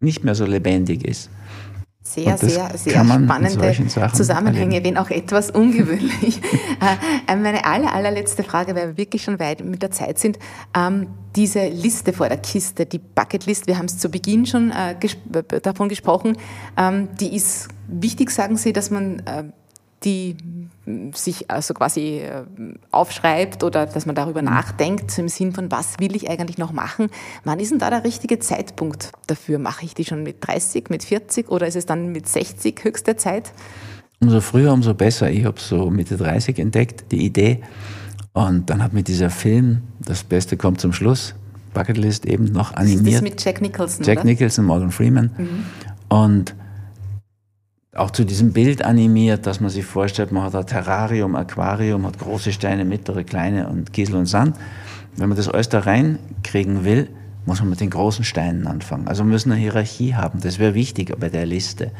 nicht 0.00 0.24
mehr 0.24 0.34
so 0.34 0.44
lebendig 0.44 1.04
ist. 1.04 1.30
Sehr, 2.02 2.36
sehr, 2.38 2.76
sehr 2.76 3.04
spannende 3.04 3.76
Zusammenhänge, 4.14 4.76
erleben. 4.76 4.96
wenn 4.96 4.96
auch 4.96 5.10
etwas 5.10 5.50
ungewöhnlich. 5.50 6.40
Äh, 7.26 7.36
meine 7.36 7.66
aller, 7.66 7.92
allerletzte 7.92 8.42
Frage, 8.42 8.74
weil 8.74 8.88
wir 8.88 8.96
wirklich 8.96 9.22
schon 9.22 9.38
weit 9.38 9.62
mit 9.62 9.82
der 9.82 9.90
Zeit 9.90 10.18
sind. 10.18 10.38
Ähm, 10.74 11.08
diese 11.36 11.68
Liste 11.68 12.14
vor 12.14 12.28
der 12.28 12.38
Kiste, 12.38 12.86
die 12.86 12.98
Bucketlist, 12.98 13.66
wir 13.66 13.76
haben 13.76 13.84
es 13.84 13.98
zu 13.98 14.08
Beginn 14.08 14.46
schon 14.46 14.70
äh, 14.70 14.96
gesp 14.98 15.18
davon 15.62 15.90
gesprochen, 15.90 16.38
ähm, 16.78 17.08
die 17.20 17.36
ist 17.36 17.68
wichtig, 17.86 18.30
sagen 18.30 18.56
Sie, 18.56 18.72
dass 18.72 18.90
man 18.90 19.20
äh, 19.20 19.44
die 20.04 20.36
sich 21.12 21.50
also 21.50 21.74
quasi 21.74 22.20
äh, 22.20 22.44
aufschreibt 22.90 23.62
oder 23.62 23.86
dass 23.86 24.06
man 24.06 24.14
darüber 24.14 24.40
nachdenkt, 24.40 25.16
im 25.18 25.28
Sinn 25.28 25.52
von, 25.52 25.70
was 25.70 25.98
will 25.98 26.16
ich 26.16 26.30
eigentlich 26.30 26.56
noch 26.56 26.72
machen? 26.72 27.08
Wann 27.44 27.60
ist 27.60 27.70
denn 27.70 27.78
da 27.78 27.90
der 27.90 28.04
richtige 28.04 28.38
Zeitpunkt 28.38 29.12
dafür? 29.26 29.58
Mache 29.58 29.84
ich 29.84 29.94
die 29.94 30.04
schon 30.04 30.22
mit 30.22 30.36
30, 30.40 30.88
mit 30.88 31.04
40 31.04 31.50
oder 31.50 31.66
ist 31.66 31.76
es 31.76 31.86
dann 31.86 32.12
mit 32.12 32.26
60 32.26 32.82
höchste 32.82 33.16
Zeit? 33.16 33.52
Umso 34.20 34.40
früher, 34.40 34.72
umso 34.72 34.94
besser. 34.94 35.30
Ich 35.30 35.44
habe 35.44 35.60
so 35.60 35.90
Mitte 35.90 36.16
30 36.16 36.58
entdeckt, 36.58 37.12
die 37.12 37.24
Idee. 37.24 37.60
Und 38.32 38.70
dann 38.70 38.82
hat 38.82 38.92
mir 38.92 39.02
dieser 39.02 39.30
Film, 39.30 39.82
das 40.00 40.24
Beste 40.24 40.56
kommt 40.56 40.80
zum 40.80 40.92
Schluss, 40.92 41.34
Bucketlist 41.74 42.26
eben 42.26 42.44
noch 42.44 42.74
animiert. 42.74 43.06
Das 43.06 43.14
ist 43.14 43.22
mit 43.22 43.44
Jack 43.44 43.60
Nicholson, 43.60 44.04
Jack 44.04 44.18
oder? 44.18 44.26
Nicholson, 44.26 44.64
Morgan 44.64 44.90
Freeman. 44.90 45.30
Mhm. 45.36 45.64
Und 46.08 46.54
auch 47.94 48.10
zu 48.12 48.24
diesem 48.24 48.52
Bild 48.52 48.84
animiert, 48.84 49.46
dass 49.46 49.60
man 49.60 49.70
sich 49.70 49.84
vorstellt, 49.84 50.30
man 50.30 50.44
hat 50.44 50.54
ein 50.54 50.66
Terrarium, 50.66 51.34
Aquarium, 51.34 52.06
hat 52.06 52.18
große 52.18 52.52
Steine, 52.52 52.84
mittlere, 52.84 53.24
kleine 53.24 53.68
und 53.68 53.92
Kiesel 53.92 54.16
und 54.16 54.26
Sand. 54.26 54.56
Wenn 55.16 55.28
man 55.28 55.36
das 55.36 55.48
alles 55.48 55.68
da 55.68 55.80
reinkriegen 55.80 56.84
will, 56.84 57.08
muss 57.46 57.60
man 57.60 57.70
mit 57.70 57.80
den 57.80 57.90
großen 57.90 58.24
Steinen 58.24 58.68
anfangen. 58.68 59.08
Also 59.08 59.24
wir 59.24 59.30
müssen 59.30 59.50
eine 59.50 59.60
Hierarchie 59.60 60.14
haben. 60.14 60.40
Das 60.40 60.60
wäre 60.60 60.74
wichtig 60.74 61.12
bei 61.18 61.28
der 61.28 61.46
Liste. 61.46 61.90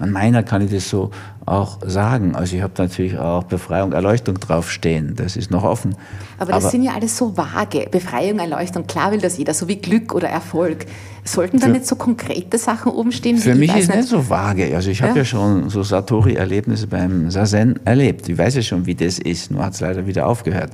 An 0.00 0.12
meiner 0.12 0.42
kann 0.42 0.62
ich 0.62 0.70
das 0.70 0.88
so 0.88 1.10
auch 1.44 1.78
sagen. 1.84 2.34
Also 2.34 2.56
ich 2.56 2.62
habe 2.62 2.72
natürlich 2.78 3.18
auch 3.18 3.44
Befreiung, 3.44 3.92
Erleuchtung 3.92 4.40
draufstehen. 4.40 5.14
Das 5.14 5.36
ist 5.36 5.50
noch 5.50 5.62
offen. 5.62 5.94
Aber 6.38 6.52
das 6.52 6.64
Aber 6.64 6.70
sind 6.70 6.82
ja 6.84 6.92
alles 6.94 7.16
so 7.18 7.36
vage. 7.36 7.86
Befreiung, 7.90 8.38
Erleuchtung, 8.38 8.86
klar 8.86 9.12
will 9.12 9.20
das 9.20 9.36
jeder, 9.36 9.52
so 9.52 9.68
wie 9.68 9.76
Glück 9.76 10.14
oder 10.14 10.28
Erfolg. 10.28 10.86
Sollten 11.22 11.60
da 11.60 11.68
nicht 11.68 11.86
so 11.86 11.96
konkrete 11.96 12.56
Sachen 12.56 12.92
oben 12.92 13.12
stehen? 13.12 13.36
Für 13.36 13.54
mich 13.54 13.68
ist 13.76 13.88
nicht, 13.88 13.96
nicht 13.96 14.08
so 14.08 14.30
vage. 14.30 14.74
Also 14.74 14.90
ich 14.90 15.02
habe 15.02 15.12
ja. 15.12 15.18
ja 15.18 15.24
schon 15.26 15.68
so 15.68 15.82
Satori-Erlebnisse 15.82 16.86
beim 16.86 17.30
Sazen 17.30 17.78
erlebt. 17.84 18.26
Ich 18.28 18.38
weiß 18.38 18.54
ja 18.54 18.62
schon, 18.62 18.86
wie 18.86 18.94
das 18.94 19.18
ist. 19.18 19.50
Nur 19.50 19.64
hat 19.64 19.74
es 19.74 19.80
leider 19.80 20.06
wieder 20.06 20.26
aufgehört. 20.26 20.70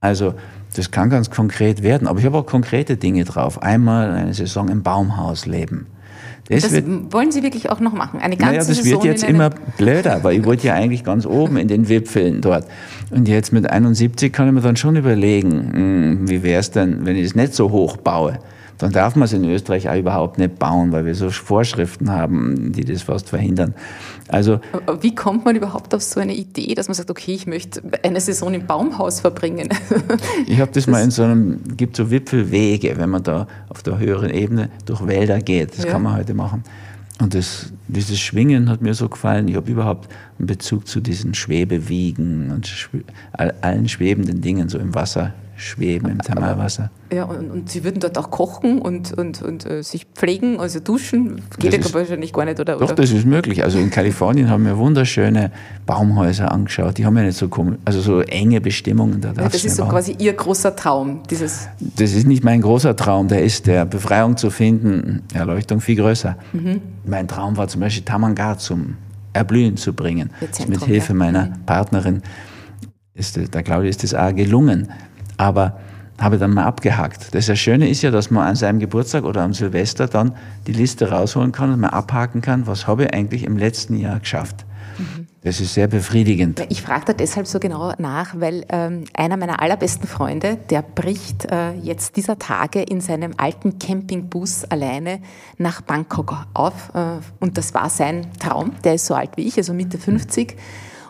Also 0.00 0.34
das 0.76 0.92
kann 0.92 1.10
ganz 1.10 1.28
konkret 1.28 1.82
werden. 1.82 2.06
Aber 2.06 2.20
ich 2.20 2.24
habe 2.24 2.38
auch 2.38 2.46
konkrete 2.46 2.96
Dinge 2.96 3.24
drauf. 3.24 3.62
Einmal 3.62 4.12
eine 4.12 4.32
Saison 4.32 4.68
im 4.68 4.84
Baumhaus 4.84 5.46
leben. 5.46 5.88
Das, 6.48 6.62
das 6.62 6.72
wird, 6.72 6.86
wollen 7.12 7.32
Sie 7.32 7.42
wirklich 7.42 7.70
auch 7.70 7.80
noch 7.80 7.94
machen? 7.94 8.20
Eine 8.20 8.36
ganze 8.36 8.52
naja, 8.52 8.58
das 8.58 8.76
Saison 8.76 9.02
wird 9.02 9.04
jetzt 9.04 9.24
immer 9.24 9.50
blöder, 9.78 10.22
weil 10.22 10.38
ich 10.38 10.44
wollte 10.44 10.66
ja 10.66 10.74
eigentlich 10.74 11.02
ganz 11.02 11.24
oben 11.24 11.56
in 11.56 11.68
den 11.68 11.88
Wipfeln 11.88 12.42
dort. 12.42 12.66
Und 13.10 13.28
jetzt 13.28 13.52
mit 13.52 13.68
71 13.70 14.32
kann 14.32 14.48
ich 14.48 14.52
mir 14.52 14.60
dann 14.60 14.76
schon 14.76 14.96
überlegen, 14.96 15.72
hm, 15.72 16.28
wie 16.28 16.42
wäre 16.42 16.60
es 16.60 16.70
denn, 16.70 17.06
wenn 17.06 17.16
ich 17.16 17.24
es 17.24 17.34
nicht 17.34 17.54
so 17.54 17.70
hoch 17.70 17.96
baue? 17.96 18.38
Dann 18.84 18.92
darf 18.92 19.16
man 19.16 19.24
es 19.24 19.32
in 19.32 19.46
Österreich 19.46 19.88
auch 19.88 19.96
überhaupt 19.96 20.36
nicht 20.36 20.58
bauen, 20.58 20.92
weil 20.92 21.06
wir 21.06 21.14
so 21.14 21.30
Vorschriften 21.30 22.10
haben, 22.10 22.70
die 22.72 22.84
das 22.84 23.00
fast 23.00 23.30
verhindern. 23.30 23.72
Also, 24.28 24.60
Wie 25.00 25.14
kommt 25.14 25.46
man 25.46 25.56
überhaupt 25.56 25.94
auf 25.94 26.02
so 26.02 26.20
eine 26.20 26.34
Idee, 26.34 26.74
dass 26.74 26.86
man 26.86 26.94
sagt, 26.94 27.10
okay, 27.10 27.32
ich 27.32 27.46
möchte 27.46 27.80
eine 28.02 28.20
Saison 28.20 28.52
im 28.52 28.66
Baumhaus 28.66 29.20
verbringen? 29.20 29.70
ich 30.46 30.60
habe 30.60 30.70
das, 30.70 30.84
das, 30.84 30.86
mal 30.86 31.02
in 31.02 31.10
so 31.10 31.22
einem, 31.22 31.60
gibt 31.78 31.96
so 31.96 32.10
Wipfelwege, 32.10 32.98
wenn 32.98 33.08
man 33.08 33.22
da 33.22 33.46
auf 33.70 33.82
der 33.82 33.98
höheren 33.98 34.28
Ebene 34.28 34.68
durch 34.84 35.06
Wälder 35.06 35.38
geht. 35.38 35.78
Das 35.78 35.86
ja. 35.86 35.90
kann 35.90 36.02
man 36.02 36.18
heute 36.18 36.34
machen. 36.34 36.62
Und 37.22 37.34
das, 37.34 37.72
dieses 37.88 38.20
Schwingen 38.20 38.68
hat 38.68 38.82
mir 38.82 38.92
so 38.92 39.08
gefallen. 39.08 39.48
Ich 39.48 39.56
habe 39.56 39.70
überhaupt 39.70 40.12
einen 40.38 40.46
Bezug 40.46 40.86
zu 40.86 41.00
diesen 41.00 41.32
Schwebewiegen 41.32 42.50
und 42.50 42.70
allen 43.32 43.88
schwebenden 43.88 44.42
Dingen 44.42 44.68
so 44.68 44.76
im 44.76 44.94
Wasser 44.94 45.32
schweben 45.56 46.10
im 46.10 46.18
Thermalwasser. 46.18 46.90
Ja, 47.12 47.24
und, 47.24 47.50
und, 47.50 47.70
Sie 47.70 47.84
würden 47.84 48.00
dort 48.00 48.18
auch 48.18 48.30
kochen 48.30 48.80
und, 48.80 49.12
und, 49.12 49.42
und 49.42 49.66
äh, 49.66 49.82
sich 49.82 50.06
pflegen, 50.14 50.58
also 50.58 50.80
duschen, 50.80 51.42
geht 51.58 51.78
das 51.78 51.92
ja 51.92 51.94
wahrscheinlich 51.94 52.32
gar 52.32 52.44
nicht, 52.44 52.58
oder? 52.58 52.74
Doch, 52.74 52.82
oder? 52.82 52.94
das 52.94 53.10
ist 53.12 53.24
möglich. 53.24 53.62
Also 53.62 53.78
in 53.78 53.90
Kalifornien 53.90 54.50
haben 54.50 54.64
wir 54.64 54.76
wunderschöne 54.78 55.52
Baumhäuser 55.86 56.50
angeschaut. 56.50 56.98
Die 56.98 57.06
haben 57.06 57.16
ja 57.16 57.24
nicht 57.24 57.38
so, 57.38 57.48
also 57.84 58.00
so 58.00 58.20
enge 58.20 58.60
Bestimmungen. 58.60 59.20
Da 59.20 59.28
ja, 59.28 59.48
das 59.48 59.64
ist 59.64 59.76
so 59.76 59.84
quasi 59.84 60.16
Ihr 60.18 60.32
großer 60.32 60.74
Traum, 60.74 61.22
dieses... 61.30 61.68
Das 61.80 62.12
ist 62.12 62.26
nicht 62.26 62.42
mein 62.42 62.60
großer 62.60 62.96
Traum, 62.96 63.28
der 63.28 63.42
ist 63.42 63.66
der 63.66 63.84
Befreiung 63.84 64.36
zu 64.36 64.50
finden, 64.50 65.22
Erleuchtung 65.32 65.80
viel 65.80 65.96
größer. 65.96 66.36
Mhm. 66.52 66.80
Mein 67.04 67.28
Traum 67.28 67.56
war 67.56 67.68
zum 67.68 67.80
Beispiel 67.80 68.04
Tamanga 68.04 68.58
zum 68.58 68.96
Erblühen 69.32 69.76
zu 69.76 69.92
bringen. 69.92 70.30
Zentrum, 70.50 70.70
mit 70.70 70.84
Hilfe 70.84 71.12
ja. 71.12 71.18
meiner 71.18 71.46
mhm. 71.46 71.66
Partnerin 71.66 72.22
ist, 73.14 73.36
der 73.36 73.62
Claudia 73.62 73.90
ist 73.90 74.02
das 74.02 74.14
auch 74.14 74.34
gelungen 74.34 74.88
aber 75.36 75.78
habe 76.20 76.38
dann 76.38 76.54
mal 76.54 76.64
abgehakt. 76.64 77.34
Das 77.34 77.58
Schöne 77.58 77.88
ist 77.88 78.02
ja, 78.02 78.10
dass 78.10 78.30
man 78.30 78.46
an 78.46 78.56
seinem 78.56 78.78
Geburtstag 78.78 79.24
oder 79.24 79.42
am 79.42 79.52
Silvester 79.52 80.06
dann 80.06 80.36
die 80.66 80.72
Liste 80.72 81.10
rausholen 81.10 81.50
kann 81.52 81.72
und 81.72 81.80
mal 81.80 81.88
abhaken 81.88 82.40
kann, 82.40 82.66
was 82.66 82.86
habe 82.86 83.04
ich 83.04 83.14
eigentlich 83.14 83.44
im 83.44 83.56
letzten 83.56 83.96
Jahr 83.96 84.20
geschafft. 84.20 84.64
Das 85.42 85.60
ist 85.60 85.74
sehr 85.74 85.88
befriedigend. 85.88 86.64
Ich 86.70 86.80
frage 86.80 87.04
da 87.06 87.12
deshalb 87.12 87.46
so 87.46 87.58
genau 87.58 87.92
nach, 87.98 88.34
weil 88.38 88.64
ähm, 88.70 89.04
einer 89.12 89.36
meiner 89.36 89.60
allerbesten 89.60 90.08
Freunde, 90.08 90.56
der 90.70 90.80
bricht 90.80 91.50
äh, 91.50 91.72
jetzt 91.74 92.16
dieser 92.16 92.38
Tage 92.38 92.82
in 92.82 93.02
seinem 93.02 93.34
alten 93.36 93.78
Campingbus 93.78 94.64
alleine 94.64 95.20
nach 95.58 95.82
Bangkok 95.82 96.46
auf. 96.54 96.92
Äh, 96.94 97.18
und 97.40 97.58
das 97.58 97.74
war 97.74 97.90
sein 97.90 98.26
Traum. 98.38 98.72
Der 98.84 98.94
ist 98.94 99.04
so 99.04 99.14
alt 99.14 99.32
wie 99.36 99.46
ich, 99.46 99.58
also 99.58 99.74
Mitte 99.74 99.98
50. 99.98 100.56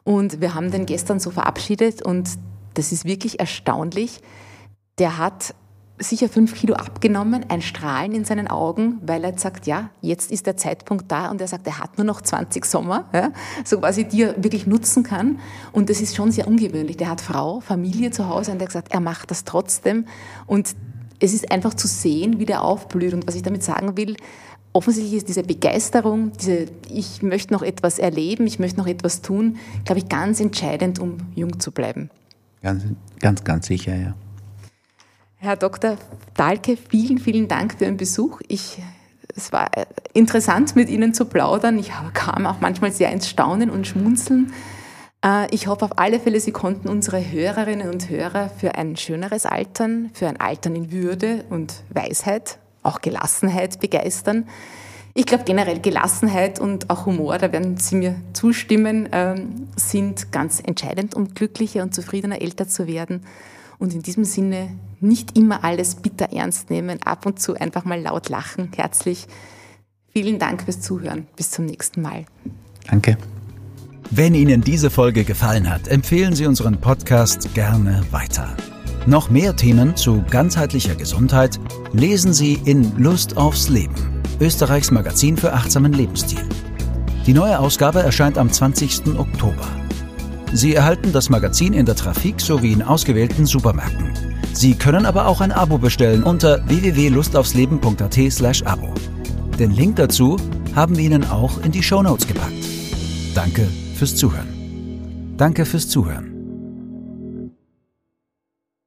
Und 0.03 0.41
wir 0.41 0.55
haben 0.55 0.73
den 0.73 0.85
gestern 0.85 1.21
so 1.21 1.31
verabschiedet 1.31 2.03
und 2.03 2.29
das 2.75 2.93
ist 2.93 3.05
wirklich 3.05 3.41
erstaunlich. 3.41 4.21
Der 4.99 5.19
hat 5.19 5.55
sicher 5.99 6.29
fünf 6.29 6.55
Kilo 6.55 6.75
abgenommen, 6.75 7.47
ein 7.49 7.63
Strahlen 7.63 8.13
in 8.13 8.25
seinen 8.25 8.49
Augen, 8.49 8.99
weil 9.03 9.23
er 9.23 9.39
sagt, 9.39 9.67
ja, 9.67 9.91
jetzt 10.01 10.31
ist 10.31 10.47
der 10.47 10.57
Zeitpunkt 10.57 11.11
da 11.11 11.31
und 11.31 11.41
er 11.41 11.47
sagt, 11.47 11.67
er 11.67 11.79
hat 11.79 11.99
nur 11.99 12.05
noch 12.05 12.21
20 12.21 12.65
Sommer, 12.65 13.09
ja, 13.13 13.31
so 13.65 13.79
quasi, 13.79 14.05
die 14.05 14.23
er 14.23 14.43
wirklich 14.43 14.67
nutzen 14.67 15.05
kann. 15.05 15.39
Und 15.73 15.91
das 15.91 16.01
ist 16.01 16.17
schon 16.17 16.33
sehr 16.33 16.49
ungewöhnlich. 16.49 16.97
Der 16.97 17.11
hat 17.11 17.21
Frau, 17.21 17.61
Familie 17.61 18.11
zu 18.11 18.29
Hause 18.29 18.51
und 18.53 18.59
er 18.59 18.63
hat 18.63 18.69
gesagt, 18.69 18.93
er 18.93 19.01
macht 19.01 19.31
das 19.31 19.45
trotzdem. 19.45 20.07
Und 20.47 20.75
es 21.21 21.33
ist 21.33 21.51
einfach 21.53 21.75
zu 21.75 21.87
sehen, 21.87 22.41
wie 22.41 22.47
der 22.47 22.63
aufblüht. 22.63 23.15
Und 23.15 23.27
was 23.27 23.37
ich 23.37 23.43
damit 23.43 23.63
sagen 23.63 23.97
will, 23.97 24.17
offensichtlich 24.73 25.15
ist 25.15 25.29
diese 25.29 25.45
Begeisterung, 25.45 26.33
diese, 26.33 26.67
ich 26.91 27.23
möchte 27.23 27.53
noch 27.53 27.63
etwas 27.63 28.01
erleben, 28.01 28.47
ich 28.47 28.59
möchte 28.59 28.79
noch 28.79 28.89
etwas 28.89 29.23
tun, 29.23 29.57
glaube 29.85 30.01
ich, 30.01 30.09
ganz 30.09 30.41
entscheidend, 30.41 30.99
um 30.99 31.19
jung 31.37 31.61
zu 31.61 31.71
bleiben. 31.71 32.11
Ganz, 32.65 32.83
ganz, 33.21 33.45
ganz 33.45 33.67
sicher, 33.67 33.95
ja. 33.95 34.15
Herr 35.37 35.57
Dr. 35.57 35.99
Dahlke, 36.33 36.79
vielen, 36.79 37.19
vielen 37.19 37.47
Dank 37.47 37.75
für 37.77 37.85
Ihren 37.85 37.99
Besuch. 37.99 38.41
Ich, 38.49 38.83
es 39.37 39.53
war 39.53 39.71
interessant, 40.15 40.75
mit 40.75 40.89
Ihnen 40.89 41.13
zu 41.13 41.27
plaudern. 41.27 41.79
Ich 41.79 41.93
kam 42.15 42.47
auch 42.47 42.63
manchmal 42.63 42.91
sehr 42.91 43.13
ins 43.13 43.29
Staunen 43.29 43.69
und 43.69 43.87
Schmunzeln. 43.87 44.51
Äh, 45.23 45.55
ich 45.55 45.67
hoffe 45.67 45.85
auf 45.85 45.99
alle 45.99 46.19
Fälle, 46.19 46.41
Sie 46.41 46.53
konnten 46.53 46.89
unsere 46.89 47.21
Hörerinnen 47.21 47.91
und 47.91 48.09
Hörer 48.09 48.49
für 48.49 48.77
ein 48.77 48.97
schöneres 48.97 49.45
Altern, 49.45 50.09
für 50.15 50.27
ein 50.27 50.41
Altern 50.41 50.75
in 50.75 50.91
Würde 50.91 51.45
und 51.51 51.83
Weisheit, 51.91 52.57
auch 52.83 53.03
Gelassenheit 53.03 53.79
begeistern. 53.79 54.49
Ich 55.17 55.27
glaube 55.27 55.45
generell 55.45 55.79
Gelassenheit 55.81 56.59
und 56.59 56.91
auch 56.91 57.07
Humor, 57.07 57.39
da 57.39 57.53
werden 57.53 57.77
Sie 57.77 57.95
mir 57.95 58.17
zustimmen, 58.33 59.09
ähm, 59.13 59.69
sind 59.77 60.33
ganz 60.33 60.61
entscheidend, 60.61 61.15
um 61.15 61.35
glücklicher 61.35 61.85
und 61.85 61.95
zufriedener 61.95 62.43
älter 62.43 62.67
zu 62.67 62.89
werden. 62.89 63.23
Und 63.79 63.95
in 63.95 64.03
diesem 64.03 64.25
Sinne 64.25 64.71
nicht 65.01 65.39
immer 65.39 65.63
alles 65.63 65.97
bitter 65.97 66.33
ernst 66.33 66.71
nehmen, 66.71 67.01
ab 67.05 67.27
und 67.27 67.39
zu 67.39 67.55
einfach 67.55 67.85
mal 67.85 68.01
laut 68.01 68.29
lachen. 68.29 68.71
Herzlich 68.75 69.27
vielen 70.13 70.41
Dank 70.41 70.63
fürs 70.63 70.81
Zuhören. 70.81 71.29
Bis 71.37 71.53
zum 71.53 71.67
nächsten 71.67 72.03
Mal. 72.03 72.25
Danke. 72.89 73.17
Wenn 74.11 74.35
Ihnen 74.35 74.63
diese 74.63 74.91
Folge 74.91 75.25
gefallen 75.25 75.71
hat, 75.71 75.87
empfehlen 75.89 76.35
Sie 76.35 76.47
unseren 76.47 76.81
Podcast 76.81 77.55
gerne 77.55 78.03
weiter. 78.11 78.57
Noch 79.07 79.29
mehr 79.29 79.55
Themen 79.55 79.97
zu 79.97 80.25
ganzheitlicher 80.31 80.95
Gesundheit 80.95 81.61
lesen 81.93 82.33
Sie 82.33 82.55
in 82.65 82.97
Lust 82.97 83.37
aufs 83.37 83.69
Leben, 83.69 84.23
Österreichs 84.41 84.91
Magazin 84.91 85.37
für 85.37 85.53
achtsamen 85.53 85.93
Lebensstil. 85.93 86.41
Die 87.27 87.35
neue 87.35 87.59
Ausgabe 87.59 88.01
erscheint 88.01 88.39
am 88.39 88.51
20. 88.51 89.19
Oktober. 89.19 89.69
Sie 90.55 90.75
erhalten 90.75 91.13
das 91.13 91.29
Magazin 91.29 91.75
in 91.75 91.85
der 91.85 91.97
Trafik 91.97 92.41
sowie 92.41 92.73
in 92.73 92.81
ausgewählten 92.83 93.45
Supermärkten. 93.45 94.11
Sie 94.55 94.73
können 94.75 95.05
aber 95.05 95.27
auch 95.27 95.43
ein 95.43 95.53
Abo 95.53 95.77
bestellen 95.79 96.23
unter 96.23 96.67
www.lustaufsleben.at/abo. 96.69 98.95
Den 99.59 99.73
Link 99.73 99.97
dazu 99.97 100.37
haben 100.75 100.97
wir 100.97 101.05
Ihnen 101.05 101.29
auch 101.29 101.63
in 101.63 101.73
die 101.73 101.83
Show 101.83 102.03
Notes 102.03 102.27
gepackt. 102.27 102.55
Danke 103.35 103.69
fürs 103.97 104.17
Zuhören. 104.17 104.49
Danke 105.37 105.67
fürs 105.67 105.89
Zuhören. 105.89 106.34